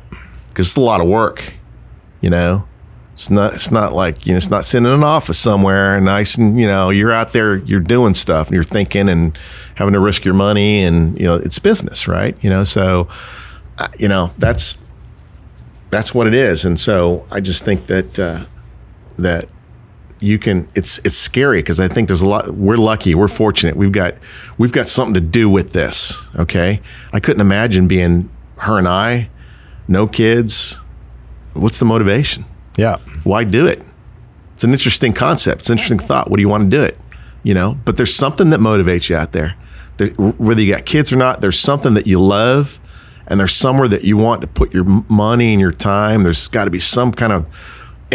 because 0.48 0.68
it's 0.68 0.76
a 0.76 0.80
lot 0.80 1.00
of 1.00 1.06
work. 1.08 1.54
You 2.20 2.30
know, 2.30 2.66
it's 3.12 3.30
not. 3.30 3.54
It's 3.54 3.70
not 3.70 3.92
like 3.92 4.26
you 4.26 4.32
know. 4.32 4.38
It's 4.38 4.48
not 4.50 4.64
sitting 4.64 4.86
in 4.86 4.92
an 4.92 5.04
office 5.04 5.38
somewhere 5.38 5.94
and 5.96 6.04
nice 6.04 6.38
and 6.38 6.58
you 6.58 6.66
know. 6.66 6.90
You're 6.90 7.12
out 7.12 7.32
there. 7.32 7.56
You're 7.56 7.80
doing 7.80 8.14
stuff 8.14 8.46
and 8.48 8.54
you're 8.54 8.64
thinking 8.64 9.08
and 9.08 9.36
having 9.74 9.92
to 9.92 10.00
risk 10.00 10.24
your 10.24 10.34
money 10.34 10.84
and 10.84 11.18
you 11.18 11.26
know 11.26 11.34
it's 11.34 11.58
business, 11.58 12.08
right? 12.08 12.36
You 12.40 12.48
know, 12.50 12.64
so 12.64 13.08
you 13.98 14.08
know 14.08 14.32
that's 14.38 14.78
that's 15.90 16.14
what 16.14 16.26
it 16.26 16.34
is. 16.34 16.64
And 16.64 16.78
so 16.80 17.26
I 17.30 17.40
just 17.40 17.64
think 17.64 17.86
that 17.86 18.18
uh, 18.18 18.44
that 19.18 19.48
you 20.24 20.38
can 20.38 20.68
it's 20.74 20.98
it's 20.98 21.14
scary 21.14 21.60
because 21.60 21.78
I 21.78 21.88
think 21.88 22.08
there's 22.08 22.22
a 22.22 22.28
lot 22.28 22.50
we're 22.54 22.76
lucky 22.76 23.14
we're 23.14 23.28
fortunate. 23.28 23.76
We've 23.76 23.92
got 23.92 24.14
we've 24.58 24.72
got 24.72 24.86
something 24.86 25.14
to 25.14 25.20
do 25.20 25.48
with 25.48 25.72
this 25.72 26.30
okay? 26.36 26.80
I 27.12 27.20
couldn't 27.20 27.40
imagine 27.40 27.86
being 27.86 28.30
her 28.58 28.78
and 28.78 28.88
I 28.88 29.28
no 29.86 30.06
kids. 30.06 30.80
What's 31.52 31.78
the 31.78 31.84
motivation? 31.84 32.44
Yeah. 32.76 32.96
why 33.22 33.44
do 33.44 33.66
it? 33.66 33.84
It's 34.54 34.64
an 34.64 34.72
interesting 34.72 35.12
concept. 35.12 35.60
It's 35.60 35.70
an 35.70 35.74
interesting 35.74 35.98
thought. 35.98 36.28
What 36.28 36.38
do 36.38 36.40
you 36.40 36.48
want 36.48 36.68
to 36.68 36.76
do 36.76 36.82
it? 36.82 36.98
You 37.42 37.54
know 37.54 37.78
but 37.84 37.96
there's 37.96 38.14
something 38.14 38.50
that 38.50 38.60
motivates 38.60 39.10
you 39.10 39.16
out 39.16 39.32
there. 39.32 39.56
There, 39.98 40.08
whether 40.08 40.60
you 40.60 40.72
got 40.74 40.86
kids 40.86 41.12
or 41.12 41.16
not 41.16 41.40
there's 41.40 41.58
something 41.58 41.94
that 41.94 42.06
you 42.06 42.20
love 42.20 42.80
and 43.26 43.40
there's 43.40 43.52
somewhere 43.52 43.88
that 43.88 44.04
you 44.04 44.16
want 44.16 44.42
to 44.42 44.46
put 44.46 44.74
your 44.74 44.84
money 45.08 45.52
and 45.52 45.60
your 45.60 45.72
time. 45.72 46.22
There's 46.22 46.48
got 46.48 46.64
to 46.66 46.70
be 46.70 46.78
some 46.78 47.12
kind 47.12 47.32
of 47.32 47.46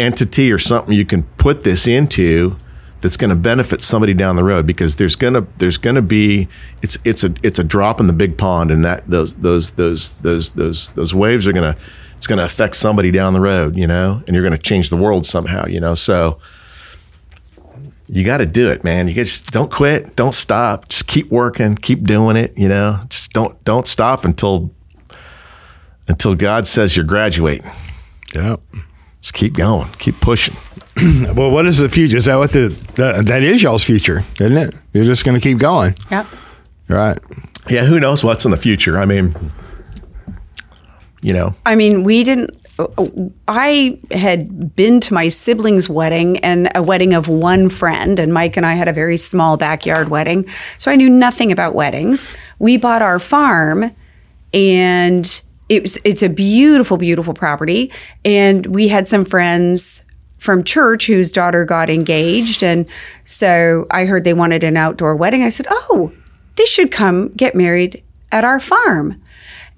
entity 0.00 0.50
or 0.50 0.58
something 0.58 0.94
you 0.94 1.04
can 1.04 1.22
put 1.22 1.62
this 1.62 1.86
into 1.86 2.56
that's 3.00 3.16
going 3.16 3.30
to 3.30 3.36
benefit 3.36 3.80
somebody 3.80 4.12
down 4.12 4.36
the 4.36 4.44
road 4.44 4.66
because 4.66 4.96
there's 4.96 5.16
going 5.16 5.34
to 5.34 5.46
there's 5.56 5.78
going 5.78 5.96
to 5.96 6.02
be 6.02 6.48
it's 6.82 6.98
it's 7.04 7.24
a 7.24 7.34
it's 7.42 7.58
a 7.58 7.64
drop 7.64 8.00
in 8.00 8.06
the 8.06 8.12
big 8.12 8.36
pond 8.36 8.70
and 8.70 8.84
that 8.84 9.06
those 9.06 9.34
those 9.34 9.72
those 9.72 10.10
those 10.10 10.52
those 10.52 10.90
those 10.92 11.14
waves 11.14 11.46
are 11.46 11.52
going 11.52 11.74
to 11.74 11.80
it's 12.16 12.26
going 12.26 12.38
to 12.38 12.44
affect 12.44 12.76
somebody 12.76 13.10
down 13.10 13.32
the 13.32 13.40
road 13.40 13.76
you 13.76 13.86
know? 13.86 14.22
And 14.26 14.34
you're 14.34 14.44
going 14.44 14.56
to 14.56 14.62
change 14.62 14.90
the 14.90 14.96
world 14.96 15.24
somehow 15.24 15.66
you 15.66 15.80
know? 15.80 15.94
So 15.94 16.38
you 18.06 18.24
got 18.24 18.38
to 18.38 18.46
do 18.46 18.68
it 18.70 18.84
man. 18.84 19.08
You 19.08 19.14
just 19.14 19.50
don't 19.50 19.70
quit 19.70 20.16
don't 20.16 20.34
stop. 20.34 20.88
Just 20.88 21.06
keep 21.06 21.30
working 21.30 21.76
keep 21.76 22.04
doing 22.04 22.36
it 22.36 22.56
you 22.56 22.68
know? 22.68 23.00
Just 23.08 23.32
don't 23.32 23.62
don't 23.64 23.86
stop 23.86 24.24
until 24.24 24.70
until 26.06 26.34
god 26.34 26.66
says 26.66 26.96
you're 26.96 27.06
graduating. 27.06 27.70
Yeah. 28.34 28.56
Just 29.20 29.34
keep 29.34 29.54
going 29.54 29.88
keep 29.98 30.20
pushing 30.20 30.56
Well, 31.34 31.50
what 31.50 31.66
is 31.66 31.78
the 31.78 31.88
future? 31.88 32.16
Is 32.16 32.26
that 32.26 32.36
what 32.36 32.50
the 32.50 32.68
that, 32.96 33.26
that 33.26 33.42
is 33.42 33.62
y'all's 33.62 33.84
future, 33.84 34.22
isn't 34.40 34.56
it? 34.56 34.74
You're 34.92 35.04
just 35.04 35.24
going 35.24 35.38
to 35.38 35.42
keep 35.42 35.58
going, 35.58 35.94
yeah. 36.10 36.26
right? 36.88 37.18
Yeah, 37.68 37.84
who 37.84 38.00
knows 38.00 38.24
what's 38.24 38.44
in 38.44 38.50
the 38.50 38.56
future? 38.56 38.98
I 38.98 39.06
mean, 39.06 39.34
you 41.22 41.32
know, 41.32 41.54
I 41.64 41.74
mean, 41.76 42.02
we 42.04 42.24
didn't. 42.24 42.56
I 43.46 43.98
had 44.10 44.74
been 44.74 45.00
to 45.00 45.14
my 45.14 45.28
sibling's 45.28 45.88
wedding 45.88 46.38
and 46.38 46.70
a 46.74 46.82
wedding 46.82 47.14
of 47.14 47.28
one 47.28 47.68
friend, 47.68 48.18
and 48.18 48.32
Mike 48.32 48.56
and 48.56 48.66
I 48.66 48.74
had 48.74 48.88
a 48.88 48.92
very 48.92 49.16
small 49.16 49.56
backyard 49.56 50.08
wedding. 50.08 50.46
So 50.78 50.90
I 50.90 50.96
knew 50.96 51.08
nothing 51.08 51.52
about 51.52 51.74
weddings. 51.74 52.30
We 52.58 52.76
bought 52.76 53.02
our 53.02 53.18
farm, 53.18 53.94
and 54.52 55.42
it 55.70 55.82
was 55.82 55.98
it's 56.04 56.22
a 56.22 56.28
beautiful, 56.28 56.98
beautiful 56.98 57.32
property. 57.32 57.90
And 58.24 58.66
we 58.66 58.88
had 58.88 59.08
some 59.08 59.24
friends 59.24 60.04
from 60.36 60.64
church 60.64 61.06
whose 61.06 61.32
daughter 61.32 61.64
got 61.64 61.88
engaged, 61.88 62.62
and 62.62 62.86
so 63.24 63.86
I 63.90 64.04
heard 64.04 64.24
they 64.24 64.34
wanted 64.34 64.64
an 64.64 64.76
outdoor 64.76 65.16
wedding. 65.16 65.42
I 65.42 65.48
said, 65.48 65.66
"Oh, 65.70 66.12
they 66.56 66.64
should 66.64 66.90
come 66.90 67.28
get 67.28 67.54
married 67.54 68.02
at 68.32 68.44
our 68.44 68.58
farm." 68.58 69.20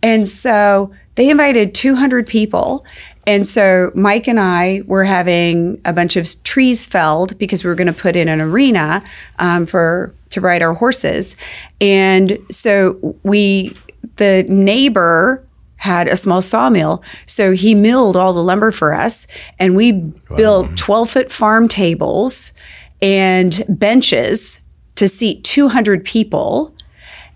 And 0.03 0.27
so 0.27 0.91
they 1.15 1.31
invited 1.31 1.75
200 1.75 2.27
people. 2.27 2.85
And 3.25 3.47
so 3.47 3.93
Mike 3.95 4.27
and 4.27 4.41
I 4.41 4.83
were 4.87 5.05
having 5.05 5.81
a 5.85 5.93
bunch 5.93 6.17
of 6.17 6.27
trees 6.43 6.87
felled 6.87 7.39
because 7.39 7.63
we 7.63 7.69
were 7.69 7.77
going 7.77 7.87
to 7.87 7.93
put 7.93 8.17
in 8.17 8.29
an 8.29 8.41
arena 8.41 9.05
um, 9.39 9.67
for 9.67 10.13
to 10.31 10.41
ride 10.41 10.61
our 10.61 10.75
horses. 10.75 11.37
And 11.81 12.37
so 12.51 13.17
we, 13.23 13.77
the 14.17 14.45
neighbor 14.49 15.45
had 15.83 16.07
a 16.07 16.15
small 16.15 16.41
sawmill. 16.41 17.03
So 17.27 17.55
he 17.55 17.75
milled 17.75 18.17
all 18.17 18.33
the 18.33 18.43
lumber 18.43 18.71
for 18.71 18.95
us 18.95 19.27
and 19.59 19.75
we 19.75 19.91
built 20.37 20.77
12 20.77 21.11
foot 21.11 21.33
farm 21.33 21.67
tables 21.67 22.53
and 23.03 23.65
benches 23.69 24.61
to 24.95 25.09
seat 25.09 25.43
200 25.43 26.05
people. 26.05 26.73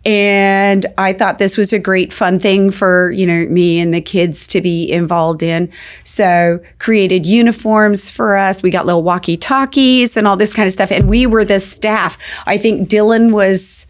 And 0.05 0.87
I 0.97 1.13
thought 1.13 1.41
this 1.41 1.57
was 1.57 1.73
a 1.73 1.81
great 1.81 2.13
fun 2.13 2.39
thing 2.39 2.71
for, 2.71 3.11
you 3.11 3.27
know, 3.27 3.47
me 3.47 3.81
and 3.81 3.93
the 3.93 4.01
kids 4.01 4.47
to 4.49 4.61
be 4.61 4.93
involved 4.93 5.43
in. 5.43 5.69
So 6.05 6.61
created 6.79 7.27
uniforms 7.27 8.09
for 8.09 8.37
us. 8.37 8.63
We 8.63 8.71
got 8.71 8.87
little 8.87 9.03
walkie 9.03 9.37
talkies 9.37 10.17
and 10.17 10.25
all 10.29 10.37
this 10.37 10.53
kind 10.53 10.69
of 10.69 10.73
stuff. 10.73 10.93
And 10.93 11.09
we 11.09 11.27
were 11.27 11.45
the 11.45 11.59
staff. 11.59 12.17
I 12.47 12.59
think 12.59 12.89
Dylan 12.89 13.33
was 13.33 13.89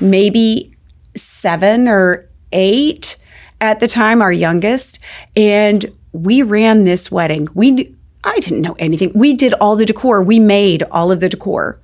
maybe 0.00 0.74
seven 1.14 1.86
or 1.86 2.26
eight 2.52 3.18
at 3.60 3.80
the 3.80 3.88
time, 3.88 4.22
our 4.22 4.32
youngest. 4.32 4.98
And 5.36 5.84
we 6.12 6.42
ran 6.42 6.84
this 6.84 7.10
wedding. 7.10 7.48
We, 7.54 7.94
I 8.24 8.38
didn't 8.40 8.62
know 8.62 8.76
anything. 8.78 9.12
We 9.14 9.34
did 9.34 9.54
all 9.54 9.76
the 9.76 9.86
decor. 9.86 10.22
We 10.22 10.38
made 10.38 10.82
all 10.84 11.12
of 11.12 11.20
the 11.20 11.28
decor 11.28 11.78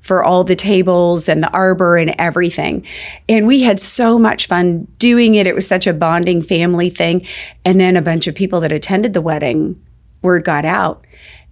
for 0.00 0.22
all 0.22 0.44
the 0.44 0.54
tables 0.54 1.28
and 1.28 1.42
the 1.42 1.50
arbor 1.50 1.96
and 1.96 2.14
everything. 2.18 2.84
And 3.28 3.46
we 3.46 3.62
had 3.62 3.80
so 3.80 4.18
much 4.18 4.46
fun 4.46 4.86
doing 4.98 5.34
it. 5.34 5.48
It 5.48 5.54
was 5.54 5.66
such 5.66 5.86
a 5.88 5.92
bonding 5.92 6.42
family 6.42 6.90
thing. 6.90 7.26
And 7.64 7.80
then 7.80 7.96
a 7.96 8.02
bunch 8.02 8.28
of 8.28 8.34
people 8.36 8.60
that 8.60 8.70
attended 8.70 9.14
the 9.14 9.20
wedding, 9.20 9.82
word 10.22 10.44
got 10.44 10.64
out. 10.64 11.04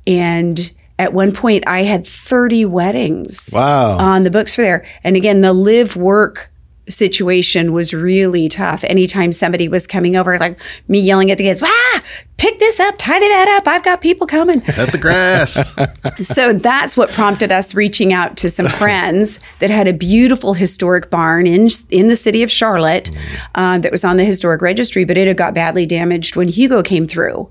And 0.07 0.71
at 1.01 1.13
one 1.13 1.33
point, 1.33 1.65
I 1.67 1.83
had 1.83 2.07
30 2.07 2.67
weddings 2.67 3.51
Wow. 3.53 3.99
on 3.99 4.23
the 4.23 4.31
books 4.31 4.55
for 4.55 4.63
there. 4.63 4.87
And 5.03 5.17
again, 5.17 5.41
the 5.41 5.53
live 5.53 5.97
work 5.97 6.53
situation 6.89 7.73
was 7.73 7.95
really 7.95 8.49
tough. 8.49 8.85
Anytime 8.85 9.33
somebody 9.33 9.69
was 9.69 9.87
coming 9.87 10.17
over, 10.17 10.39
like 10.39 10.59
me 10.89 11.01
yelling 11.01 11.31
at 11.31 11.39
the 11.39 11.45
kids, 11.45 11.63
ah, 11.63 12.03
pick 12.37 12.59
this 12.59 12.79
up, 12.79 12.97
tidy 12.99 13.29
that 13.29 13.49
up. 13.59 13.67
I've 13.67 13.85
got 13.85 14.01
people 14.01 14.27
coming. 14.27 14.61
Cut 14.63 14.93
the 14.93 14.99
grass. 14.99 15.75
so 16.21 16.53
that's 16.53 16.97
what 16.97 17.11
prompted 17.11 17.51
us 17.51 17.75
reaching 17.75 18.13
out 18.13 18.37
to 18.39 18.51
some 18.51 18.69
friends 18.81 19.43
that 19.61 19.71
had 19.71 19.89
a 19.89 19.93
beautiful 19.93 20.55
historic 20.55 21.11
barn 21.11 21.47
in 21.47 21.69
in 21.91 22.09
the 22.09 22.17
city 22.17 22.43
of 22.43 22.51
Charlotte 22.51 23.11
uh, 23.55 23.79
that 23.79 23.93
was 23.93 24.05
on 24.05 24.17
the 24.17 24.25
historic 24.25 24.61
registry, 24.61 25.05
but 25.05 25.17
it 25.17 25.27
had 25.27 25.37
got 25.37 25.55
badly 25.55 25.87
damaged 25.87 26.37
when 26.37 26.49
Hugo 26.49 26.83
came 26.83 27.07
through. 27.07 27.51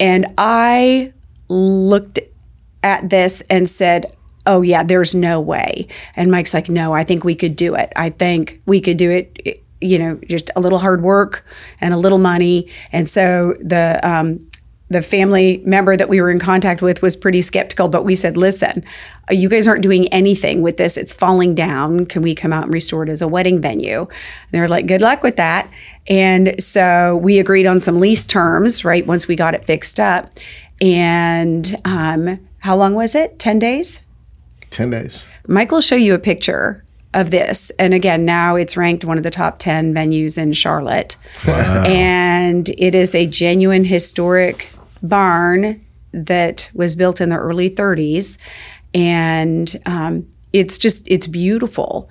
And 0.00 0.26
I 0.36 1.12
looked 1.48 2.18
at 2.82 3.10
this 3.10 3.40
and 3.42 3.68
said, 3.68 4.12
oh 4.48 4.62
yeah, 4.62 4.82
there's 4.82 5.14
no 5.14 5.40
way. 5.40 5.86
And 6.16 6.30
Mike's 6.30 6.54
like, 6.54 6.68
no, 6.68 6.92
I 6.94 7.04
think 7.04 7.22
we 7.22 7.36
could 7.36 7.54
do 7.54 7.74
it. 7.74 7.92
I 7.94 8.10
think 8.10 8.60
we 8.66 8.80
could 8.80 8.96
do 8.96 9.10
it. 9.10 9.62
You 9.80 9.98
know, 10.00 10.18
just 10.26 10.50
a 10.56 10.60
little 10.60 10.78
hard 10.78 11.02
work 11.02 11.46
and 11.80 11.94
a 11.94 11.96
little 11.96 12.18
money. 12.18 12.68
And 12.90 13.08
so 13.08 13.54
the 13.60 14.00
um, 14.02 14.40
the 14.90 15.02
family 15.02 15.62
member 15.66 15.96
that 15.96 16.08
we 16.08 16.20
were 16.20 16.30
in 16.30 16.38
contact 16.38 16.80
with 16.80 17.02
was 17.02 17.14
pretty 17.14 17.42
skeptical, 17.42 17.88
but 17.88 18.04
we 18.04 18.14
said, 18.14 18.38
listen, 18.38 18.82
you 19.30 19.48
guys 19.48 19.68
aren't 19.68 19.82
doing 19.82 20.08
anything 20.08 20.62
with 20.62 20.78
this. 20.78 20.96
It's 20.96 21.12
falling 21.12 21.54
down. 21.54 22.06
Can 22.06 22.22
we 22.22 22.34
come 22.34 22.54
out 22.54 22.64
and 22.64 22.72
restore 22.72 23.02
it 23.02 23.10
as 23.10 23.20
a 23.20 23.28
wedding 23.28 23.60
venue? 23.60 24.00
And 24.00 24.08
they 24.50 24.60
were 24.60 24.68
like, 24.68 24.86
good 24.86 25.02
luck 25.02 25.22
with 25.22 25.36
that. 25.36 25.70
And 26.08 26.62
so 26.62 27.16
we 27.18 27.38
agreed 27.38 27.66
on 27.66 27.80
some 27.80 28.00
lease 28.00 28.24
terms, 28.24 28.82
right? 28.82 29.06
Once 29.06 29.28
we 29.28 29.36
got 29.36 29.54
it 29.54 29.66
fixed 29.66 30.00
up. 30.00 30.30
And 30.80 31.78
um, 31.84 32.40
how 32.60 32.74
long 32.74 32.94
was 32.94 33.14
it? 33.14 33.38
10 33.38 33.58
days? 33.58 34.07
10 34.70 34.90
days. 34.90 35.26
Mike 35.46 35.70
will 35.70 35.80
show 35.80 35.96
you 35.96 36.14
a 36.14 36.18
picture 36.18 36.84
of 37.14 37.30
this. 37.30 37.70
And 37.78 37.94
again, 37.94 38.24
now 38.24 38.56
it's 38.56 38.76
ranked 38.76 39.04
one 39.04 39.16
of 39.16 39.24
the 39.24 39.30
top 39.30 39.58
10 39.58 39.94
venues 39.94 40.36
in 40.36 40.52
Charlotte. 40.52 41.16
Wow. 41.46 41.84
And 41.84 42.68
it 42.70 42.94
is 42.94 43.14
a 43.14 43.26
genuine 43.26 43.84
historic 43.84 44.70
barn 45.02 45.80
that 46.12 46.70
was 46.74 46.96
built 46.96 47.20
in 47.20 47.30
the 47.30 47.36
early 47.36 47.70
30s. 47.70 48.38
And 48.94 49.80
um, 49.86 50.28
it's 50.52 50.78
just, 50.78 51.06
it's 51.08 51.26
beautiful. 51.26 52.08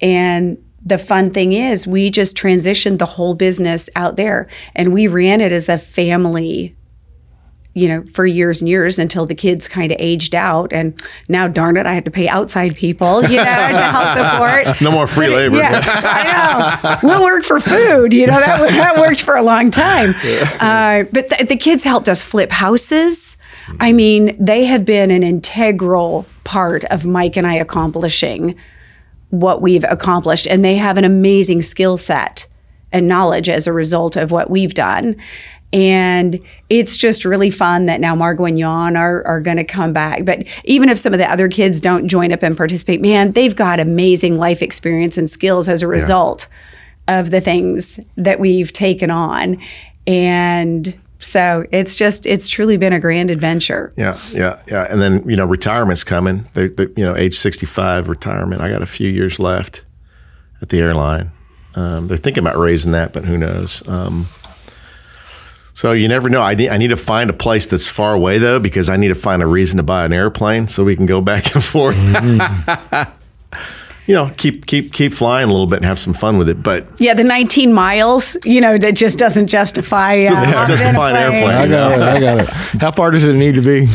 And 0.00 0.62
the 0.84 0.98
fun 0.98 1.30
thing 1.30 1.52
is, 1.52 1.86
we 1.86 2.10
just 2.10 2.36
transitioned 2.36 2.98
the 2.98 3.06
whole 3.06 3.34
business 3.34 3.88
out 3.94 4.16
there 4.16 4.48
and 4.74 4.92
we 4.92 5.06
ran 5.06 5.40
it 5.40 5.52
as 5.52 5.68
a 5.68 5.78
family 5.78 6.74
you 7.74 7.86
know, 7.86 8.02
for 8.12 8.26
years 8.26 8.60
and 8.60 8.68
years 8.68 8.98
until 8.98 9.26
the 9.26 9.34
kids 9.34 9.68
kind 9.68 9.92
of 9.92 9.96
aged 10.00 10.34
out. 10.34 10.72
And 10.72 11.00
now, 11.28 11.46
darn 11.46 11.76
it, 11.76 11.86
I 11.86 11.94
had 11.94 12.04
to 12.04 12.10
pay 12.10 12.28
outside 12.28 12.74
people, 12.74 13.22
you 13.22 13.36
know, 13.36 13.44
to 13.44 13.82
help 13.82 14.18
support. 14.18 14.80
No 14.80 14.90
more 14.90 15.06
free 15.06 15.26
but, 15.26 15.34
labor. 15.34 15.56
Yeah, 15.56 15.80
I 15.84 16.98
know. 17.02 17.08
We'll 17.08 17.22
work 17.22 17.44
for 17.44 17.60
food. 17.60 18.12
You 18.12 18.26
know, 18.26 18.40
that, 18.40 18.58
that 18.70 18.98
worked 18.98 19.20
for 19.20 19.36
a 19.36 19.42
long 19.42 19.70
time. 19.70 20.14
Uh, 20.58 21.04
but 21.12 21.28
the, 21.28 21.46
the 21.48 21.56
kids 21.56 21.84
helped 21.84 22.08
us 22.08 22.22
flip 22.22 22.50
houses. 22.50 23.36
I 23.78 23.92
mean, 23.92 24.36
they 24.42 24.64
have 24.64 24.84
been 24.84 25.10
an 25.10 25.22
integral 25.22 26.26
part 26.44 26.84
of 26.84 27.04
Mike 27.04 27.36
and 27.36 27.46
I 27.46 27.54
accomplishing 27.54 28.56
what 29.28 29.62
we've 29.62 29.84
accomplished. 29.84 30.46
And 30.46 30.64
they 30.64 30.76
have 30.76 30.96
an 30.96 31.04
amazing 31.04 31.62
skill 31.62 31.96
set 31.96 32.46
and 32.92 33.06
knowledge 33.06 33.48
as 33.48 33.66
a 33.66 33.72
result 33.72 34.16
of 34.16 34.30
what 34.30 34.50
we've 34.50 34.74
done. 34.74 35.16
And 35.72 36.40
it's 36.68 36.96
just 36.96 37.24
really 37.24 37.50
fun 37.50 37.86
that 37.86 38.00
now 38.00 38.16
Margot 38.16 38.44
and 38.44 38.58
Jan 38.58 38.96
are, 38.96 39.24
are 39.24 39.40
going 39.40 39.56
to 39.56 39.64
come 39.64 39.92
back. 39.92 40.24
But 40.24 40.44
even 40.64 40.88
if 40.88 40.98
some 40.98 41.12
of 41.12 41.18
the 41.18 41.30
other 41.30 41.48
kids 41.48 41.80
don't 41.80 42.08
join 42.08 42.32
up 42.32 42.42
and 42.42 42.56
participate, 42.56 43.00
man, 43.00 43.32
they've 43.32 43.54
got 43.54 43.78
amazing 43.78 44.36
life 44.36 44.62
experience 44.62 45.16
and 45.16 45.30
skills 45.30 45.68
as 45.68 45.82
a 45.82 45.86
result 45.86 46.48
yeah. 47.06 47.20
of 47.20 47.30
the 47.30 47.40
things 47.40 48.00
that 48.16 48.40
we've 48.40 48.72
taken 48.72 49.10
on. 49.10 49.62
And 50.08 50.98
so 51.20 51.66
it's 51.70 51.94
just 51.94 52.26
it's 52.26 52.48
truly 52.48 52.76
been 52.76 52.92
a 52.92 52.98
grand 53.00 53.30
adventure. 53.30 53.92
Yeah, 53.96 54.18
yeah, 54.32 54.60
yeah. 54.66 54.86
And 54.90 55.00
then 55.00 55.28
you 55.28 55.36
know 55.36 55.44
retirement's 55.44 56.02
coming. 56.02 56.46
They, 56.54 56.64
you 56.96 57.04
know, 57.04 57.14
age 57.14 57.38
sixty 57.38 57.66
five 57.66 58.08
retirement. 58.08 58.62
I 58.62 58.70
got 58.70 58.82
a 58.82 58.86
few 58.86 59.10
years 59.10 59.38
left 59.38 59.84
at 60.62 60.70
the 60.70 60.80
airline. 60.80 61.30
Um, 61.74 62.08
they're 62.08 62.16
thinking 62.16 62.42
about 62.42 62.56
raising 62.56 62.92
that, 62.92 63.12
but 63.12 63.26
who 63.26 63.36
knows? 63.38 63.86
Um, 63.86 64.26
so 65.72 65.92
you 65.92 66.08
never 66.08 66.28
know. 66.28 66.42
I 66.42 66.54
need 66.54 66.68
I 66.68 66.76
need 66.76 66.88
to 66.88 66.96
find 66.96 67.30
a 67.30 67.32
place 67.32 67.66
that's 67.66 67.88
far 67.88 68.14
away 68.14 68.38
though, 68.38 68.58
because 68.58 68.88
I 68.88 68.96
need 68.96 69.08
to 69.08 69.14
find 69.14 69.42
a 69.42 69.46
reason 69.46 69.76
to 69.78 69.82
buy 69.82 70.04
an 70.04 70.12
airplane 70.12 70.68
so 70.68 70.84
we 70.84 70.96
can 70.96 71.06
go 71.06 71.20
back 71.20 71.54
and 71.54 71.62
forth. 71.62 71.96
Mm-hmm. 71.96 73.16
you 74.10 74.16
know, 74.16 74.28
keep 74.36 74.66
keep 74.66 74.92
keep 74.92 75.12
flying 75.12 75.48
a 75.48 75.52
little 75.52 75.68
bit 75.68 75.76
and 75.76 75.84
have 75.84 76.00
some 76.00 76.12
fun 76.12 76.36
with 76.36 76.48
it. 76.48 76.64
But 76.64 77.00
yeah, 77.00 77.14
the 77.14 77.22
19 77.22 77.72
miles, 77.72 78.36
you 78.44 78.60
know, 78.60 78.76
that 78.76 78.96
just 78.96 79.20
doesn't 79.20 79.46
justify 79.46 80.24
uh, 80.24 80.30
doesn't 80.30 80.66
justify 80.66 81.10
an 81.10 81.16
airplane. 81.16 81.56
I 81.56 81.68
got 81.68 81.92
it. 81.92 82.02
I 82.02 82.20
got 82.20 82.38
it. 82.40 82.80
How 82.80 82.90
far 82.90 83.12
does 83.12 83.22
it 83.22 83.36
need 83.36 83.54
to 83.54 83.62
be? 83.62 83.86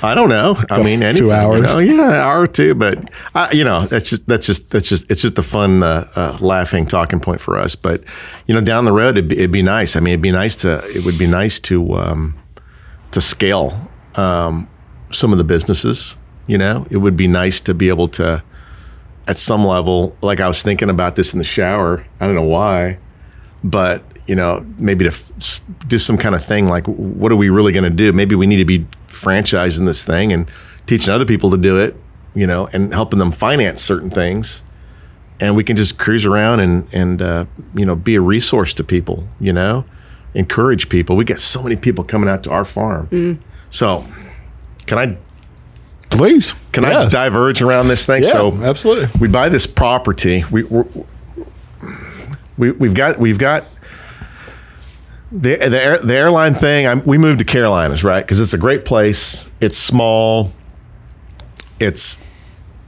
I 0.00 0.14
don't 0.14 0.28
know. 0.28 0.56
I 0.70 0.80
mean, 0.80 1.02
anything, 1.02 1.26
two 1.26 1.32
hours. 1.32 1.56
You 1.56 1.62
know, 1.62 1.78
yeah, 1.80 2.08
an 2.08 2.14
hour 2.14 2.42
or 2.42 2.46
two. 2.46 2.76
But 2.76 3.10
I, 3.34 3.50
you 3.50 3.64
know, 3.64 3.80
that's 3.80 4.10
just 4.10 4.28
that's 4.28 4.46
just 4.46 4.70
that's 4.70 4.88
just 4.88 5.10
it's 5.10 5.22
just 5.22 5.36
a 5.38 5.42
fun, 5.42 5.82
uh, 5.82 6.08
uh, 6.14 6.38
laughing 6.40 6.86
talking 6.86 7.18
point 7.18 7.40
for 7.40 7.58
us. 7.58 7.74
But 7.74 8.04
you 8.46 8.54
know, 8.54 8.60
down 8.60 8.84
the 8.84 8.92
road, 8.92 9.18
it'd 9.18 9.26
be, 9.26 9.38
it'd 9.38 9.50
be, 9.50 9.62
nice. 9.62 9.96
I 9.96 10.00
mean, 10.00 10.12
it'd 10.12 10.22
be 10.22 10.30
nice 10.30 10.54
to 10.62 10.88
it 10.96 11.04
would 11.04 11.18
be 11.18 11.26
nice 11.26 11.58
to 11.60 11.94
um, 11.94 12.38
to 13.10 13.20
scale 13.20 13.90
um, 14.14 14.68
some 15.10 15.32
of 15.32 15.38
the 15.38 15.44
businesses. 15.44 16.16
You 16.46 16.58
know, 16.58 16.86
it 16.90 16.98
would 16.98 17.16
be 17.16 17.26
nice 17.26 17.60
to 17.62 17.74
be 17.74 17.88
able 17.88 18.06
to 18.08 18.44
at 19.26 19.38
some 19.38 19.64
level, 19.64 20.16
like 20.20 20.40
I 20.40 20.48
was 20.48 20.62
thinking 20.62 20.90
about 20.90 21.16
this 21.16 21.32
in 21.32 21.38
the 21.38 21.44
shower. 21.44 22.04
I 22.20 22.26
don't 22.26 22.34
know 22.34 22.42
why, 22.42 22.98
but 23.62 24.02
you 24.26 24.34
know, 24.34 24.64
maybe 24.78 25.04
to 25.04 25.10
f- 25.10 25.60
do 25.86 25.98
some 25.98 26.16
kind 26.16 26.34
of 26.34 26.44
thing 26.44 26.66
like, 26.66 26.86
what 26.86 27.30
are 27.30 27.36
we 27.36 27.50
really 27.50 27.72
going 27.72 27.84
to 27.84 27.90
do? 27.90 28.12
Maybe 28.12 28.34
we 28.34 28.46
need 28.46 28.56
to 28.56 28.64
be 28.64 28.86
franchising 29.08 29.86
this 29.86 30.04
thing 30.04 30.32
and 30.32 30.50
teaching 30.86 31.12
other 31.12 31.26
people 31.26 31.50
to 31.50 31.56
do 31.56 31.78
it, 31.78 31.96
you 32.34 32.46
know, 32.46 32.68
and 32.72 32.92
helping 32.92 33.18
them 33.18 33.32
finance 33.32 33.82
certain 33.82 34.10
things. 34.10 34.62
And 35.40 35.56
we 35.56 35.64
can 35.64 35.76
just 35.76 35.98
cruise 35.98 36.24
around 36.24 36.60
and 36.60 36.88
and 36.92 37.20
uh, 37.20 37.46
you 37.74 37.84
know 37.84 37.96
be 37.96 38.14
a 38.14 38.20
resource 38.20 38.72
to 38.74 38.84
people, 38.84 39.26
you 39.40 39.52
know, 39.52 39.84
encourage 40.32 40.88
people. 40.88 41.16
We 41.16 41.24
get 41.24 41.40
so 41.40 41.62
many 41.62 41.76
people 41.76 42.04
coming 42.04 42.28
out 42.28 42.44
to 42.44 42.50
our 42.50 42.64
farm. 42.64 43.08
Mm. 43.08 43.38
So, 43.68 44.04
can 44.86 44.98
I 44.98 45.18
Please. 46.16 46.54
Can 46.72 46.84
yeah. 46.84 47.00
I 47.00 47.08
diverge 47.08 47.62
around 47.62 47.88
this 47.88 48.06
thing? 48.06 48.22
Yeah, 48.22 48.30
so 48.30 48.54
absolutely. 48.62 49.08
We 49.20 49.28
buy 49.28 49.48
this 49.48 49.66
property. 49.66 50.44
We 50.50 50.62
we 52.56 52.70
we've 52.70 52.94
got 52.94 53.18
we've 53.18 53.38
got 53.38 53.64
the 55.30 55.56
the, 55.56 55.82
air, 55.82 55.98
the 55.98 56.14
airline 56.14 56.54
thing. 56.54 56.86
I'm, 56.86 57.04
we 57.04 57.18
moved 57.18 57.40
to 57.40 57.44
Carolinas, 57.44 58.04
right? 58.04 58.24
Because 58.24 58.40
it's 58.40 58.54
a 58.54 58.58
great 58.58 58.84
place. 58.84 59.50
It's 59.60 59.76
small. 59.76 60.52
It's 61.80 62.24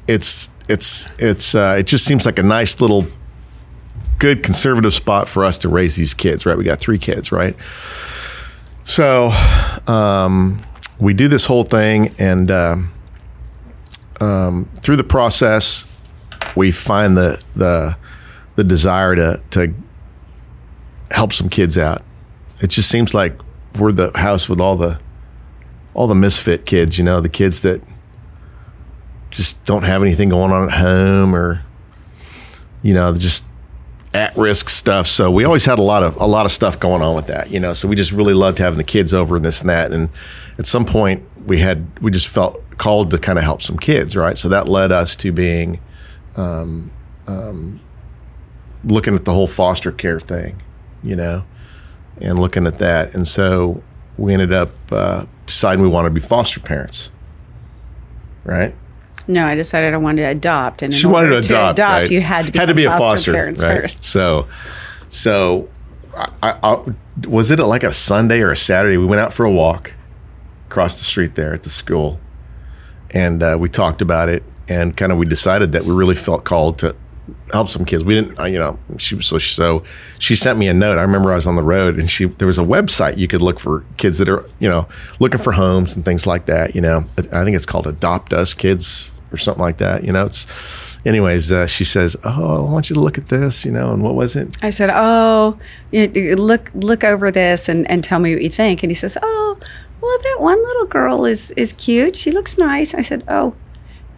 it's 0.07 0.51
it's 0.69 1.09
it's 1.19 1.55
uh, 1.55 1.77
it 1.79 1.87
just 1.87 2.05
seems 2.05 2.27
like 2.27 2.39
a 2.39 2.45
nice 2.45 2.81
little 2.81 3.07
good 4.19 4.43
conservative 4.43 4.95
spot 4.95 5.29
for 5.29 5.45
us 5.45 5.59
to 5.59 5.69
raise 5.69 5.97
these 5.97 6.15
kids, 6.15 6.47
right? 6.47 6.57
We 6.57 6.65
got 6.65 6.79
three 6.81 6.99
kids, 6.99 7.33
right? 7.33 7.57
So 8.85 9.31
um, 9.87 10.63
we 11.01 11.13
do 11.13 11.29
this 11.29 11.47
whole 11.47 11.65
thing, 11.65 12.15
and 12.19 12.51
um, 12.51 12.91
um, 14.21 14.69
through 14.81 14.97
the 14.97 15.05
process, 15.05 15.87
we 16.55 16.71
find 16.71 17.17
the 17.17 17.43
the 17.55 17.97
the 18.57 18.65
desire 18.65 19.15
to 19.15 19.41
to 19.51 19.75
help 21.11 21.33
some 21.33 21.49
kids 21.49 21.77
out. 21.77 22.03
It 22.61 22.69
just 22.69 22.91
seems 22.91 23.15
like 23.15 23.39
we're 23.79 23.93
the 23.93 24.11
house 24.17 24.49
with 24.49 24.61
all 24.61 24.77
the 24.77 24.99
all 25.95 26.07
the 26.07 26.15
misfit 26.15 26.67
kids, 26.67 26.99
you 26.99 27.05
know, 27.05 27.21
the 27.21 27.29
kids 27.29 27.61
that 27.63 27.83
just 29.31 29.65
don't 29.65 29.83
have 29.83 30.03
anything 30.03 30.31
going 30.31 30.53
on 30.53 30.69
at 30.69 30.79
home 30.79 31.35
or 31.35 31.63
you 32.83 32.95
know, 32.95 33.13
just 33.15 33.45
at 34.15 34.37
risk 34.37 34.71
stuff. 34.71 35.07
So 35.07 35.31
we 35.31 35.45
always 35.45 35.65
had 35.65 35.79
a 35.79 35.83
lot 35.83 36.03
of 36.03 36.17
a 36.17 36.27
lot 36.27 36.47
of 36.47 36.53
stuff 36.53 36.81
going 36.81 37.03
on 37.03 37.15
with 37.15 37.27
that, 37.27 37.51
you 37.51 37.61
know. 37.61 37.73
So 37.73 37.89
we 37.89 37.97
just 37.97 38.13
really 38.13 38.35
loved 38.35 38.59
having 38.59 38.79
the 38.79 38.85
kids 38.85 39.13
over 39.13 39.37
and 39.37 39.45
this 39.45 39.61
and 39.61 39.71
that. 39.71 39.93
And 39.93 40.09
at 40.59 40.67
some 40.67 40.85
point 40.85 41.23
we 41.47 41.61
had 41.61 41.87
we 42.01 42.11
just 42.11 42.29
felt 42.29 42.63
called 42.79 43.11
to 43.11 43.19
kind 43.19 43.39
of 43.39 43.45
help 43.45 43.63
some 43.63 43.79
kids, 43.79 44.17
right? 44.17 44.37
So 44.37 44.49
that 44.49 44.69
led 44.69 44.93
us 44.93 45.17
to 45.17 45.33
being 45.33 45.81
um, 46.37 46.91
um, 47.27 47.81
looking 48.85 49.15
at 49.15 49.25
the 49.25 49.33
whole 49.33 49.47
foster 49.47 49.93
care 49.93 50.21
thing, 50.21 50.61
you 51.03 51.17
know, 51.17 51.45
and 52.21 52.39
looking 52.39 52.67
at 52.67 52.79
that. 52.79 53.15
And 53.15 53.27
so 53.27 53.83
we 54.19 54.33
ended 54.33 54.53
up 54.53 54.71
uh, 54.91 55.27
deciding 55.47 55.83
we 55.83 55.89
wanted 55.89 56.11
to 56.11 56.15
be 56.15 56.21
foster 56.21 56.61
parents, 56.61 57.11
right? 58.45 58.75
No, 59.29 59.47
I 59.47 59.55
decided 59.55 59.93
I 59.93 59.97
wanted 59.97 60.23
to 60.23 60.29
adopt, 60.29 60.83
and 60.83 60.95
she 60.95 61.07
wanted 61.07 61.31
to 61.31 61.39
adopt. 61.39 61.77
To 61.79 61.83
adopt, 61.83 62.01
right? 62.01 62.11
you 62.11 62.21
had 62.21 62.47
to 62.47 62.53
be 62.53 62.59
had 62.59 62.69
to 62.69 62.75
be 62.75 62.85
a 62.85 62.91
foster 62.91 63.33
parents 63.33 63.63
right? 63.63 63.83
first. 63.83 64.05
So, 64.05 64.47
so 65.09 65.69
I, 66.43 66.57
I, 66.63 66.93
was 67.27 67.51
it 67.51 67.59
like 67.59 67.83
a 67.83 67.93
Sunday 67.93 68.41
or 68.41 68.53
a 68.53 68.57
Saturday? 68.57 68.99
We 68.99 69.07
went 69.07 69.21
out 69.21 69.33
for 69.33 69.45
a 69.45 69.51
walk 69.51 69.95
across 70.67 70.99
the 70.99 71.05
street 71.05 71.35
there 71.35 71.55
at 71.55 71.63
the 71.63 71.71
school, 71.71 72.21
and 73.11 73.43
uh, 73.43 73.57
we 73.59 73.69
talked 73.69 74.03
about 74.03 74.29
it 74.29 74.43
and 74.69 74.97
kind 74.97 75.13
of 75.13 75.19
we 75.19 75.27
decided 75.27 75.73
that 75.73 75.85
we 75.85 75.95
really 75.95 76.15
felt 76.15 76.45
called 76.45 76.79
to 76.79 76.95
help 77.53 77.69
some 77.69 77.85
kids. 77.85 78.05
We 78.05 78.15
didn't, 78.15 78.39
uh, 78.39 78.45
you 78.45 78.59
know, 78.59 78.79
she 78.99 79.15
was 79.15 79.27
so 79.27 79.39
so 79.39 79.85
she 80.19 80.37
sent 80.37 80.59
me 80.59 80.69
a 80.69 80.75
note. 80.75 80.99
I 80.99 81.03
remember 81.03 81.33
I 81.33 81.37
was 81.37 81.47
on 81.47 81.57
the 81.57 81.63
road 81.63 81.99
and 81.99 82.11
she 82.11 82.27
there 82.27 82.47
was 82.47 82.59
a 82.59 82.63
website 82.63 83.17
you 83.17 83.29
could 83.29 83.41
look 83.41 83.59
for 83.61 83.85
kids 83.97 84.19
that 84.19 84.29
are 84.29 84.45
you 84.59 84.69
know 84.69 84.89
looking 85.21 85.41
for 85.41 85.53
homes 85.53 85.97
and 85.97 86.05
things 86.05 86.27
like 86.27 86.47
that. 86.47 86.75
You 86.75 86.81
know, 86.81 87.05
I 87.33 87.45
think 87.45 87.57
it's 87.57 87.67
called 87.67 87.87
Adopt 87.87 88.33
Us 88.33 88.55
Kids 88.55 89.21
or 89.33 89.37
something 89.39 89.63
like 89.63 89.79
that. 89.79 90.05
You 90.05 90.13
know, 90.13 90.25
it's 90.25 90.99
anyways. 91.07 91.53
Uh, 91.53 91.67
she 91.67 91.85
says, 91.85 92.17
"Oh, 92.25 92.67
I 92.67 92.71
want 92.71 92.91
you 92.91 92.95
to 92.95 93.01
look 93.01 93.19
at 93.19 93.29
this." 93.29 93.65
You 93.65 93.73
know, 93.73 93.93
and 93.93 94.03
what 94.03 94.15
was 94.15 94.37
it? 94.37 94.57
I 94.63 94.71
said, 94.71 94.91
"Oh, 94.93 95.59
look 95.93 96.71
look 96.75 97.05
over 97.05 97.31
this 97.31 97.69
and, 97.69 97.89
and 97.91 98.03
tell 98.03 98.19
me 98.19 98.35
what 98.35 98.43
you 98.43 98.51
think." 98.51 98.83
And 98.83 98.91
he 98.91 98.95
says, 98.95 99.19
"Oh, 99.23 99.59
well, 100.01 100.19
that 100.23 100.37
one 100.41 100.63
little 100.63 100.87
girl 100.87 101.25
is 101.25 101.51
is 101.53 101.73
cute. 101.73 102.17
She 102.17 102.31
looks 102.31 102.57
nice." 102.59 102.95
I 102.95 103.01
said, 103.01 103.25
"Oh." 103.29 103.55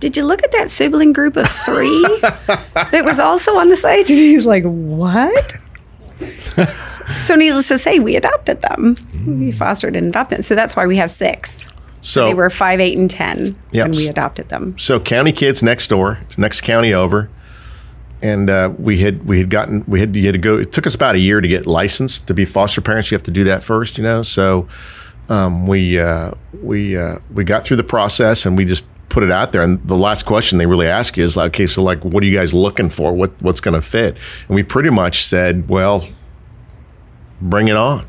Did 0.01 0.17
you 0.17 0.25
look 0.25 0.45
at 0.45 0.53
that 0.53 0.71
sibling 0.71 1.13
group 1.13 1.37
of 1.37 1.49
three 1.49 1.89
that 2.21 3.03
was 3.05 3.19
also 3.19 3.57
on 3.59 3.69
the 3.69 3.75
site? 3.75 4.09
And 4.09 4.17
he's 4.17 4.47
like, 4.47 4.63
What? 4.63 5.57
so, 7.25 7.35
needless 7.35 7.67
to 7.67 7.79
say, 7.79 7.99
we 7.99 8.15
adopted 8.15 8.63
them. 8.63 8.97
We 9.27 9.51
fostered 9.51 9.97
and 9.97 10.07
adopted. 10.07 10.45
So 10.45 10.55
that's 10.55 10.77
why 10.77 10.87
we 10.87 10.97
have 10.99 11.11
six. 11.11 11.67
So 12.01 12.27
They 12.27 12.35
were 12.35 12.49
five, 12.49 12.79
eight, 12.79 12.97
and 12.97 13.11
ten 13.11 13.57
Yep. 13.73 13.87
when 13.89 13.91
we 13.97 14.07
adopted 14.07 14.49
them. 14.51 14.79
so 14.79 15.01
county 15.01 15.33
kids 15.33 15.65
next 15.65 15.89
door, 15.89 16.19
next 16.37 16.61
county 16.61 16.95
over, 16.95 17.29
and 18.23 18.49
uh, 18.49 18.73
we 18.79 18.99
had 18.99 19.27
we 19.27 19.39
had 19.41 19.51
gotten 19.51 19.83
we 19.89 19.99
had, 19.99 20.15
you 20.15 20.27
had 20.27 20.35
to 20.35 20.39
go. 20.39 20.59
It 20.59 20.71
took 20.71 20.87
us 20.87 20.95
about 20.95 21.17
a 21.17 21.19
year 21.19 21.41
to 21.41 21.49
get 21.49 21.67
licensed 21.67 22.29
to 22.29 22.35
be 22.35 22.45
foster 22.45 22.81
parents. 22.81 23.11
You 23.11 23.17
have 23.17 23.25
to 23.25 23.33
do 23.33 23.43
that 23.45 23.65
first, 23.65 23.99
you 23.99 24.05
know. 24.05 24.23
So 24.23 24.69
um, 25.29 25.67
we 25.67 25.99
uh, 25.99 26.33
we 26.63 26.97
uh, 26.97 27.19
we 27.33 27.45
got 27.45 27.65
through 27.65 27.77
the 27.77 27.85
process 27.85 28.47
and 28.47 28.57
we 28.57 28.65
just 28.65 28.85
put 29.09 29.23
it 29.23 29.31
out 29.31 29.53
there. 29.53 29.63
And 29.63 29.87
the 29.87 29.97
last 29.97 30.25
question 30.25 30.59
they 30.59 30.67
really 30.67 30.87
ask 30.87 31.17
you 31.17 31.25
is 31.25 31.37
like, 31.37 31.55
okay, 31.55 31.67
so 31.67 31.83
like, 31.83 32.05
what 32.05 32.23
are 32.23 32.27
you 32.27 32.37
guys 32.37 32.55
looking 32.55 32.89
for? 32.89 33.13
What 33.13 33.33
what's 33.41 33.61
going 33.61 33.75
to 33.75 33.83
fit? 33.83 34.17
And 34.47 34.55
we 34.55 34.63
pretty 34.63 34.91
much 34.91 35.23
said, 35.23 35.69
well, 35.69 36.07
bring 37.41 37.69
it 37.69 37.77
on. 37.77 38.07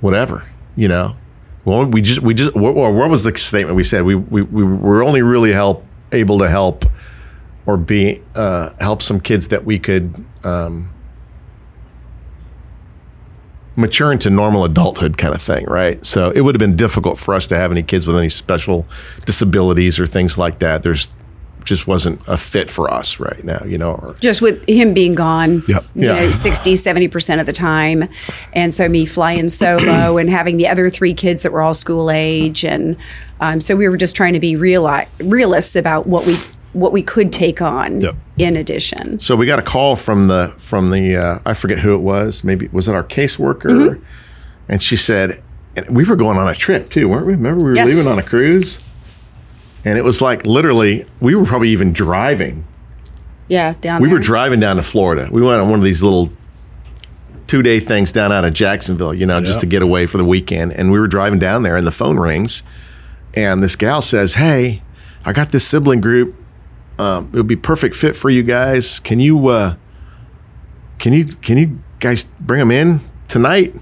Whatever, 0.00 0.46
you 0.76 0.88
know. 0.88 1.16
Well, 1.64 1.86
we 1.86 2.02
just 2.02 2.20
we 2.20 2.34
just 2.34 2.54
what, 2.54 2.74
what 2.74 3.08
was 3.08 3.22
the 3.22 3.36
statement 3.38 3.76
we 3.76 3.84
said? 3.84 4.04
We 4.04 4.14
we, 4.14 4.42
we 4.42 4.64
were 4.64 5.02
only 5.02 5.22
really 5.22 5.52
help 5.52 5.84
able 6.12 6.38
to 6.40 6.48
help 6.48 6.84
or 7.66 7.78
be 7.78 8.20
uh, 8.34 8.70
help 8.80 9.00
some 9.00 9.18
kids 9.18 9.48
that 9.48 9.64
we 9.64 9.78
could 9.78 10.24
um, 10.44 10.93
mature 13.76 14.12
into 14.12 14.30
normal 14.30 14.64
adulthood 14.64 15.18
kind 15.18 15.34
of 15.34 15.42
thing, 15.42 15.64
right? 15.66 16.04
So 16.06 16.30
it 16.30 16.42
would 16.42 16.54
have 16.54 16.60
been 16.60 16.76
difficult 16.76 17.18
for 17.18 17.34
us 17.34 17.46
to 17.48 17.56
have 17.56 17.70
any 17.72 17.82
kids 17.82 18.06
with 18.06 18.16
any 18.16 18.28
special 18.28 18.86
disabilities 19.26 19.98
or 19.98 20.06
things 20.06 20.38
like 20.38 20.60
that. 20.60 20.82
There's 20.82 21.10
just 21.64 21.86
wasn't 21.86 22.20
a 22.28 22.36
fit 22.36 22.68
for 22.68 22.92
us 22.92 23.18
right 23.18 23.42
now, 23.42 23.62
you 23.64 23.78
know. 23.78 23.92
Or, 23.92 24.14
just 24.20 24.42
with 24.42 24.62
him 24.68 24.92
being 24.92 25.14
gone, 25.14 25.62
Yep. 25.66 25.84
you 25.94 26.06
Yeah. 26.06 26.12
know, 26.26 26.30
60, 26.30 26.74
70% 26.76 27.40
of 27.40 27.46
the 27.46 27.54
time. 27.54 28.06
And 28.52 28.74
so 28.74 28.86
me 28.86 29.06
flying 29.06 29.48
solo 29.48 30.16
and 30.18 30.28
having 30.28 30.58
the 30.58 30.68
other 30.68 30.90
three 30.90 31.14
kids 31.14 31.42
that 31.42 31.52
were 31.52 31.62
all 31.62 31.72
school 31.72 32.10
age. 32.10 32.64
And 32.66 32.96
um, 33.40 33.62
so 33.62 33.76
we 33.76 33.88
were 33.88 33.96
just 33.96 34.14
trying 34.14 34.34
to 34.34 34.40
be 34.40 34.54
reali- 34.56 35.06
realists 35.20 35.74
about 35.74 36.06
what 36.06 36.26
we 36.26 36.36
what 36.74 36.92
we 36.92 37.02
could 37.02 37.32
take 37.32 37.62
on 37.62 38.00
Yep. 38.02 38.16
in 38.38 38.56
addition. 38.56 39.18
so 39.20 39.34
we 39.36 39.46
got 39.46 39.58
a 39.58 39.62
call 39.62 39.96
from 39.96 40.26
the 40.28 40.52
from 40.58 40.90
the 40.90 41.16
uh, 41.16 41.38
I 41.46 41.54
forget 41.54 41.78
who 41.78 41.94
it 41.94 41.98
was. 42.02 42.44
Maybe 42.44 42.68
was 42.72 42.86
it 42.88 42.94
our 42.94 43.04
caseworker? 43.04 44.00
And 44.68 44.82
she 44.82 44.96
said, 44.96 45.42
and 45.76 45.86
we 45.96 46.04
were 46.04 46.16
going 46.16 46.36
on 46.38 46.48
a 46.48 46.54
trip 46.54 46.90
too, 46.90 47.08
weren't 47.08 47.26
we? 47.26 47.32
Remember 47.34 47.64
we 47.64 47.70
were 47.70 47.76
Yes. 47.76 47.88
leaving 47.88 48.06
on 48.06 48.18
a 48.18 48.22
cruise, 48.22 48.78
and 49.84 49.98
it 49.98 50.02
was 50.04 50.20
like 50.20 50.44
literally 50.46 51.06
we 51.20 51.34
were 51.34 51.44
probably 51.44 51.70
even 51.70 51.92
driving. 51.92 52.64
Yeah, 53.48 53.74
down 53.80 54.00
We 54.02 54.08
there. 54.08 54.16
were 54.16 54.20
driving 54.22 54.58
down 54.60 54.76
to 54.76 54.82
Florida. 54.82 55.28
We 55.30 55.42
went 55.42 55.60
on 55.60 55.68
one 55.68 55.78
of 55.78 55.84
these 55.84 56.02
little 56.02 56.30
two 57.46 57.62
day 57.62 57.78
things 57.78 58.10
down 58.12 58.32
out 58.32 58.44
of 58.44 58.54
Jacksonville, 58.54 59.12
you 59.14 59.26
know, 59.26 59.40
just 59.40 59.60
to 59.60 59.66
get 59.66 59.82
away 59.82 60.06
for 60.06 60.16
the 60.16 60.24
weekend. 60.24 60.72
And 60.72 60.90
we 60.90 60.98
were 60.98 61.06
driving 61.08 61.38
down 61.38 61.62
there, 61.62 61.76
and 61.76 61.86
the 61.86 61.90
phone 61.92 62.18
rings, 62.18 62.62
and 63.34 63.62
this 63.62 63.76
gal 63.76 64.00
says, 64.00 64.34
"Hey, 64.34 64.82
I 65.24 65.32
got 65.32 65.50
this 65.50 65.64
sibling 65.66 66.00
group. 66.00 66.40
Um, 66.98 67.30
it 67.32 67.36
would 67.36 67.46
be 67.48 67.56
perfect 67.56 67.94
fit 67.96 68.14
for 68.16 68.30
you 68.30 68.42
guys. 68.42 69.00
Can 69.00 69.18
you, 69.20 69.48
uh, 69.48 69.76
can 70.98 71.12
you, 71.12 71.24
can 71.26 71.58
you 71.58 71.78
guys 72.00 72.24
bring 72.24 72.60
them 72.60 72.70
in 72.70 73.00
tonight?" 73.28 73.74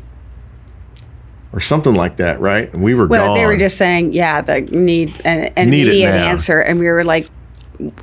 Or 1.54 1.60
something 1.60 1.92
like 1.94 2.16
that, 2.16 2.40
right? 2.40 2.72
And 2.72 2.82
we 2.82 2.94
were 2.94 3.06
Well, 3.06 3.26
gone. 3.26 3.34
they 3.36 3.44
were 3.44 3.58
just 3.58 3.76
saying, 3.76 4.14
yeah, 4.14 4.40
the 4.40 4.62
need 4.62 5.12
an, 5.22 5.52
an 5.54 5.68
Need 5.68 5.82
immediate 5.82 6.14
answer, 6.14 6.60
and 6.60 6.78
we 6.78 6.86
were 6.86 7.04
like, 7.04 7.26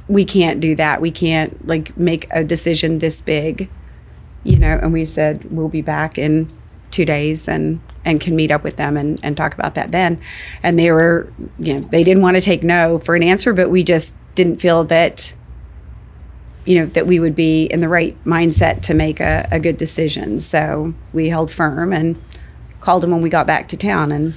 we 0.07 0.23
can't 0.23 0.59
do 0.59 0.75
that. 0.75 1.01
We 1.01 1.09
can't 1.09 1.65
like 1.67 1.97
make 1.97 2.27
a 2.29 2.43
decision 2.43 2.99
this 2.99 3.23
big, 3.23 3.67
you 4.43 4.55
know. 4.59 4.77
And 4.79 4.93
we 4.93 5.03
said 5.03 5.45
we'll 5.51 5.67
be 5.67 5.81
back 5.81 6.19
in 6.19 6.47
two 6.91 7.05
days 7.05 7.47
and 7.47 7.79
and 8.05 8.21
can 8.21 8.35
meet 8.35 8.51
up 8.51 8.63
with 8.63 8.75
them 8.75 8.95
and 8.95 9.19
and 9.23 9.35
talk 9.35 9.55
about 9.55 9.73
that 9.73 9.91
then. 9.91 10.21
And 10.61 10.77
they 10.77 10.91
were, 10.91 11.33
you 11.57 11.73
know, 11.73 11.79
they 11.79 12.03
didn't 12.03 12.21
want 12.21 12.37
to 12.37 12.41
take 12.41 12.61
no 12.61 12.99
for 12.99 13.15
an 13.15 13.23
answer, 13.23 13.51
but 13.51 13.71
we 13.71 13.83
just 13.83 14.13
didn't 14.39 14.61
feel 14.61 14.85
that. 14.85 15.33
You 16.65 16.79
know 16.79 16.85
that 16.87 17.07
we 17.07 17.19
would 17.19 17.35
be 17.35 17.65
in 17.65 17.79
the 17.79 17.89
right 17.89 18.15
mindset 18.25 18.81
to 18.83 18.93
make 18.93 19.19
a, 19.19 19.47
a 19.49 19.59
good 19.59 19.77
decision, 19.77 20.39
so 20.39 20.93
we 21.13 21.29
held 21.29 21.51
firm 21.51 21.91
and 21.91 22.21
called 22.79 23.01
them 23.01 23.11
when 23.11 23.21
we 23.21 23.29
got 23.29 23.47
back 23.47 23.67
to 23.69 23.77
town, 23.77 24.11
and 24.11 24.35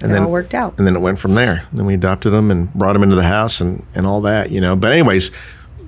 and 0.00 0.12
it 0.12 0.20
all 0.20 0.30
worked 0.30 0.54
out. 0.54 0.78
And 0.78 0.86
then 0.86 0.96
it 0.96 1.00
went 1.00 1.18
from 1.18 1.34
there. 1.34 1.64
Then 1.72 1.84
we 1.84 1.94
adopted 1.94 2.32
them 2.32 2.50
and 2.50 2.72
brought 2.74 2.94
them 2.94 3.02
into 3.02 3.16
the 3.16 3.24
house 3.24 3.60
and, 3.60 3.84
and 3.94 4.06
all 4.06 4.20
that, 4.22 4.50
you 4.50 4.60
know. 4.60 4.74
But 4.74 4.92
anyways, 4.92 5.28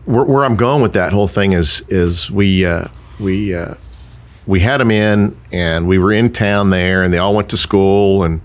where, 0.05 0.25
where 0.25 0.45
I'm 0.45 0.57
going 0.57 0.83
with 0.83 0.93
that 0.93 1.13
whole 1.13 1.29
thing 1.29 1.53
is 1.53 1.83
is 1.89 2.31
we 2.31 2.67
uh, 2.67 2.89
we 3.19 3.55
uh, 3.55 3.75
we 4.47 4.61
had 4.61 4.79
them 4.79 4.91
in 4.91 5.37
and 5.51 5.89
we 5.89 5.99
were 5.99 6.13
in 6.13 6.33
town 6.33 6.71
there 6.71 7.03
and 7.03 7.15
they 7.15 7.19
all 7.19 7.35
went 7.35 7.49
to 7.51 7.57
school 7.57 8.23
and 8.23 8.43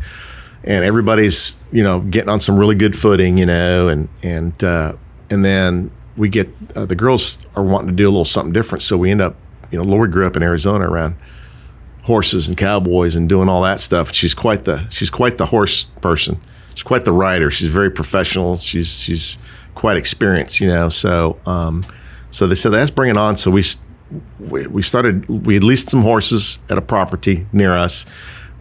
and 0.64 0.84
everybody's 0.84 1.62
you 1.72 1.84
know 1.84 2.02
getting 2.02 2.30
on 2.30 2.40
some 2.40 2.58
really 2.58 2.76
good 2.76 2.98
footing, 2.98 3.38
you 3.38 3.46
know, 3.46 3.88
and 3.88 4.10
and 4.24 4.64
uh, 4.64 4.94
and 5.30 5.44
then 5.46 5.92
we 6.18 6.30
get 6.30 6.50
uh, 6.76 6.86
the 6.86 6.96
girls 6.96 7.46
are 7.56 7.64
wanting 7.64 7.90
to 7.90 7.96
do 7.96 8.06
a 8.06 8.12
little 8.12 8.26
something 8.26 8.54
different, 8.54 8.82
so 8.82 8.98
we 8.98 9.12
end 9.12 9.22
up 9.22 9.36
you 9.72 9.78
know 9.78 9.84
Lori 9.84 10.10
grew 10.10 10.28
up 10.28 10.36
in 10.36 10.44
Arizona 10.44 10.90
around 10.90 11.16
horses 12.04 12.48
and 12.48 12.58
cowboys 12.58 13.16
and 13.16 13.30
doing 13.30 13.48
all 13.48 13.62
that 13.62 13.80
stuff. 13.80 14.14
She's 14.14 14.34
quite 14.34 14.66
the 14.66 14.88
she's 14.90 15.10
quite 15.10 15.38
the 15.38 15.48
horse 15.48 15.86
person. 16.02 16.40
She's 16.74 16.84
quite 16.84 17.06
the 17.06 17.14
rider. 17.14 17.52
She's 17.52 17.68
very 17.68 17.92
professional. 17.92 18.58
She's 18.58 19.00
she's 19.00 19.38
quite 19.76 19.98
experienced, 19.98 20.60
you 20.60 20.68
know. 20.68 20.90
So 20.90 21.40
um, 21.46 21.84
so 22.32 22.48
they 22.48 22.56
said 22.56 22.72
let's 22.72 22.92
bring 22.92 23.10
it 23.10 23.18
on. 23.18 23.38
So 23.38 23.52
we 23.52 23.64
we 24.40 24.82
started 24.82 25.28
we 25.30 25.60
leased 25.60 25.90
some 25.90 26.02
horses 26.02 26.60
at 26.70 26.78
a 26.78 26.82
property 26.82 27.48
near 27.54 27.74
us. 27.74 28.06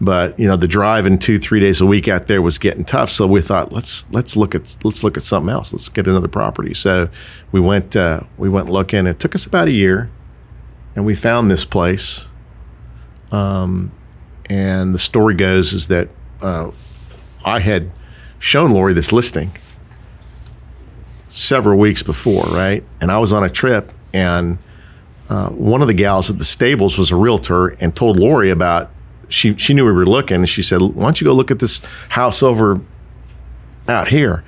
But 0.01 0.39
you 0.39 0.47
know 0.47 0.55
the 0.55 0.67
drive 0.67 1.05
in 1.05 1.17
two 1.19 1.39
three 1.39 1.59
days 1.59 1.81
a 1.81 1.85
week 1.85 2.07
out 2.07 2.27
there 2.27 2.41
was 2.41 2.57
getting 2.57 2.85
tough, 2.85 3.09
so 3.09 3.27
we 3.27 3.41
thought 3.41 3.73
let's 3.73 4.09
let's 4.11 4.37
look 4.37 4.55
at 4.55 4.77
let's 4.83 5.03
look 5.03 5.17
at 5.17 5.23
something 5.23 5.49
else. 5.49 5.73
Let's 5.73 5.89
get 5.89 6.07
another 6.07 6.29
property. 6.29 6.73
So 6.73 7.09
we 7.51 7.59
went 7.59 7.95
uh, 7.95 8.21
we 8.37 8.49
went 8.49 8.69
looking. 8.69 9.07
It 9.07 9.19
took 9.19 9.35
us 9.35 9.45
about 9.45 9.67
a 9.67 9.71
year, 9.71 10.09
and 10.95 11.05
we 11.05 11.15
found 11.15 11.51
this 11.51 11.65
place. 11.65 12.27
And 14.49 14.93
the 14.93 14.99
story 14.99 15.35
goes 15.35 15.73
is 15.73 15.87
that 15.89 16.09
uh, 16.41 16.71
I 17.45 17.59
had 17.59 17.91
shown 18.39 18.73
Lori 18.73 18.93
this 18.93 19.13
listing 19.13 19.51
several 21.29 21.77
weeks 21.77 22.03
before, 22.03 22.43
right? 22.45 22.83
And 22.99 23.11
I 23.11 23.19
was 23.19 23.31
on 23.31 23.43
a 23.43 23.49
trip, 23.49 23.91
and 24.13 24.57
uh, 25.29 25.49
one 25.49 25.81
of 25.81 25.87
the 25.87 25.93
gals 25.93 26.29
at 26.29 26.39
the 26.39 26.43
stables 26.43 26.97
was 26.97 27.11
a 27.11 27.15
realtor 27.15 27.69
and 27.79 27.95
told 27.95 28.19
Lori 28.19 28.49
about. 28.49 28.91
She 29.29 29.55
she 29.57 29.73
knew 29.73 29.85
we 29.85 29.91
were 29.91 30.05
looking, 30.05 30.37
and 30.37 30.49
she 30.49 30.63
said, 30.63 30.81
"Why 30.81 31.03
don't 31.03 31.21
you 31.21 31.25
go 31.25 31.33
look 31.33 31.51
at 31.51 31.59
this 31.59 31.81
house 32.09 32.43
over 32.43 32.81
out 33.87 34.07
here?" 34.09 34.43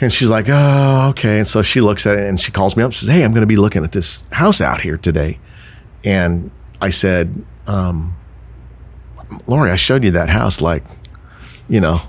And 0.00 0.12
she's 0.12 0.30
like, 0.30 0.46
"Oh, 0.48 1.08
okay." 1.10 1.38
And 1.38 1.46
so 1.46 1.62
she 1.62 1.80
looks 1.80 2.06
at 2.06 2.16
it, 2.18 2.28
and 2.28 2.38
she 2.38 2.52
calls 2.52 2.76
me 2.76 2.82
up, 2.82 2.88
and 2.88 2.94
says, 2.94 3.08
"Hey, 3.08 3.24
I'm 3.24 3.32
going 3.32 3.42
to 3.42 3.46
be 3.46 3.56
looking 3.56 3.84
at 3.84 3.92
this 3.92 4.26
house 4.32 4.60
out 4.60 4.80
here 4.80 4.96
today." 4.96 5.38
And 6.04 6.50
I 6.80 6.88
said, 6.88 7.44
um, 7.66 8.16
Lori, 9.46 9.70
I 9.70 9.76
showed 9.76 10.02
you 10.02 10.10
that 10.12 10.30
house 10.30 10.60
like, 10.60 10.82
you 11.68 11.80
know, 11.80 12.00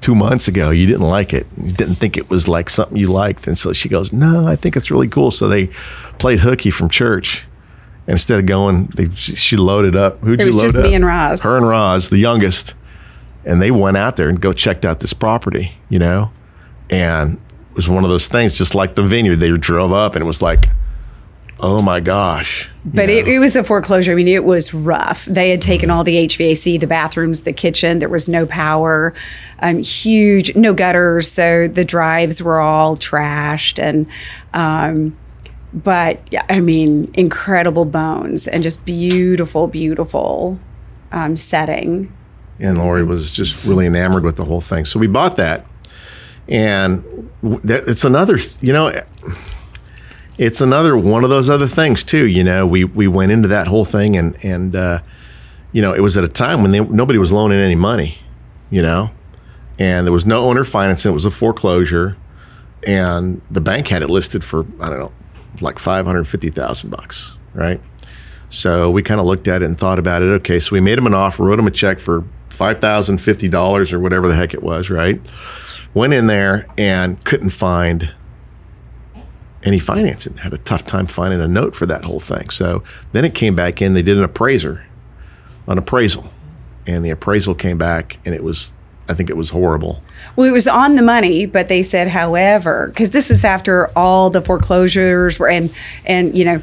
two 0.00 0.14
months 0.14 0.48
ago. 0.48 0.70
You 0.70 0.86
didn't 0.86 1.06
like 1.06 1.32
it. 1.32 1.46
You 1.62 1.72
didn't 1.72 1.96
think 1.96 2.16
it 2.16 2.30
was 2.30 2.48
like 2.48 2.70
something 2.70 2.96
you 2.96 3.08
liked. 3.08 3.46
And 3.46 3.56
so 3.56 3.72
she 3.72 3.88
goes, 3.88 4.12
No, 4.12 4.46
I 4.46 4.56
think 4.56 4.76
it's 4.76 4.90
really 4.90 5.08
cool. 5.08 5.30
So 5.30 5.48
they 5.48 5.68
played 6.18 6.40
hooky 6.40 6.70
from 6.70 6.88
church. 6.88 7.44
And 8.06 8.14
instead 8.14 8.38
of 8.38 8.46
going, 8.46 8.86
they, 8.94 9.08
she 9.10 9.56
loaded 9.56 9.96
up. 9.96 10.18
Who'd 10.18 10.40
It 10.40 10.44
you 10.44 10.46
was 10.46 10.60
just 10.60 10.76
me 10.76 10.94
and 10.94 11.06
Roz. 11.06 11.42
Her 11.42 11.56
and 11.56 11.66
Roz, 11.66 12.10
the 12.10 12.18
youngest. 12.18 12.74
And 13.44 13.60
they 13.60 13.70
went 13.70 13.96
out 13.96 14.16
there 14.16 14.28
and 14.28 14.40
go 14.40 14.52
checked 14.52 14.84
out 14.84 15.00
this 15.00 15.12
property, 15.12 15.72
you 15.88 15.98
know? 15.98 16.30
And 16.90 17.40
it 17.70 17.76
was 17.76 17.88
one 17.88 18.04
of 18.04 18.10
those 18.10 18.28
things, 18.28 18.56
just 18.56 18.74
like 18.74 18.94
the 18.94 19.02
vineyard. 19.02 19.36
They 19.36 19.50
drove 19.52 19.92
up 19.92 20.14
and 20.14 20.22
it 20.22 20.26
was 20.26 20.42
like, 20.42 20.68
oh 21.60 21.80
my 21.80 22.00
gosh. 22.00 22.70
But 22.84 23.08
it, 23.08 23.26
it 23.26 23.38
was 23.38 23.56
a 23.56 23.64
foreclosure. 23.64 24.12
I 24.12 24.14
mean, 24.14 24.28
it 24.28 24.44
was 24.44 24.74
rough. 24.74 25.24
They 25.24 25.50
had 25.50 25.62
taken 25.62 25.90
all 25.90 26.04
the 26.04 26.26
HVAC, 26.26 26.78
the 26.78 26.86
bathrooms, 26.86 27.42
the 27.42 27.52
kitchen. 27.52 28.00
There 28.00 28.08
was 28.08 28.28
no 28.28 28.44
power, 28.44 29.14
um, 29.60 29.78
huge, 29.78 30.54
no 30.54 30.74
gutters. 30.74 31.32
So 31.32 31.66
the 31.66 31.84
drives 31.84 32.42
were 32.42 32.60
all 32.60 32.96
trashed. 32.96 33.82
And 33.82 34.06
um, 34.52 35.16
but 35.74 36.20
yeah, 36.30 36.46
I 36.48 36.60
mean, 36.60 37.10
incredible 37.14 37.84
bones 37.84 38.46
and 38.46 38.62
just 38.62 38.84
beautiful, 38.84 39.66
beautiful 39.66 40.60
um, 41.10 41.34
setting. 41.34 42.12
and 42.60 42.78
Lori 42.78 43.02
was 43.02 43.32
just 43.32 43.64
really 43.64 43.86
enamored 43.86 44.22
with 44.22 44.36
the 44.36 44.44
whole 44.44 44.60
thing. 44.60 44.84
So 44.84 45.00
we 45.00 45.08
bought 45.08 45.36
that, 45.36 45.66
and 46.48 47.28
it's 47.42 48.04
another, 48.04 48.38
you 48.60 48.72
know, 48.72 48.92
it's 50.38 50.60
another 50.60 50.96
one 50.96 51.24
of 51.24 51.30
those 51.30 51.50
other 51.50 51.66
things 51.66 52.04
too. 52.04 52.26
You 52.26 52.44
know, 52.44 52.66
we 52.66 52.84
we 52.84 53.08
went 53.08 53.32
into 53.32 53.48
that 53.48 53.66
whole 53.66 53.84
thing, 53.84 54.16
and 54.16 54.36
and 54.44 54.76
uh, 54.76 55.00
you 55.72 55.82
know, 55.82 55.92
it 55.92 56.00
was 56.00 56.16
at 56.16 56.22
a 56.22 56.28
time 56.28 56.62
when 56.62 56.70
they, 56.70 56.80
nobody 56.80 57.18
was 57.18 57.32
loaning 57.32 57.58
any 57.58 57.74
money, 57.74 58.18
you 58.70 58.80
know, 58.82 59.10
and 59.78 60.06
there 60.06 60.12
was 60.12 60.24
no 60.24 60.42
owner 60.42 60.62
financing. 60.62 61.10
It 61.10 61.14
was 61.14 61.24
a 61.24 61.30
foreclosure, 61.30 62.16
and 62.86 63.40
the 63.50 63.60
bank 63.60 63.88
had 63.88 64.02
it 64.02 64.10
listed 64.10 64.44
for 64.44 64.64
I 64.80 64.88
don't 64.88 64.98
know, 65.00 65.12
like 65.60 65.78
five 65.78 66.06
hundred 66.06 66.24
fifty 66.24 66.50
thousand 66.50 66.90
bucks, 66.90 67.36
right? 67.52 67.80
So 68.48 68.90
we 68.90 69.02
kind 69.02 69.20
of 69.20 69.26
looked 69.26 69.48
at 69.48 69.62
it 69.62 69.66
and 69.66 69.78
thought 69.78 69.98
about 69.98 70.22
it. 70.22 70.26
Okay, 70.26 70.60
so 70.60 70.72
we 70.72 70.80
made 70.80 70.98
him 70.98 71.06
an 71.06 71.14
offer, 71.14 71.44
wrote 71.44 71.58
him 71.58 71.66
a 71.66 71.70
check 71.70 71.98
for 71.98 72.24
five 72.48 72.80
thousand 72.80 73.18
fifty 73.18 73.48
dollars 73.48 73.92
or 73.92 73.98
whatever 73.98 74.28
the 74.28 74.34
heck 74.34 74.54
it 74.54 74.62
was, 74.62 74.90
right? 74.90 75.20
Went 75.92 76.12
in 76.12 76.26
there 76.26 76.66
and 76.76 77.22
couldn't 77.24 77.50
find 77.50 78.14
any 79.62 79.78
financing. 79.78 80.36
Had 80.36 80.52
a 80.52 80.58
tough 80.58 80.84
time 80.84 81.06
finding 81.06 81.40
a 81.40 81.48
note 81.48 81.74
for 81.74 81.86
that 81.86 82.04
whole 82.04 82.20
thing. 82.20 82.50
So 82.50 82.82
then 83.12 83.24
it 83.24 83.34
came 83.34 83.54
back 83.54 83.80
in. 83.80 83.94
They 83.94 84.02
did 84.02 84.18
an 84.18 84.24
appraiser, 84.24 84.84
an 85.66 85.78
appraisal, 85.78 86.30
and 86.86 87.04
the 87.04 87.10
appraisal 87.10 87.54
came 87.54 87.78
back, 87.78 88.18
and 88.24 88.34
it 88.34 88.44
was, 88.44 88.74
I 89.08 89.14
think 89.14 89.28
it 89.28 89.36
was 89.36 89.50
horrible. 89.50 90.02
Well, 90.34 90.48
it 90.48 90.52
was 90.52 90.66
on 90.66 90.96
the 90.96 91.02
money, 91.02 91.44
but 91.44 91.68
they 91.68 91.82
said, 91.82 92.08
however, 92.08 92.88
because 92.88 93.10
this 93.10 93.30
is 93.30 93.44
after 93.44 93.90
all 93.96 94.30
the 94.30 94.40
foreclosures 94.40 95.38
were 95.38 95.48
and 95.48 95.72
and 96.06 96.34
you 96.34 96.44
know 96.44 96.62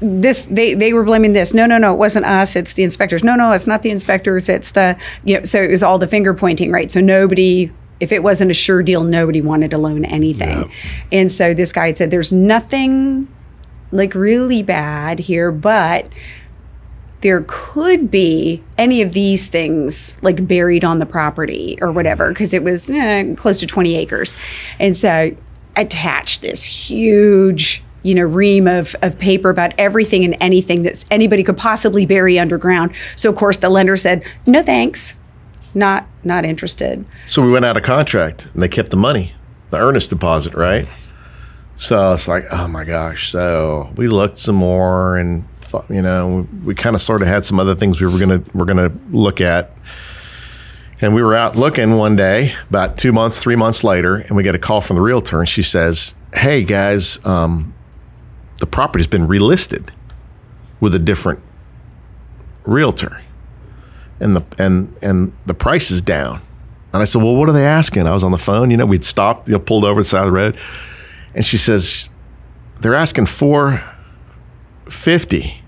this 0.00 0.46
they 0.46 0.74
they 0.74 0.94
were 0.94 1.04
blaming 1.04 1.34
this. 1.34 1.52
No, 1.52 1.66
no, 1.66 1.76
no, 1.76 1.92
it 1.92 1.98
wasn't 1.98 2.24
us. 2.24 2.56
It's 2.56 2.72
the 2.72 2.84
inspectors. 2.84 3.22
No, 3.22 3.34
no, 3.34 3.52
it's 3.52 3.66
not 3.66 3.82
the 3.82 3.90
inspectors. 3.90 4.48
It's 4.48 4.70
the 4.70 4.96
you 5.24 5.38
know. 5.38 5.44
So 5.44 5.62
it 5.62 5.70
was 5.70 5.82
all 5.82 5.98
the 5.98 6.08
finger 6.08 6.32
pointing, 6.32 6.72
right? 6.72 6.90
So 6.90 7.00
nobody. 7.00 7.70
If 8.00 8.10
it 8.10 8.22
wasn't 8.22 8.50
a 8.50 8.54
sure 8.54 8.82
deal, 8.82 9.04
nobody 9.04 9.40
wanted 9.40 9.70
to 9.70 9.78
loan 9.78 10.04
anything. 10.04 10.70
And 11.12 11.30
so 11.30 11.54
this 11.54 11.72
guy 11.72 11.86
had 11.86 11.98
said, 11.98 12.10
"There's 12.10 12.32
nothing 12.32 13.28
like 13.92 14.14
really 14.14 14.62
bad 14.62 15.20
here, 15.20 15.52
but 15.52 16.08
there 17.24 17.42
could 17.48 18.10
be 18.10 18.62
any 18.76 19.00
of 19.00 19.14
these 19.14 19.48
things 19.48 20.14
like 20.22 20.46
buried 20.46 20.84
on 20.84 20.98
the 20.98 21.06
property 21.06 21.76
or 21.80 21.90
whatever 21.90 22.28
because 22.28 22.52
it 22.52 22.62
was 22.62 22.88
eh, 22.90 23.34
close 23.34 23.58
to 23.58 23.66
20 23.66 23.96
acres 23.96 24.36
and 24.78 24.94
so 24.96 25.34
attached 25.74 26.42
this 26.42 26.62
huge 26.62 27.82
you 28.02 28.14
know 28.14 28.22
ream 28.22 28.68
of, 28.68 28.94
of 29.00 29.18
paper 29.18 29.48
about 29.48 29.72
everything 29.78 30.22
and 30.22 30.36
anything 30.38 30.82
that 30.82 31.02
anybody 31.10 31.42
could 31.42 31.56
possibly 31.56 32.04
bury 32.04 32.38
underground 32.38 32.94
so 33.16 33.30
of 33.30 33.36
course 33.36 33.56
the 33.56 33.70
lender 33.70 33.96
said 33.96 34.22
no 34.46 34.62
thanks 34.62 35.14
not 35.74 36.06
not 36.22 36.44
interested 36.44 37.04
So 37.26 37.42
we 37.42 37.50
went 37.50 37.64
out 37.64 37.76
of 37.76 37.82
contract, 37.82 38.48
and 38.54 38.62
they 38.62 38.68
kept 38.68 38.90
the 38.90 38.96
money, 38.96 39.34
the 39.70 39.78
earnest 39.78 40.10
deposit, 40.10 40.54
right? 40.54 40.86
So 41.76 42.12
it's 42.12 42.28
like, 42.28 42.44
oh 42.52 42.68
my 42.68 42.84
gosh. 42.84 43.30
So 43.30 43.92
we 43.96 44.06
looked 44.06 44.38
some 44.38 44.54
more, 44.54 45.16
and 45.16 45.44
thought, 45.74 45.94
you 45.94 46.02
know, 46.02 46.46
we, 46.52 46.58
we 46.66 46.74
kind 46.74 46.94
of 46.94 47.02
sort 47.02 47.22
of 47.22 47.28
had 47.28 47.44
some 47.44 47.58
other 47.58 47.74
things 47.74 48.00
we 48.00 48.06
were 48.06 48.18
gonna 48.18 48.42
we're 48.52 48.64
gonna 48.64 48.92
look 49.10 49.40
at. 49.40 49.72
And 51.00 51.14
we 51.14 51.22
were 51.22 51.34
out 51.34 51.56
looking 51.56 51.96
one 51.96 52.16
day, 52.16 52.54
about 52.70 52.96
two 52.96 53.12
months, 53.12 53.42
three 53.42 53.56
months 53.56 53.82
later, 53.84 54.16
and 54.16 54.36
we 54.36 54.42
get 54.42 54.54
a 54.54 54.58
call 54.58 54.80
from 54.80 54.96
the 54.96 55.02
realtor, 55.02 55.40
and 55.40 55.48
she 55.48 55.62
says, 55.62 56.14
"Hey 56.32 56.62
guys, 56.62 57.24
um, 57.26 57.74
the 58.60 58.66
property's 58.66 59.08
been 59.08 59.26
relisted 59.26 59.90
with 60.80 60.94
a 60.94 60.98
different 60.98 61.40
realtor, 62.64 63.22
and 64.20 64.36
the 64.36 64.44
and 64.58 64.94
and 65.02 65.32
the 65.46 65.54
price 65.54 65.90
is 65.90 66.00
down." 66.00 66.40
And 66.92 67.02
I 67.02 67.04
said, 67.04 67.22
"Well, 67.22 67.34
what 67.34 67.48
are 67.48 67.52
they 67.52 67.66
asking?" 67.66 68.06
I 68.06 68.14
was 68.14 68.22
on 68.24 68.30
the 68.30 68.38
phone. 68.38 68.70
You 68.70 68.76
know, 68.76 68.86
we'd 68.86 69.04
stopped, 69.04 69.48
you 69.48 69.54
know, 69.54 69.60
pulled 69.60 69.84
over 69.84 70.00
the 70.00 70.08
side 70.08 70.20
of 70.20 70.26
the 70.26 70.32
road, 70.32 70.56
and 71.34 71.44
she 71.44 71.58
says, 71.58 72.08
"They're 72.80 72.94
asking 72.94 73.26
four 73.26 73.82
fifty. 74.88 75.63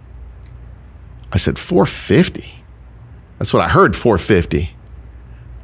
I 1.33 1.39
said, 1.39 1.59
"450." 1.59 2.63
That's 3.39 3.53
what 3.53 3.63
I 3.63 3.69
heard. 3.69 3.95
Four 3.97 4.19
fifty. 4.19 4.77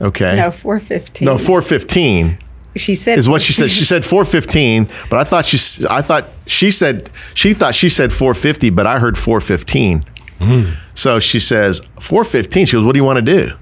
Okay. 0.01 0.37
no 0.37 0.51
415 0.51 1.27
No, 1.27 1.39
four 1.39 1.63
fifteen 1.63 2.39
she 2.75 2.95
said 2.95 3.19
is 3.19 3.29
what 3.29 3.43
she 3.43 3.53
said. 3.53 3.71
She 3.71 3.85
said 3.85 4.05
four 4.05 4.25
fifteen, 4.25 4.89
but 5.11 5.19
I 5.19 5.25
thought 5.25 5.45
she. 5.45 5.85
I 5.89 6.01
thought 6.01 6.27
she 6.47 6.71
said 6.71 7.11
she 7.35 7.53
thought 7.53 7.75
she 7.75 7.89
said 7.89 8.13
four 8.13 8.35
fifty, 8.35 8.71
but 8.71 8.87
I 8.87 8.99
heard 8.99 9.19
four 9.19 9.41
fifteen. 9.41 10.05
So 10.95 11.21
she 11.21 11.39
says 11.39 11.81
four 12.01 12.25
fifteen. 12.25 12.67
She 12.67 12.73
goes, 12.73 12.85
"What 12.85 12.93
do 12.93 12.99
you 12.99 13.05
want 13.05 13.19
to 13.19 13.23
do?" 13.23 13.53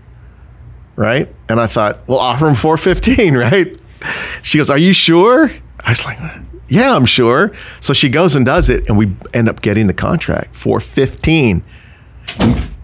Right, 0.97 1.35
and 1.49 1.59
I 1.61 1.67
thought, 1.67 2.07
well, 2.09 2.19
offer 2.19 2.47
him 2.47 2.55
four 2.55 2.77
fifteen, 2.77 3.37
right? 3.37 3.77
She 4.43 4.59
goes, 4.59 4.71
"Are 4.71 4.79
you 4.79 4.93
sure?" 4.93 5.51
I 5.85 5.91
was 5.91 6.05
like, 6.05 6.19
"Yeah, 6.69 6.95
I'm 6.95 7.07
sure." 7.07 7.53
So 7.81 7.93
she 7.93 8.09
goes 8.09 8.37
and 8.37 8.47
does 8.47 8.71
it, 8.71 8.89
and 8.89 8.97
we 8.97 9.15
end 9.35 9.49
up 9.49 9.61
getting 9.61 9.89
the 9.89 9.95
contract 9.95 10.55
four 10.55 10.79
fifteen 10.79 11.65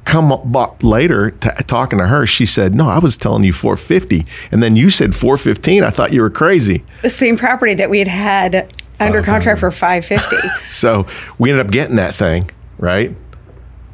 come 0.04 0.32
up 0.32 0.82
later 0.82 1.32
to, 1.32 1.50
talking 1.66 1.98
to 1.98 2.06
her 2.06 2.24
she 2.26 2.46
said 2.46 2.74
no 2.74 2.88
i 2.88 2.98
was 2.98 3.16
telling 3.18 3.42
you 3.42 3.52
450 3.52 4.24
and 4.52 4.62
then 4.62 4.76
you 4.76 4.88
said 4.88 5.14
415 5.14 5.82
i 5.82 5.90
thought 5.90 6.12
you 6.12 6.22
were 6.22 6.30
crazy. 6.30 6.84
The 7.02 7.10
same 7.10 7.36
property 7.36 7.74
that 7.74 7.90
we 7.90 7.98
had 7.98 8.08
had 8.08 8.72
under 9.00 9.22
contract 9.22 9.60
for 9.60 9.70
550 9.70 10.36
so 10.62 11.06
we 11.38 11.50
ended 11.50 11.66
up 11.66 11.72
getting 11.72 11.96
that 11.96 12.14
thing 12.14 12.50
right? 12.78 13.14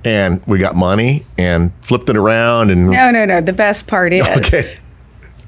And 0.04 0.44
we 0.46 0.58
got 0.58 0.74
money 0.74 1.24
and 1.38 1.72
flipped 1.80 2.08
it 2.08 2.16
around 2.16 2.70
and 2.70 2.90
no 2.90 3.10
no 3.10 3.24
no 3.24 3.40
the 3.40 3.52
best 3.52 3.86
part 3.86 4.12
is 4.12 4.26
okay. 4.26 4.78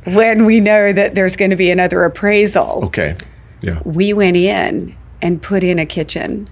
when 0.04 0.44
we 0.44 0.60
know 0.60 0.92
that 0.92 1.16
there's 1.16 1.34
going 1.34 1.50
to 1.50 1.56
be 1.56 1.70
another 1.70 2.04
appraisal, 2.04 2.84
okay 2.84 3.16
yeah. 3.64 3.80
we 3.84 4.12
went 4.12 4.36
in 4.36 4.96
and 5.22 5.42
put 5.42 5.64
in 5.64 5.78
a 5.78 5.86
kitchen 5.86 6.48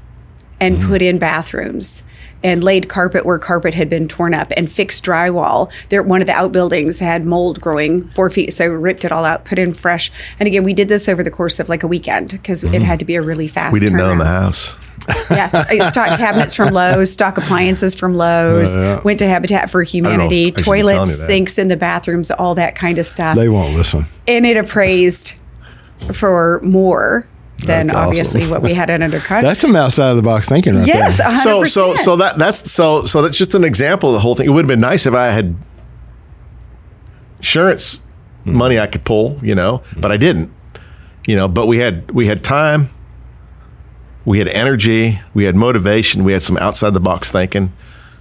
and 0.61 0.77
mm-hmm. 0.77 0.89
put 0.89 1.03
in 1.03 1.19
bathrooms 1.19 2.03
and 2.45 2.63
laid 2.63 2.89
carpet 2.89 3.25
where 3.25 3.39
carpet 3.39 3.75
had 3.75 3.89
been 3.89 4.09
torn 4.09 4.35
up 4.35 4.53
and 4.57 4.71
fixed 4.71 5.05
drywall. 5.05 5.71
There, 5.89 6.03
one 6.03 6.21
of 6.21 6.27
the 6.27 6.33
outbuildings 6.33 6.99
had 6.99 7.25
mold 7.25 7.61
growing 7.61 8.09
four 8.09 8.31
feet, 8.31 8.53
so 8.53 8.69
we 8.71 8.77
ripped 8.77 9.05
it 9.05 9.13
all 9.13 9.25
out, 9.25 9.45
put 9.45 9.59
in 9.59 9.73
fresh. 9.73 10.11
And 10.39 10.47
again, 10.47 10.65
we 10.65 10.75
did 10.75 10.89
this 10.89 11.09
over 11.09 11.23
the 11.23 11.31
course 11.31 11.59
of 11.59 11.69
like 11.69 11.83
a 11.83 11.89
weekend 11.89 12.31
because 12.31 12.65
it 12.65 12.69
mm-hmm. 12.69 12.85
had 12.85 12.99
to 12.99 13.05
be 13.05 13.15
a 13.17 13.23
really 13.23 13.49
fast. 13.49 13.73
we 13.73 13.81
didn't 13.81 14.01
own 14.01 14.19
the 14.19 14.25
house 14.25 14.77
Yeah, 15.31 15.49
stock 15.89 16.19
cabinets 16.19 16.55
from 16.55 16.73
Lowe's, 16.73 17.13
stock 17.13 17.39
appliances 17.39 17.95
from 17.95 18.17
Lowe's. 18.17 18.75
Went 19.05 19.19
to 19.21 19.27
Habitat 19.27 19.71
for 19.71 19.81
know 19.81 19.83
if 19.83 19.89
I 19.89 19.91
Humanity, 19.91 20.45
should 20.45 20.55
be 20.55 20.63
telling 20.63 20.81
toilets, 20.83 21.27
sinks 21.27 21.59
in 21.59 21.69
the 21.69 21.77
bathrooms, 21.77 22.31
all 22.31 22.55
that 22.55 22.75
kind 22.75 22.99
of 22.99 23.07
stuff 23.07 23.37
They 23.37 23.49
won't 23.49 23.75
listen. 23.75 24.05
and 24.29 24.47
it 24.47 24.57
appraised 24.57 25.35
for 26.13 26.61
more 26.63 27.27
than 27.63 27.87
That's 27.87 27.97
awesome. 27.97 28.09
obviously 28.09 28.47
what 28.47 28.63
we 28.63 28.75
had 28.75 28.91
it 28.91 29.03
under 29.03 29.19
contract. 29.19 29.43
That's 29.45 29.61
some 29.61 29.75
outside 29.75 30.11
of 30.11 30.17
the 30.17 30.23
box 30.23 30.49
thinking 30.49 30.77
right 30.77 30.87
yes, 30.87 31.19
there. 31.19 31.29
100%. 31.29 31.37
so 31.43 31.65
so 31.65 31.95
so 31.95 32.17
that 32.17 32.39
that's 32.39 32.71
so 32.71 33.05
so 33.05 33.23
that's 33.23 33.39
just 33.39 33.55
an 33.55 33.65
example 33.65 34.11
of 34.11 34.15
the 34.15 34.21
whole 34.21 34.35
thing. 34.35 34.47
It 34.47 34.51
would 34.51 34.65
have 34.65 34.69
been 34.69 34.81
nice 34.81 35.07
if 35.07 35.15
I 35.15 35.31
had 35.31 35.57
insurance 37.39 38.01
hmm. 38.45 38.57
money 38.57 38.79
I 38.79 38.87
could 38.87 39.05
pull, 39.05 39.39
you 39.43 39.55
know, 39.55 39.83
but 40.01 40.13
I 40.13 40.17
didn't. 40.17 40.53
You 41.27 41.37
know, 41.37 41.47
but 41.47 41.67
we 41.67 41.79
had 41.79 42.11
we 42.11 42.27
had 42.27 42.43
time, 42.43 42.89
we 44.25 44.39
had 44.39 44.49
energy, 44.49 45.21
we 45.35 45.45
had 45.45 45.55
motivation, 45.55 46.25
we 46.25 46.33
had 46.33 46.43
some 46.43 46.57
outside 46.57 46.95
the 46.95 47.01
box 47.01 47.31
thinking. 47.31 47.73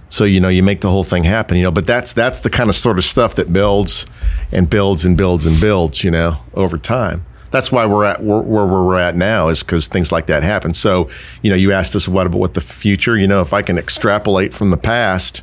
So 0.08 0.24
you 0.24 0.40
know, 0.40 0.48
you 0.48 0.62
make 0.62 0.82
the 0.82 0.90
whole 0.90 1.04
thing 1.04 1.24
happen. 1.24 1.56
You 1.56 1.64
know, 1.64 1.70
but 1.70 1.86
that's 1.86 2.12
that's 2.12 2.40
the 2.40 2.50
kind 2.50 2.68
of 2.68 2.76
sort 2.76 2.98
of 2.98 3.04
stuff 3.04 3.34
that 3.36 3.52
builds 3.52 4.06
and 4.52 4.68
builds 4.68 5.04
and 5.04 5.16
builds 5.16 5.46
and 5.46 5.60
builds. 5.60 6.04
You 6.04 6.10
know, 6.10 6.44
over 6.54 6.78
time. 6.78 7.24
That's 7.52 7.70
why 7.70 7.86
we're 7.86 8.04
at 8.04 8.22
where, 8.22 8.40
where 8.40 8.64
we're 8.66 8.98
at 8.98 9.14
now 9.14 9.48
is 9.48 9.62
because 9.62 9.86
things 9.86 10.10
like 10.10 10.26
that 10.26 10.42
happen. 10.42 10.74
So 10.74 11.08
you 11.42 11.50
know, 11.50 11.56
you 11.56 11.70
asked 11.72 11.94
us 11.94 12.08
what 12.08 12.26
about 12.26 12.38
what 12.40 12.54
the 12.54 12.60
future. 12.60 13.16
You 13.16 13.26
know, 13.26 13.40
if 13.40 13.52
I 13.52 13.62
can 13.62 13.78
extrapolate 13.78 14.52
from 14.54 14.70
the 14.70 14.76
past 14.76 15.42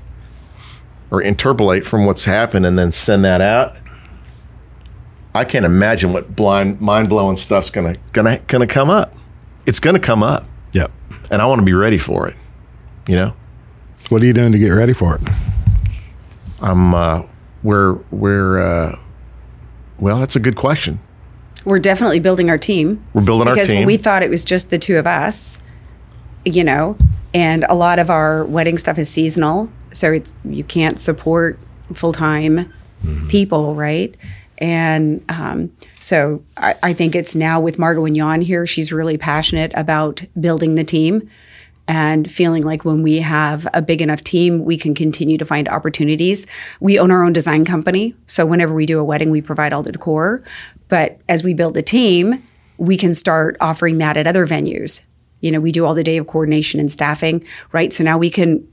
or 1.11 1.21
interpolate 1.21 1.85
from 1.85 2.05
what's 2.05 2.25
happened 2.25 2.65
and 2.65 2.77
then 2.77 2.91
send 2.91 3.23
that 3.25 3.41
out, 3.41 3.77
I 5.33 5.45
can't 5.45 5.65
imagine 5.65 6.11
what 6.11 6.35
blind, 6.35 6.81
mind 6.81 7.09
blowing 7.09 7.37
stuff's 7.37 7.69
gonna 7.69 7.95
gonna 8.11 8.39
gonna 8.47 8.67
come 8.67 8.89
up. 8.89 9.13
It's 9.65 9.79
gonna 9.79 9.99
come 9.99 10.23
up, 10.23 10.45
Yep. 10.73 10.91
and 11.29 11.41
I 11.41 11.45
want 11.45 11.59
to 11.59 11.65
be 11.65 11.73
ready 11.73 11.99
for 11.99 12.27
it. 12.27 12.35
You 13.07 13.15
know. 13.15 13.33
What 14.09 14.23
are 14.23 14.25
you 14.25 14.33
doing 14.33 14.51
to 14.53 14.57
get 14.57 14.69
ready 14.69 14.93
for 14.93 15.15
it? 15.15 15.21
I'm 16.61 16.93
uh, 16.95 17.23
we're 17.61 17.93
we're 18.09 18.59
uh, 18.59 18.97
well. 19.99 20.19
That's 20.19 20.35
a 20.35 20.39
good 20.39 20.55
question. 20.55 20.99
We're 21.69 21.79
definitely 21.79 22.19
building 22.19 22.49
our 22.49 22.57
team. 22.57 23.01
We're 23.13 23.21
building 23.23 23.47
our 23.47 23.53
because 23.55 23.67
team. 23.67 23.85
we 23.85 23.95
thought 23.97 24.23
it 24.23 24.29
was 24.29 24.43
just 24.43 24.69
the 24.69 24.77
two 24.77 24.97
of 24.97 25.07
us, 25.07 25.59
you 26.45 26.63
know, 26.63 26.97
and 27.33 27.63
a 27.69 27.75
lot 27.75 27.99
of 27.99 28.09
our 28.09 28.43
wedding 28.45 28.77
stuff 28.77 28.97
is 28.97 29.09
seasonal, 29.09 29.69
so 29.93 30.11
it's, 30.11 30.33
you 30.43 30.63
can't 30.63 30.99
support 30.99 31.57
full 31.93 32.13
time 32.13 32.73
Mm-hmm. 33.03 33.29
people, 33.29 33.75
right? 33.75 34.13
And 34.57 35.23
um, 35.29 35.71
so 36.01 36.43
I, 36.57 36.75
I 36.83 36.91
think 36.93 37.15
it's 37.15 37.33
now 37.33 37.61
with 37.61 37.79
Margot 37.79 38.03
and 38.03 38.13
Jan 38.15 38.41
here, 38.41 38.67
she's 38.67 38.91
really 38.91 39.17
passionate 39.17 39.71
about 39.73 40.25
building 40.37 40.75
the 40.75 40.83
team 40.83 41.29
and 41.87 42.29
feeling 42.29 42.63
like 42.63 42.83
when 42.83 43.01
we 43.01 43.19
have 43.19 43.67
a 43.73 43.81
big 43.81 44.01
enough 44.01 44.21
team, 44.21 44.65
we 44.65 44.77
can 44.77 44.93
continue 44.93 45.37
to 45.37 45.45
find 45.45 45.69
opportunities. 45.69 46.45
We 46.81 46.99
own 46.99 47.09
our 47.09 47.23
own 47.23 47.31
design 47.31 47.63
company. 47.63 48.15
So 48.25 48.45
whenever 48.45 48.73
we 48.73 48.85
do 48.85 48.99
a 48.99 49.03
wedding, 49.03 49.31
we 49.31 49.41
provide 49.41 49.71
all 49.71 49.81
the 49.81 49.93
decor. 49.93 50.43
But 50.89 51.19
as 51.29 51.43
we 51.43 51.53
build 51.53 51.73
the 51.75 51.81
team, 51.83 52.41
we 52.77 52.97
can 52.97 53.13
start 53.13 53.55
offering 53.61 53.97
that 53.99 54.17
at 54.17 54.27
other 54.27 54.45
venues. 54.45 55.05
You 55.41 55.51
know, 55.51 55.59
we 55.61 55.71
do 55.71 55.85
all 55.85 55.93
the 55.95 56.03
day 56.03 56.17
of 56.17 56.27
coordination 56.27 56.79
and 56.79 56.91
staffing, 56.91 57.43
right? 57.71 57.93
So 57.93 58.03
now 58.03 58.17
we 58.17 58.29
can, 58.29 58.67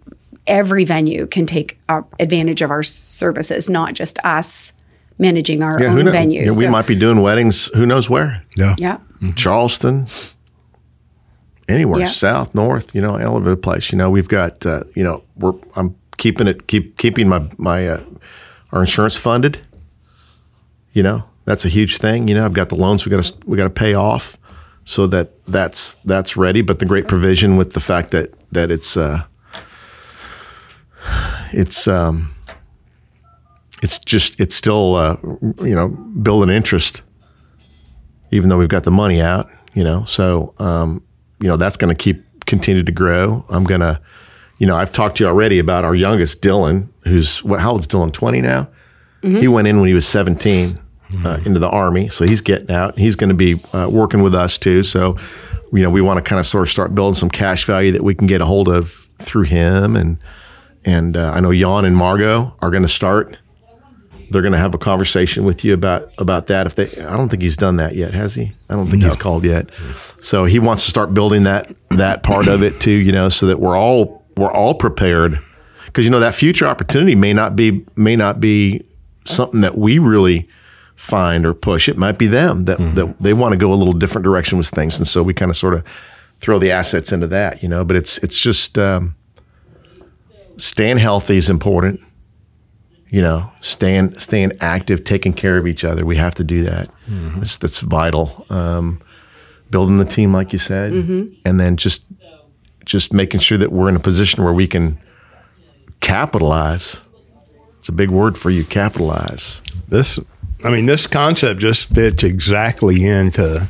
every 0.47 0.85
venue 0.85 1.27
can 1.27 1.47
take 1.47 1.79
uh, 1.89 2.03
advantage 2.19 2.61
of 2.63 2.71
our 2.71 2.83
services, 2.83 3.69
not 3.69 3.95
just 3.95 4.19
us 4.25 4.73
managing 5.19 5.63
our 5.63 5.81
Yeah, 5.81 5.89
own 5.91 5.97
who 5.97 6.03
knows? 6.05 6.15
venues. 6.15 6.47
Yeah, 6.53 6.59
we 6.59 6.69
might 6.69 6.87
be 6.87 6.95
doing 6.97 7.21
weddings. 7.23 7.69
Who 7.75 7.87
knows 7.87 8.11
where? 8.11 8.43
Yeah. 8.57 8.75
yeah. 8.79 8.99
Charleston, 9.37 10.07
anywhere, 11.69 12.01
Yeah. 12.01 12.07
south, 12.07 12.55
north, 12.55 12.95
you 12.95 13.01
know, 13.01 13.19
all 13.21 13.37
over 13.37 13.51
the 13.51 13.57
place. 13.57 13.93
You 13.93 13.99
know, 13.99 14.11
we've 14.11 14.29
got, 14.29 14.65
uh, 14.67 14.85
you 14.95 15.03
know, 15.05 15.23
we're 15.37 15.55
I'm 15.75 15.95
keeping 16.17 16.47
it, 16.49 16.67
keep 16.67 16.97
keeping 16.99 17.29
my 17.29 17.49
my 17.59 17.89
uh, 17.89 18.01
our 18.73 18.81
insurance 18.81 19.17
funded. 19.17 19.61
You 20.93 21.03
know, 21.03 21.25
that's 21.47 21.65
a 21.65 21.69
huge 21.69 21.97
thing. 21.97 22.29
You 22.29 22.35
know, 22.35 22.45
I've 22.45 22.53
got 22.53 22.69
the 22.69 22.77
loans 22.77 23.07
we 23.07 23.11
got 23.11 23.23
to 23.23 23.35
we 23.47 23.57
got 23.57 23.65
to 23.65 23.71
pay 23.71 23.95
off, 23.95 24.37
so 24.85 25.07
that 25.07 25.33
that's 25.47 25.95
that's 26.05 26.37
ready. 26.37 26.61
But 26.61 26.79
the 26.79 26.87
great 26.87 27.09
provision 27.09 27.57
with 27.57 27.73
the 27.73 27.81
fact 27.81 28.11
that 28.11 28.35
that 28.53 28.71
it's 28.71 28.99
uh, 28.99 29.25
it's 31.53 31.89
um, 31.89 32.35
it's 33.83 33.99
just 33.99 34.39
it's 34.39 34.55
still 34.55 34.95
uh, 34.95 35.17
you 35.63 35.75
know 35.75 35.89
building 36.21 36.55
interest 36.55 37.01
even 38.31 38.49
though 38.49 38.59
we've 38.59 38.69
got 38.69 38.85
the 38.85 38.91
money 38.91 39.21
out, 39.21 39.49
you 39.75 39.85
know. 39.85 40.05
So, 40.05 40.55
um, 40.59 41.03
you 41.41 41.49
know, 41.49 41.57
that's 41.57 41.77
going 41.77 41.95
to 41.95 42.01
keep 42.01 42.23
continue 42.47 42.83
to 42.83 42.93
grow. 42.93 43.45
I'm 43.49 43.65
going 43.65 43.81
to, 43.81 44.01
you 44.59 44.67
know, 44.67 44.77
I've 44.77 44.93
talked 44.93 45.19
to 45.19 45.25
you 45.25 45.29
already 45.29 45.59
about 45.59 45.85
our 45.85 45.95
youngest 45.95 46.43
Dylan, 46.43 46.89
who's 47.05 47.43
what? 47.43 47.61
How 47.61 47.73
old's 47.73 47.87
Dylan? 47.87 48.13
20 48.13 48.41
now. 48.41 48.69
He 49.41 49.49
went 49.49 49.67
in 49.67 49.79
when 49.81 49.89
he 49.89 49.95
was 49.95 50.07
17 50.07 50.79
uh, 51.25 51.39
into 51.47 51.59
the 51.59 51.69
army, 51.69 52.09
so 52.09 52.27
he's 52.27 52.41
getting 52.41 52.71
out. 52.71 52.99
He's 52.99 53.17
going 53.17 53.31
to 53.31 53.37
be 53.37 53.61
uh, 53.73 53.89
working 53.91 54.23
with 54.23 54.35
us 54.35 54.59
too. 54.59 54.83
So, 54.83 55.17
you 55.73 55.83
know, 55.83 55.91
we 55.91 56.01
want 56.01 56.19
to 56.19 56.23
kind 56.23 56.41
of 56.41 56.47
sort 56.47 56.63
of 56.63 56.71
start 56.71 56.95
building 56.95 57.15
some 57.15 57.31
cash 57.31 57.65
value 57.65 57.93
that 57.93 58.03
we 58.03 58.15
can 58.15 58.27
get 58.27 58.41
a 58.41 58.47
hold 58.47 58.69
of 58.69 59.09
through 59.19 59.45
him, 59.45 59.97
and 59.97 60.19
and 60.85 61.17
uh, 61.17 61.33
I 61.35 61.41
know 61.41 61.53
Jan 61.53 61.85
and 61.85 61.97
Margot 61.97 62.55
are 62.61 62.71
going 62.71 62.83
to 62.83 62.89
start 62.89 63.39
they're 64.31 64.43
going 64.43 64.53
to 64.53 64.59
have 64.59 64.75
a 64.75 64.79
conversation 64.79 65.45
with 65.45 65.65
you 65.65 65.75
about 65.75 66.13
about 66.19 66.47
that. 66.49 66.67
If 66.67 66.75
they, 66.75 66.85
I 67.05 67.17
don't 67.17 67.29
think 67.29 67.43
he's 67.43 67.57
done 67.57 67.77
that 67.77 67.95
yet, 67.95 68.15
has 68.15 68.35
he? 68.35 68.53
I 68.69 68.75
don't 68.75 68.87
think 68.87 69.03
he's 69.03 69.17
called 69.17 69.45
yet. 69.45 69.73
So 70.21 70.45
he 70.45 70.59
wants 70.59 70.85
to 70.85 70.91
start 70.91 71.15
building 71.15 71.45
that 71.45 71.73
that 71.91 72.23
part 72.23 72.49
of 72.49 72.63
it 72.63 72.81
too, 72.81 72.91
you 72.91 73.13
know, 73.13 73.29
so 73.29 73.47
that 73.47 73.61
we're 73.61 73.77
all 73.77 74.25
we're 74.37 74.53
all 74.53 74.75
prepared 74.75 75.39
because 75.87 76.05
you 76.05 76.11
know 76.11 76.21
that 76.21 76.35
future 76.35 76.67
opportunity 76.67 77.15
may 77.15 77.33
not 77.33 77.57
be 77.57 77.85
may 77.95 78.17
not 78.17 78.41
be 78.41 78.85
something 79.25 79.61
that 79.61 79.79
we 79.79 79.99
really 79.99 80.49
find 80.97 81.47
or 81.47 81.55
push. 81.55 81.89
It 81.89 81.97
might 81.97 82.19
be 82.19 82.27
them 82.27 82.65
that 82.65 82.79
that 82.79 83.17
they 83.21 83.33
want 83.33 83.53
to 83.53 83.57
go 83.57 83.73
a 83.73 83.77
little 83.77 83.93
different 83.93 84.25
direction 84.25 84.59
with 84.59 84.69
things, 84.69 84.99
and 84.99 85.07
so 85.07 85.23
we 85.23 85.35
kind 85.35 85.51
of 85.51 85.57
sort 85.57 85.75
of 85.75 85.85
throw 86.41 86.59
the 86.59 86.71
assets 86.71 87.13
into 87.13 87.27
that, 87.29 87.63
you 87.63 87.69
know. 87.69 87.85
But 87.85 87.97
it's 87.97 88.19
it's 88.19 88.41
just 88.41 88.79
um, 88.79 89.15
staying 90.57 90.99
healthy 90.99 91.37
is 91.37 91.49
important 91.49 92.01
you 93.09 93.23
know, 93.23 93.51
staying 93.61 94.19
staying 94.19 94.53
active, 94.61 95.05
taking 95.05 95.33
care 95.33 95.59
of 95.59 95.67
each 95.67 95.85
other. 95.85 96.05
We 96.05 96.17
have 96.17 96.35
to 96.35 96.45
do 96.45 96.63
that. 96.65 96.89
That's 97.39 97.57
that's 97.57 97.81
vital. 97.81 98.45
Um, 98.51 99.01
building 99.71 99.99
the 99.99 100.05
team, 100.05 100.33
like 100.33 100.53
you 100.53 100.59
said, 100.59 100.93
and 101.45 101.61
then 101.61 101.77
just 101.77 102.05
just 102.85 103.13
making 103.13 103.41
sure 103.41 103.59
that 103.59 103.71
we're 103.73 103.89
in 103.89 103.97
a 103.97 104.01
position 104.01 104.43
where 104.45 104.53
we 104.53 104.67
can 104.67 104.99
capitalize. 106.01 107.03
It's 107.79 107.89
a 107.89 107.93
big 107.93 108.11
word 108.11 108.37
for 108.37 108.51
you, 108.51 108.65
capitalize. 108.65 109.63
This, 109.89 110.19
I 110.65 110.71
mean, 110.71 110.87
this 110.87 111.07
concept 111.07 111.61
just 111.61 111.89
fits 111.91 112.23
exactly 112.23 113.05
into 113.05 113.69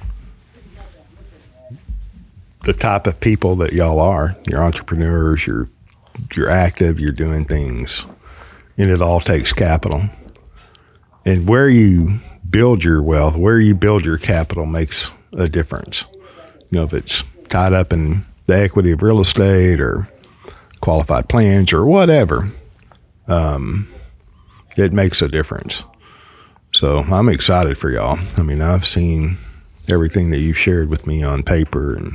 the 2.64 2.72
type 2.72 3.06
of 3.06 3.20
people 3.20 3.56
that 3.56 3.72
y'all 3.72 4.00
are. 4.00 4.36
You're 4.48 4.62
entrepreneurs. 4.62 5.46
You're 5.46 5.68
you're 6.34 6.48
active. 6.50 6.98
You're 6.98 7.12
doing 7.12 7.44
things, 7.44 8.06
and 8.78 8.90
it 8.90 9.00
all 9.00 9.20
takes 9.20 9.52
capital. 9.52 10.00
And 11.24 11.48
where 11.48 11.68
you 11.68 12.20
build 12.48 12.84
your 12.84 13.02
wealth, 13.02 13.36
where 13.36 13.58
you 13.60 13.74
build 13.74 14.04
your 14.04 14.18
capital, 14.18 14.64
makes 14.64 15.10
a 15.32 15.48
difference. 15.48 16.06
You 16.70 16.78
know, 16.78 16.84
if 16.84 16.92
it's 16.94 17.24
tied 17.48 17.72
up 17.72 17.92
in 17.92 18.24
the 18.46 18.56
equity 18.56 18.92
of 18.92 19.02
real 19.02 19.20
estate 19.20 19.80
or 19.80 20.08
qualified 20.80 21.28
plans 21.28 21.72
or 21.72 21.84
whatever, 21.84 22.50
um, 23.28 23.88
it 24.76 24.92
makes 24.92 25.20
a 25.20 25.28
difference. 25.28 25.84
So 26.76 26.98
I'm 26.98 27.30
excited 27.30 27.78
for 27.78 27.88
y'all. 27.90 28.18
I 28.36 28.42
mean, 28.42 28.60
I've 28.60 28.84
seen 28.84 29.38
everything 29.88 30.28
that 30.28 30.40
you've 30.40 30.58
shared 30.58 30.90
with 30.90 31.06
me 31.06 31.22
on 31.22 31.42
paper, 31.42 31.94
and 31.94 32.10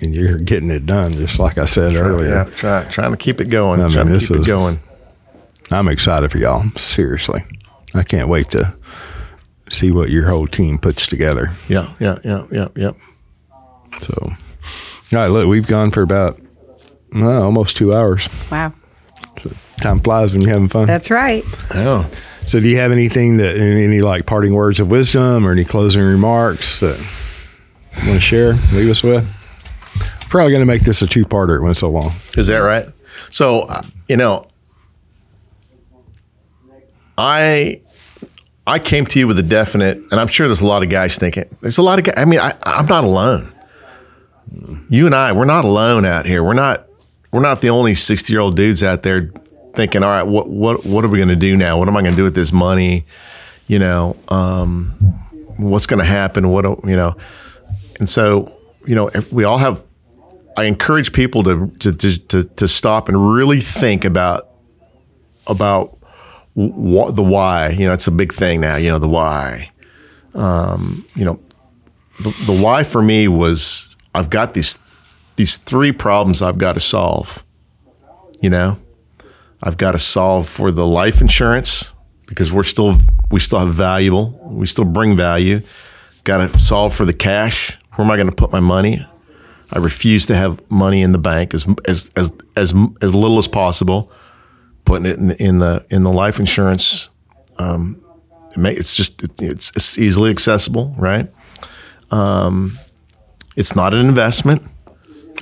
and 0.00 0.14
you're 0.14 0.38
getting 0.38 0.70
it 0.70 0.86
done, 0.86 1.10
just 1.14 1.40
like 1.40 1.58
I 1.58 1.64
said 1.64 1.96
earlier. 1.96 2.28
Yeah, 2.28 2.44
try, 2.44 2.84
trying 2.84 3.10
to 3.10 3.16
keep 3.16 3.40
it 3.40 3.46
going. 3.46 3.80
I 3.80 3.84
mean, 3.86 3.92
trying 3.94 4.06
to 4.06 4.12
this 4.12 4.28
keep 4.28 4.36
is- 4.38 4.46
it 4.46 4.50
going. 4.50 4.78
I'm 5.72 5.88
excited 5.88 6.30
for 6.30 6.38
y'all. 6.38 6.62
Seriously, 6.76 7.40
I 7.96 8.04
can't 8.04 8.28
wait 8.28 8.48
to 8.50 8.76
see 9.70 9.90
what 9.90 10.08
your 10.10 10.28
whole 10.28 10.46
team 10.46 10.78
puts 10.78 11.08
together. 11.08 11.48
Yeah, 11.68 11.92
yeah, 11.98 12.20
yeah, 12.22 12.46
yeah, 12.52 12.68
yeah. 12.76 12.90
So, 14.02 14.14
all 14.22 14.30
right, 15.18 15.26
look, 15.32 15.48
we've 15.48 15.66
gone 15.66 15.90
for 15.90 16.02
about 16.02 16.40
uh, 17.16 17.42
almost 17.42 17.76
two 17.76 17.92
hours. 17.92 18.28
Wow. 18.52 18.72
Time 19.80 19.98
flies 19.98 20.32
when 20.32 20.42
you're 20.42 20.52
having 20.52 20.68
fun. 20.68 20.86
That's 20.86 21.10
right. 21.10 21.44
Oh, 21.74 22.08
So, 22.48 22.60
do 22.60 22.66
you 22.66 22.78
have 22.78 22.92
anything 22.92 23.36
that 23.36 23.56
any 23.58 24.00
like 24.00 24.24
parting 24.24 24.54
words 24.54 24.80
of 24.80 24.90
wisdom 24.90 25.46
or 25.46 25.52
any 25.52 25.66
closing 25.66 26.00
remarks 26.00 26.80
that 26.80 26.96
you 28.00 28.08
want 28.08 28.14
to 28.14 28.20
share? 28.20 28.54
Leave 28.72 28.88
us 28.88 29.02
with. 29.02 29.22
Probably 30.30 30.52
going 30.52 30.62
to 30.62 30.66
make 30.66 30.80
this 30.80 31.02
a 31.02 31.06
two-parter. 31.06 31.56
It 31.58 31.60
went 31.60 31.76
so 31.76 31.90
long. 31.90 32.12
Is 32.38 32.46
that 32.46 32.60
right? 32.60 32.86
So, 33.28 33.68
you 34.08 34.16
know, 34.16 34.48
I 37.18 37.82
I 38.66 38.78
came 38.78 39.04
to 39.04 39.18
you 39.18 39.26
with 39.26 39.38
a 39.38 39.42
definite, 39.42 39.98
and 40.10 40.14
I'm 40.18 40.28
sure 40.28 40.48
there's 40.48 40.62
a 40.62 40.66
lot 40.66 40.82
of 40.82 40.88
guys 40.88 41.18
thinking. 41.18 41.54
There's 41.60 41.76
a 41.76 41.82
lot 41.82 41.98
of 41.98 42.06
guys. 42.06 42.14
I 42.16 42.24
mean, 42.24 42.40
I, 42.40 42.54
I'm 42.62 42.86
not 42.86 43.04
alone. 43.04 43.52
You 44.88 45.04
and 45.04 45.14
I, 45.14 45.32
we're 45.32 45.44
not 45.44 45.66
alone 45.66 46.06
out 46.06 46.24
here. 46.24 46.42
We're 46.42 46.54
not 46.54 46.86
we're 47.30 47.42
not 47.42 47.60
the 47.60 47.68
only 47.68 47.94
60 47.94 48.32
year 48.32 48.40
old 48.40 48.56
dudes 48.56 48.82
out 48.82 49.02
there 49.02 49.32
thinking, 49.78 50.02
all 50.02 50.10
right, 50.10 50.24
what 50.24 50.48
what 50.48 50.84
what 50.84 51.04
are 51.04 51.08
we 51.08 51.18
going 51.18 51.28
to 51.28 51.36
do 51.36 51.56
now? 51.56 51.78
What 51.78 51.86
am 51.86 51.96
I 51.96 52.00
going 52.00 52.10
to 52.10 52.16
do 52.16 52.24
with 52.24 52.34
this 52.34 52.52
money? 52.52 53.06
You 53.68 53.78
know, 53.78 54.16
um, 54.26 54.90
what's 55.56 55.86
going 55.86 56.00
to 56.00 56.04
happen? 56.04 56.48
What 56.48 56.64
you 56.84 56.96
know? 56.96 57.16
And 58.00 58.08
so, 58.08 58.52
you 58.84 58.96
know, 58.96 59.08
we 59.30 59.44
all 59.44 59.58
have 59.58 59.84
I 60.56 60.64
encourage 60.64 61.12
people 61.12 61.44
to 61.44 61.68
to, 61.78 61.92
to 61.92 62.18
to 62.18 62.44
to 62.44 62.66
stop 62.66 63.08
and 63.08 63.32
really 63.34 63.60
think 63.60 64.04
about 64.04 64.48
about 65.46 65.96
wh- 66.56 67.14
the 67.14 67.22
why. 67.22 67.68
You 67.68 67.86
know, 67.86 67.92
it's 67.92 68.08
a 68.08 68.12
big 68.12 68.34
thing 68.34 68.60
now. 68.60 68.74
You 68.74 68.88
know, 68.90 68.98
the 68.98 69.08
why. 69.08 69.70
Um, 70.34 71.06
you 71.14 71.24
know, 71.24 71.40
the, 72.18 72.30
the 72.46 72.60
why 72.60 72.82
for 72.82 73.00
me 73.00 73.28
was 73.28 73.96
I've 74.12 74.28
got 74.28 74.54
these 74.54 74.76
these 75.36 75.56
three 75.56 75.92
problems 75.92 76.42
I've 76.42 76.58
got 76.58 76.72
to 76.72 76.80
solve. 76.80 77.44
You 78.40 78.50
know, 78.50 78.78
I've 79.62 79.76
got 79.76 79.92
to 79.92 79.98
solve 79.98 80.48
for 80.48 80.70
the 80.70 80.86
life 80.86 81.20
insurance 81.20 81.92
because 82.26 82.52
we're 82.52 82.62
still 82.62 82.94
we 83.30 83.40
still 83.40 83.58
have 83.58 83.74
valuable. 83.74 84.38
We 84.42 84.66
still 84.66 84.84
bring 84.84 85.16
value. 85.16 85.60
Got 86.24 86.52
to 86.52 86.58
solve 86.58 86.94
for 86.94 87.04
the 87.04 87.12
cash. 87.12 87.76
Where 87.94 88.04
am 88.04 88.10
I 88.10 88.16
going 88.16 88.28
to 88.28 88.34
put 88.34 88.52
my 88.52 88.60
money? 88.60 89.06
I 89.72 89.78
refuse 89.78 90.26
to 90.26 90.36
have 90.36 90.70
money 90.70 91.02
in 91.02 91.12
the 91.12 91.18
bank 91.18 91.54
as 91.54 91.66
as 91.86 92.10
as 92.16 92.32
as, 92.56 92.74
as 93.02 93.14
little 93.14 93.38
as 93.38 93.48
possible. 93.48 94.12
Putting 94.84 95.06
it 95.06 95.18
in, 95.18 95.30
in 95.32 95.58
the 95.58 95.84
in 95.90 96.02
the 96.02 96.12
life 96.12 96.38
insurance, 96.38 97.08
um, 97.58 98.02
it 98.52 98.56
may, 98.56 98.72
it's 98.72 98.94
just 98.94 99.22
it, 99.22 99.42
it's, 99.42 99.70
it's 99.76 99.98
easily 99.98 100.30
accessible, 100.30 100.94
right? 100.96 101.30
Um, 102.10 102.78
it's 103.56 103.76
not 103.76 103.92
an 103.92 104.06
investment. 104.06 104.66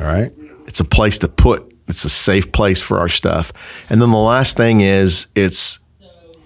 All 0.01 0.07
right. 0.07 0.33
It's 0.67 0.81
a 0.81 0.85
place 0.85 1.19
to 1.19 1.29
put. 1.29 1.73
It's 1.89 2.05
a 2.05 2.09
safe 2.09 2.53
place 2.53 2.83
for 2.83 2.99
our 2.99 3.09
stuff. 3.09 3.53
And 3.91 4.03
then 4.03 4.11
the 4.11 4.17
last 4.17 4.57
thing 4.57 4.81
is 4.81 5.29
it's 5.35 5.81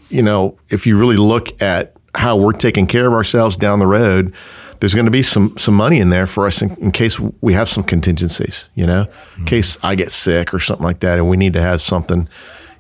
you 0.09 0.23
know 0.23 0.59
if 0.69 0.87
you 0.87 0.99
really 0.99 1.17
look 1.17 1.61
at 1.63 1.95
how 2.15 2.37
we're 2.37 2.53
taking 2.53 2.87
care 2.87 3.07
of 3.07 3.13
ourselves 3.13 3.57
down 3.57 3.79
the 3.79 3.87
road, 3.87 4.35
there's 4.81 4.95
going 4.95 5.07
to 5.07 5.11
be 5.11 5.23
some 5.23 5.57
some 5.59 5.75
money 5.75 6.01
in 6.01 6.11
there 6.11 6.27
for 6.27 6.47
us 6.47 6.63
in, 6.63 6.71
in 6.77 6.91
case 6.91 7.19
we 7.41 7.53
have 7.53 7.69
some 7.69 7.85
contingencies. 7.85 8.71
You 8.75 8.87
know, 8.87 9.07
in 9.39 9.45
case 9.45 9.79
I 9.83 9.95
get 9.95 10.11
sick 10.11 10.53
or 10.53 10.59
something 10.59 10.85
like 10.85 11.01
that, 11.01 11.19
and 11.19 11.29
we 11.29 11.37
need 11.37 11.53
to 11.55 11.61
have 11.63 11.81
something. 11.81 12.29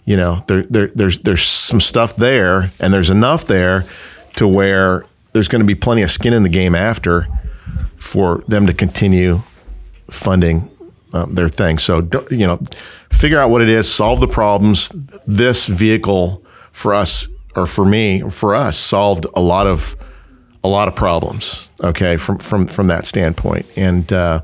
you 0.04 0.16
know, 0.16 0.44
there, 0.48 0.62
there 0.64 0.88
there's 0.88 1.20
there's 1.20 1.42
some 1.42 1.80
stuff 1.80 2.16
there, 2.16 2.70
and 2.80 2.92
there's 2.92 3.10
enough 3.10 3.46
there 3.46 3.84
to 4.36 4.48
where 4.48 5.04
there's 5.32 5.48
going 5.48 5.60
to 5.60 5.66
be 5.66 5.74
plenty 5.74 6.02
of 6.02 6.10
skin 6.10 6.32
in 6.32 6.42
the 6.42 6.48
game 6.48 6.74
after 6.74 7.28
for 7.96 8.38
them 8.48 8.66
to 8.66 8.72
continue 8.72 9.42
funding 10.10 10.69
um, 11.12 11.34
their 11.34 11.48
thing. 11.48 11.78
So 11.78 12.08
you 12.30 12.46
know, 12.46 12.60
figure 13.10 13.38
out 13.38 13.50
what 13.50 13.62
it 13.62 13.68
is, 13.68 13.92
solve 13.92 14.20
the 14.20 14.28
problems. 14.28 14.90
This 15.26 15.66
vehicle 15.66 16.44
for 16.72 16.94
us, 16.94 17.28
or 17.56 17.66
for 17.66 17.84
me, 17.84 18.22
for 18.30 18.54
us, 18.54 18.76
solved 18.76 19.26
a 19.34 19.40
lot 19.40 19.66
of 19.66 19.96
a 20.62 20.68
lot 20.68 20.88
of 20.88 20.94
problems. 20.94 21.70
Okay, 21.82 22.16
from 22.16 22.38
from 22.38 22.66
from 22.66 22.86
that 22.88 23.04
standpoint, 23.04 23.66
and 23.76 24.12
uh, 24.12 24.42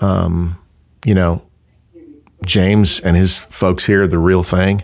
um, 0.00 0.58
you 1.04 1.14
know, 1.14 1.42
James 2.44 3.00
and 3.00 3.16
his 3.16 3.38
folks 3.38 3.86
here, 3.86 4.06
the 4.06 4.18
real 4.18 4.42
thing. 4.42 4.82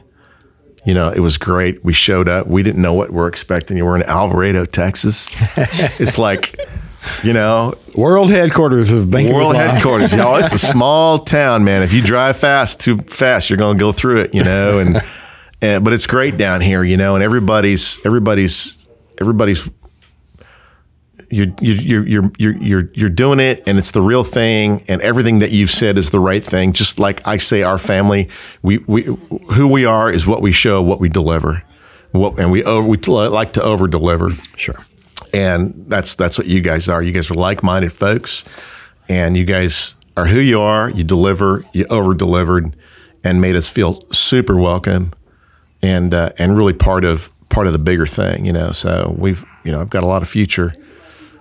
You 0.84 0.94
know, 0.94 1.10
it 1.10 1.20
was 1.20 1.36
great. 1.36 1.84
We 1.84 1.92
showed 1.92 2.28
up. 2.28 2.46
We 2.46 2.62
didn't 2.62 2.80
know 2.80 2.94
what 2.94 3.10
we're 3.10 3.28
expecting. 3.28 3.84
We're 3.84 3.96
in 3.96 4.04
Alvarado, 4.04 4.64
Texas. 4.64 5.28
it's 6.00 6.16
like, 6.16 6.56
you 7.22 7.32
know, 7.32 7.74
world 7.96 8.30
headquarters 8.30 8.92
of 8.92 9.10
Bank 9.10 9.32
World 9.32 9.56
headquarters, 9.56 10.12
y'all. 10.14 10.36
It's 10.36 10.52
a 10.52 10.58
small 10.58 11.20
town, 11.20 11.64
man. 11.64 11.82
If 11.82 11.92
you 11.92 12.02
drive 12.02 12.36
fast, 12.36 12.80
too 12.80 12.98
fast, 12.98 13.50
you're 13.50 13.56
going 13.56 13.76
to 13.76 13.80
go 13.80 13.92
through 13.92 14.20
it. 14.22 14.34
You 14.34 14.44
know, 14.44 14.78
and, 14.78 15.00
and 15.60 15.84
but 15.84 15.92
it's 15.92 16.06
great 16.06 16.36
down 16.36 16.60
here. 16.60 16.82
You 16.82 16.96
know, 16.96 17.14
and 17.14 17.24
everybody's 17.24 17.98
everybody's 18.04 18.78
everybody's 19.20 19.68
you're 21.30 21.48
you're 21.60 22.06
you're 22.06 22.30
you're 22.38 22.56
you're 22.56 22.90
you're 22.94 23.08
doing 23.08 23.40
it, 23.40 23.62
and 23.66 23.78
it's 23.78 23.90
the 23.90 24.00
real 24.00 24.24
thing, 24.24 24.84
and 24.88 25.00
everything 25.02 25.40
that 25.40 25.50
you've 25.50 25.70
said 25.70 25.98
is 25.98 26.10
the 26.10 26.20
right 26.20 26.42
thing. 26.42 26.72
Just 26.72 26.98
like 26.98 27.26
I 27.26 27.36
say, 27.36 27.62
our 27.62 27.78
family, 27.78 28.28
we 28.62 28.78
we 28.78 29.02
who 29.54 29.66
we 29.66 29.84
are 29.84 30.10
is 30.10 30.26
what 30.26 30.40
we 30.40 30.52
show, 30.52 30.80
what 30.80 31.00
we 31.00 31.08
deliver, 31.08 31.62
what 32.12 32.38
and 32.38 32.50
we 32.50 32.64
over 32.64 32.86
we 32.86 32.96
like 32.96 33.52
to 33.52 33.62
over 33.62 33.86
deliver. 33.86 34.30
Sure, 34.56 34.74
and 35.32 35.74
that's 35.88 36.14
that's 36.14 36.38
what 36.38 36.46
you 36.46 36.60
guys 36.60 36.88
are. 36.88 37.02
You 37.02 37.12
guys 37.12 37.30
are 37.30 37.34
like 37.34 37.62
minded 37.62 37.92
folks, 37.92 38.44
and 39.08 39.36
you 39.36 39.44
guys 39.44 39.94
are 40.16 40.26
who 40.26 40.40
you 40.40 40.60
are. 40.60 40.90
You 40.90 41.04
deliver, 41.04 41.64
you 41.72 41.86
over 41.90 42.14
delivered, 42.14 42.76
and 43.24 43.40
made 43.40 43.56
us 43.56 43.68
feel 43.68 44.02
super 44.12 44.56
welcome, 44.56 45.12
and 45.82 46.12
uh, 46.14 46.32
and 46.38 46.56
really 46.56 46.72
part 46.72 47.04
of 47.04 47.30
part 47.48 47.66
of 47.66 47.72
the 47.72 47.78
bigger 47.78 48.06
thing. 48.06 48.44
You 48.44 48.52
know, 48.52 48.72
so 48.72 49.14
we've 49.18 49.44
you 49.64 49.72
know 49.72 49.80
I've 49.80 49.90
got 49.90 50.02
a 50.02 50.06
lot 50.06 50.22
of 50.22 50.28
future 50.28 50.72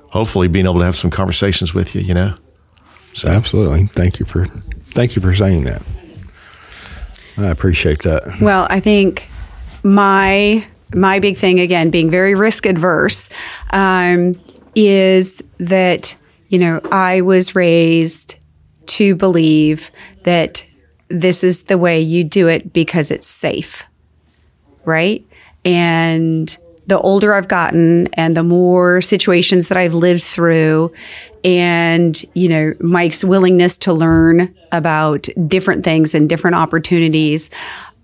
hopefully 0.09 0.47
being 0.47 0.65
able 0.65 0.79
to 0.79 0.85
have 0.85 0.95
some 0.95 1.11
conversations 1.11 1.73
with 1.73 1.95
you, 1.95 2.01
you 2.01 2.13
know? 2.13 2.33
So. 3.13 3.29
Absolutely. 3.29 3.85
Thank 3.85 4.19
you 4.19 4.25
for, 4.25 4.45
thank 4.45 5.15
you 5.15 5.21
for 5.21 5.35
saying 5.35 5.63
that. 5.65 5.83
I 7.37 7.47
appreciate 7.47 8.03
that. 8.03 8.23
Well, 8.41 8.67
I 8.69 8.79
think 8.79 9.27
my, 9.83 10.65
my 10.93 11.19
big 11.19 11.37
thing 11.37 11.59
again, 11.59 11.89
being 11.89 12.09
very 12.09 12.35
risk 12.35 12.65
adverse, 12.65 13.29
um, 13.71 14.39
is 14.75 15.43
that, 15.57 16.15
you 16.49 16.59
know, 16.59 16.79
I 16.91 17.21
was 17.21 17.55
raised 17.55 18.39
to 18.87 19.15
believe 19.15 19.91
that 20.23 20.65
this 21.09 21.43
is 21.43 21.63
the 21.63 21.77
way 21.77 21.99
you 21.99 22.23
do 22.23 22.47
it 22.47 22.73
because 22.73 23.11
it's 23.11 23.27
safe. 23.27 23.85
Right. 24.85 25.25
And 25.65 26.57
the 26.85 26.99
older 26.99 27.33
I've 27.33 27.49
gotten 27.49 28.07
and 28.13 28.35
the 28.35 28.43
more 28.43 29.01
situations 29.01 29.67
that 29.67 29.77
I've 29.77 29.93
lived 29.93 30.23
through 30.23 30.93
and, 31.43 32.23
you 32.33 32.49
know, 32.49 32.73
Mike's 32.79 33.23
willingness 33.23 33.77
to 33.79 33.93
learn 33.93 34.55
about 34.71 35.27
different 35.47 35.83
things 35.83 36.15
and 36.15 36.29
different 36.29 36.55
opportunities 36.55 37.49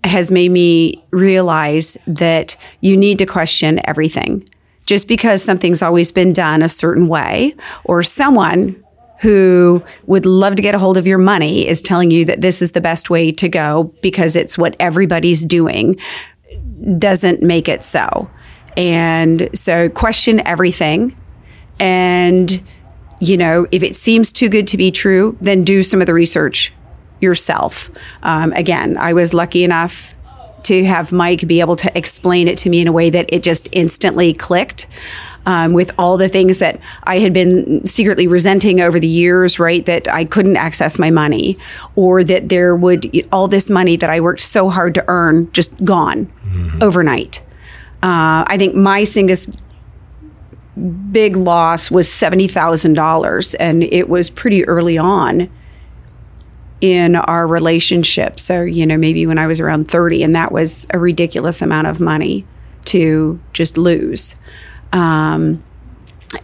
has 0.04 0.30
made 0.30 0.50
me 0.50 1.02
realize 1.10 1.96
that 2.06 2.56
you 2.80 2.96
need 2.96 3.18
to 3.18 3.26
question 3.26 3.80
everything. 3.84 4.48
Just 4.86 5.08
because 5.08 5.42
something's 5.42 5.80
always 5.80 6.12
been 6.12 6.32
done 6.32 6.60
a 6.60 6.68
certain 6.68 7.08
way 7.08 7.54
or 7.84 8.02
someone 8.02 8.84
who 9.20 9.82
would 10.06 10.26
love 10.26 10.56
to 10.56 10.62
get 10.62 10.74
a 10.74 10.78
hold 10.78 10.98
of 10.98 11.06
your 11.06 11.16
money 11.16 11.66
is 11.66 11.80
telling 11.80 12.10
you 12.10 12.26
that 12.26 12.42
this 12.42 12.60
is 12.60 12.72
the 12.72 12.80
best 12.80 13.08
way 13.08 13.32
to 13.32 13.48
go 13.48 13.94
because 14.02 14.36
it's 14.36 14.58
what 14.58 14.76
everybody's 14.78 15.44
doing 15.44 15.96
doesn't 16.98 17.40
make 17.40 17.66
it 17.66 17.82
so. 17.82 18.28
And 18.76 19.48
so 19.54 19.88
question 19.88 20.46
everything. 20.46 21.16
And, 21.80 22.62
you 23.20 23.38
know, 23.38 23.66
if 23.72 23.82
it 23.82 23.96
seems 23.96 24.30
too 24.30 24.50
good 24.50 24.66
to 24.66 24.76
be 24.76 24.90
true, 24.90 25.38
then 25.40 25.64
do 25.64 25.82
some 25.82 26.02
of 26.02 26.06
the 26.06 26.14
research 26.14 26.73
yourself. 27.24 27.90
Um, 28.22 28.52
again, 28.52 28.96
I 28.96 29.12
was 29.14 29.34
lucky 29.34 29.64
enough 29.64 30.14
to 30.64 30.84
have 30.84 31.12
Mike 31.12 31.46
be 31.46 31.60
able 31.60 31.76
to 31.76 31.98
explain 31.98 32.48
it 32.48 32.56
to 32.58 32.70
me 32.70 32.80
in 32.80 32.88
a 32.88 32.92
way 32.92 33.10
that 33.10 33.26
it 33.28 33.42
just 33.42 33.68
instantly 33.72 34.32
clicked. 34.32 34.86
Um, 35.46 35.74
with 35.74 35.90
all 35.98 36.16
the 36.16 36.30
things 36.30 36.56
that 36.56 36.80
I 37.02 37.18
had 37.18 37.34
been 37.34 37.86
secretly 37.86 38.26
resenting 38.26 38.80
over 38.80 38.98
the 38.98 39.06
years, 39.06 39.58
right? 39.58 39.84
That 39.84 40.08
I 40.08 40.24
couldn't 40.24 40.56
access 40.56 40.98
my 40.98 41.10
money, 41.10 41.58
or 41.96 42.24
that 42.24 42.48
there 42.48 42.74
would 42.74 43.28
all 43.30 43.46
this 43.46 43.68
money 43.68 43.96
that 43.98 44.08
I 44.08 44.20
worked 44.20 44.40
so 44.40 44.70
hard 44.70 44.94
to 44.94 45.04
earn 45.06 45.52
just 45.52 45.84
gone 45.84 46.32
mm-hmm. 46.40 46.82
overnight. 46.82 47.42
Uh, 48.02 48.48
I 48.48 48.56
think 48.56 48.74
my 48.74 49.04
biggest 49.14 49.60
big 51.12 51.36
loss 51.36 51.90
was 51.90 52.10
seventy 52.10 52.48
thousand 52.48 52.94
dollars, 52.94 53.54
and 53.56 53.82
it 53.82 54.08
was 54.08 54.30
pretty 54.30 54.64
early 54.66 54.96
on 54.96 55.50
in 56.80 57.16
our 57.16 57.46
relationship. 57.46 58.38
So 58.38 58.62
you 58.62 58.86
know, 58.86 58.96
maybe 58.96 59.26
when 59.26 59.38
I 59.38 59.46
was 59.46 59.60
around 59.60 59.90
thirty, 59.90 60.22
and 60.22 60.34
that 60.34 60.52
was 60.52 60.86
a 60.90 60.98
ridiculous 60.98 61.62
amount 61.62 61.86
of 61.86 62.00
money 62.00 62.46
to 62.86 63.40
just 63.52 63.76
lose. 63.76 64.36
Um, 64.92 65.64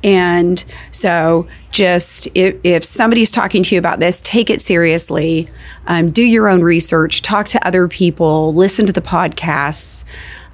and 0.02 0.64
so, 0.92 1.48
just 1.70 2.28
if, 2.34 2.56
if, 2.64 2.84
somebody's 2.84 3.30
talking 3.30 3.62
to 3.64 3.74
you 3.74 3.78
about 3.78 4.00
this, 4.00 4.20
take 4.20 4.50
it 4.50 4.60
seriously. 4.60 5.48
Um, 5.86 6.10
do 6.10 6.22
your 6.22 6.48
own 6.48 6.62
research, 6.62 7.22
talk 7.22 7.48
to 7.48 7.66
other 7.66 7.88
people, 7.88 8.54
listen 8.54 8.86
to 8.86 8.92
the 8.92 9.00
podcasts. 9.00 10.04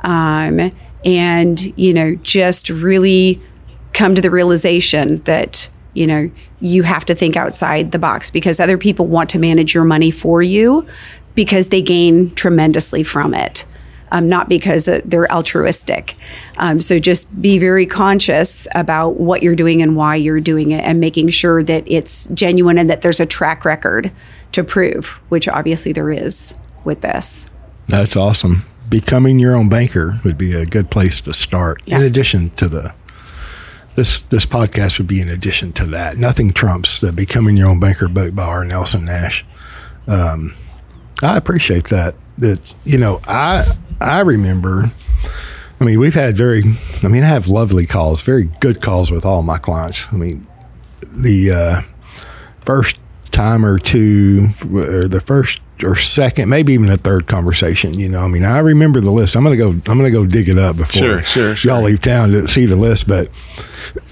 Um, 0.01 0.71
and, 1.05 1.79
you 1.79 1.93
know, 1.93 2.15
just 2.17 2.71
really 2.71 3.41
come 3.93 4.15
to 4.15 4.23
the 4.23 4.31
realization 4.31 5.19
that, 5.23 5.69
you 5.97 6.07
know, 6.07 6.31
you 6.61 6.83
have 6.83 7.05
to 7.07 7.15
think 7.15 7.37
outside 7.37 7.93
the 7.93 7.99
box 7.99 8.31
because 8.31 8.61
other 8.61 8.79
people 8.79 9.07
want 9.07 9.31
to 9.31 9.39
manage 9.39 9.75
your 9.75 9.85
money 9.85 10.11
for 10.11 10.43
you 10.43 10.87
because 11.35 11.69
they 11.69 11.83
gain 11.83 12.31
tremendously 12.35 13.03
from 13.03 13.35
it. 13.35 13.65
Um, 14.13 14.29
not 14.29 14.49
because 14.49 14.89
they're 15.05 15.31
altruistic. 15.33 16.15
Um, 16.59 16.81
so 16.81 17.01
just 17.01 17.43
be 17.43 17.59
very 17.59 17.87
conscious 17.87 18.69
about 18.73 19.19
what 19.19 19.43
you're 19.43 19.57
doing 19.57 19.83
and 19.83 19.97
why 19.97 20.15
you're 20.15 20.41
doing 20.41 20.71
it 20.71 20.85
and 20.85 21.01
making 21.01 21.31
sure 21.31 21.65
that 21.65 21.83
it's 21.87 22.27
genuine 22.27 22.79
and 22.79 22.89
that 22.89 23.03
there's 23.03 23.19
a 23.19 23.27
track 23.27 23.65
record 23.65 24.13
to 24.53 24.63
prove, 24.63 25.21
which 25.29 25.49
obviously 25.49 25.93
there 25.93 26.13
is 26.13 26.57
with 26.85 27.01
this. 27.01 27.47
That's 27.89 28.15
awesome 28.15 28.65
becoming 28.89 29.39
your 29.39 29.55
own 29.55 29.69
banker 29.69 30.21
would 30.25 30.39
be 30.39 30.55
a 30.55 30.65
good 30.65 30.91
place 30.91 31.21
to 31.21 31.33
start. 31.33 31.83
Yeah. 31.85 31.97
In 31.97 32.03
addition 32.03 32.51
to 32.51 32.69
the 32.69 32.95
this 33.97 34.21
this 34.21 34.47
podcast 34.47 34.99
would 34.99 35.09
be 35.09 35.21
in 35.21 35.29
addition 35.29 35.73
to 35.73 35.87
that. 35.87 36.19
Nothing 36.19 36.53
trumps 36.53 37.01
the 37.01 37.13
becoming 37.13 37.57
your 37.57 37.69
own 37.69 37.81
banker 37.81 38.09
book 38.09 38.35
by 38.35 38.45
R. 38.45 38.65
Nelson 38.65 39.07
Nash. 39.07 39.45
Um, 40.07 40.51
I 41.23 41.37
appreciate 41.37 41.89
that. 41.89 42.15
That 42.37 42.75
you 42.85 42.99
know, 42.99 43.21
I 43.27 43.65
I 44.01 44.21
remember. 44.21 44.85
I 45.81 45.85
mean, 45.85 45.99
we've 45.99 46.15
had 46.15 46.37
very. 46.37 46.63
I 47.03 47.09
mean, 47.09 47.23
I 47.23 47.29
have 47.29 47.49
lovely 47.49 47.87
calls, 47.87 48.23
very 48.23 48.45
good 48.61 48.81
calls 48.81 49.11
with 49.11 49.25
all 49.27 49.43
my 49.43 49.59
clients. 49.59 50.07
I 50.13 50.17
mean, 50.17 50.47
the 51.01 51.51
uh, 51.51 51.81
first 52.65 53.01
time 53.37 53.65
or 53.65 53.79
two, 53.79 54.49
or 54.73 55.07
the 55.07 55.21
first 55.21 55.61
or 55.83 55.95
second, 55.95 56.49
maybe 56.49 56.73
even 56.73 56.89
a 56.89 56.97
third 56.97 57.27
conversation. 57.27 57.95
You 57.95 58.09
know, 58.09 58.21
I 58.21 58.29
mean, 58.29 58.45
I 58.45 58.59
remember 58.59 59.01
the 59.01 59.11
list. 59.11 59.37
I'm 59.37 59.43
gonna 59.43 59.57
go. 59.57 59.71
I'm 59.71 59.83
gonna 59.83 60.11
go 60.11 60.27
dig 60.27 60.49
it 60.49 60.59
up 60.59 60.77
before 60.77 61.01
sure, 61.01 61.23
sure, 61.23 61.57
sure. 61.57 61.73
y'all 61.73 61.83
leave 61.83 62.01
town 62.01 62.31
to 62.33 62.49
see 62.49 62.67
the 62.67 62.77
list. 62.77 63.07
But 63.07 63.29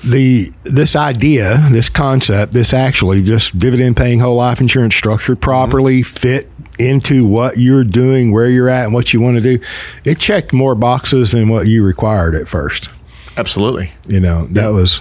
the 0.04 0.52
this 0.64 0.94
idea, 0.94 1.58
this 1.70 1.88
concept, 1.88 2.52
this 2.52 2.74
actually 2.74 3.22
just 3.22 3.58
dividend 3.58 3.96
paying 3.96 4.20
whole 4.20 4.36
life 4.36 4.60
insurance 4.60 4.94
structured 4.94 5.40
properly, 5.40 6.02
mm-hmm. 6.02 6.16
fit 6.16 6.50
into 6.78 7.26
what 7.26 7.56
you're 7.56 7.84
doing, 7.84 8.32
where 8.32 8.48
you're 8.48 8.68
at, 8.68 8.84
and 8.84 8.94
what 8.94 9.14
you 9.14 9.20
want 9.20 9.36
to 9.36 9.42
do. 9.42 9.64
It 10.04 10.18
checked 10.18 10.52
more 10.52 10.74
boxes 10.74 11.32
than 11.32 11.48
what 11.48 11.66
you 11.66 11.82
required 11.82 12.34
at 12.34 12.46
first. 12.46 12.90
Absolutely. 13.36 13.90
You 14.06 14.20
know, 14.20 14.44
that 14.46 14.64
yeah. 14.64 14.68
was 14.68 15.00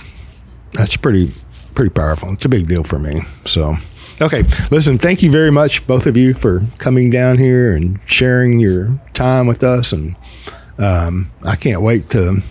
that's 0.71 0.95
pretty 0.95 1.31
pretty 1.75 1.89
powerful. 1.89 2.31
It's 2.31 2.45
a 2.45 2.49
big 2.49 2.67
deal 2.67 2.83
for 2.83 2.99
me. 2.99 3.21
So. 3.45 3.73
Okay. 4.23 4.43
Listen, 4.71 4.97
thank 4.97 5.21
you 5.21 5.29
very 5.29 5.51
much, 5.51 5.85
both 5.85 6.07
of 6.07 6.15
you, 6.15 6.33
for 6.33 6.59
coming 6.77 7.09
down 7.09 7.37
here 7.37 7.75
and 7.75 7.99
sharing 8.05 8.57
your 8.59 8.87
time 9.13 9.47
with 9.47 9.63
us. 9.65 9.91
And 9.91 10.15
um, 10.79 11.29
I 11.45 11.57
can't 11.57 11.81
wait 11.81 12.09
to 12.11 12.41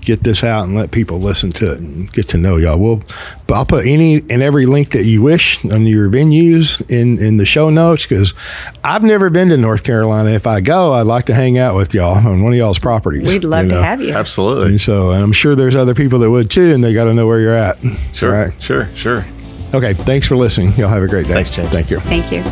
get 0.00 0.22
this 0.22 0.42
out 0.42 0.64
and 0.64 0.74
let 0.74 0.90
people 0.90 1.18
listen 1.18 1.52
to 1.52 1.70
it 1.72 1.78
and 1.80 2.10
get 2.12 2.26
to 2.28 2.38
know 2.38 2.56
y'all. 2.56 2.78
We'll 2.78 3.02
I'll 3.50 3.66
put 3.66 3.86
any 3.86 4.16
and 4.30 4.42
every 4.42 4.66
link 4.66 4.90
that 4.90 5.04
you 5.04 5.22
wish 5.22 5.64
on 5.66 5.86
your 5.86 6.08
venues 6.08 6.80
in 6.90 7.18
in 7.24 7.36
the 7.36 7.46
show 7.46 7.70
notes 7.70 8.06
because 8.06 8.34
I've 8.82 9.02
never 9.02 9.30
been 9.30 9.50
to 9.50 9.56
North 9.56 9.84
Carolina. 9.84 10.30
If 10.30 10.46
I 10.46 10.60
go, 10.60 10.94
I'd 10.94 11.02
like 11.02 11.26
to 11.26 11.34
hang 11.34 11.58
out 11.58 11.76
with 11.76 11.94
y'all 11.94 12.16
on 12.16 12.42
one 12.42 12.52
of 12.52 12.58
y'all's 12.58 12.78
properties. 12.78 13.28
We'd 13.28 13.44
love 13.44 13.66
you 13.66 13.70
to 13.70 13.82
have 13.82 14.00
you. 14.00 14.14
Absolutely. 14.14 14.70
And 14.70 14.80
so 14.80 15.10
and 15.10 15.22
I'm 15.22 15.32
sure 15.32 15.54
there's 15.54 15.76
other 15.76 15.94
people 15.94 16.18
that 16.20 16.30
would 16.30 16.50
too, 16.50 16.72
and 16.72 16.82
they 16.82 16.92
got 16.92 17.04
to 17.04 17.14
know 17.14 17.26
where 17.26 17.38
you're 17.40 17.54
at. 17.54 17.76
Sure. 18.14 18.34
All 18.34 18.44
right. 18.46 18.62
Sure. 18.62 18.88
Sure. 18.94 19.24
Okay. 19.74 19.94
Thanks 19.94 20.26
for 20.26 20.36
listening. 20.36 20.72
Y'all 20.74 20.88
have 20.88 21.02
a 21.02 21.08
great 21.08 21.26
day. 21.26 21.34
Thanks, 21.34 21.50
James. 21.50 21.70
Thank 21.70 21.90
you. 21.90 21.98
Thank 22.00 22.32
you. 22.32 22.42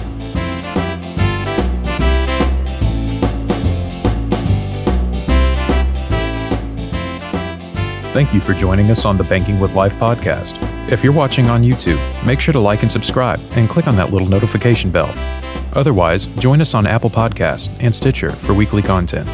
Thank 8.12 8.32
you 8.32 8.40
for 8.40 8.54
joining 8.54 8.90
us 8.90 9.04
on 9.04 9.18
the 9.18 9.24
Banking 9.24 9.60
with 9.60 9.74
Life 9.74 9.96
podcast. 9.98 10.56
If 10.90 11.04
you're 11.04 11.12
watching 11.12 11.50
on 11.50 11.62
YouTube, 11.62 12.00
make 12.24 12.40
sure 12.40 12.52
to 12.52 12.60
like 12.60 12.80
and 12.80 12.90
subscribe 12.90 13.40
and 13.50 13.68
click 13.68 13.86
on 13.86 13.96
that 13.96 14.10
little 14.10 14.28
notification 14.28 14.90
bell. 14.90 15.12
Otherwise, 15.74 16.24
join 16.38 16.62
us 16.62 16.74
on 16.74 16.86
Apple 16.86 17.10
Podcasts 17.10 17.68
and 17.80 17.94
Stitcher 17.94 18.30
for 18.30 18.54
weekly 18.54 18.80
content. 18.80 19.28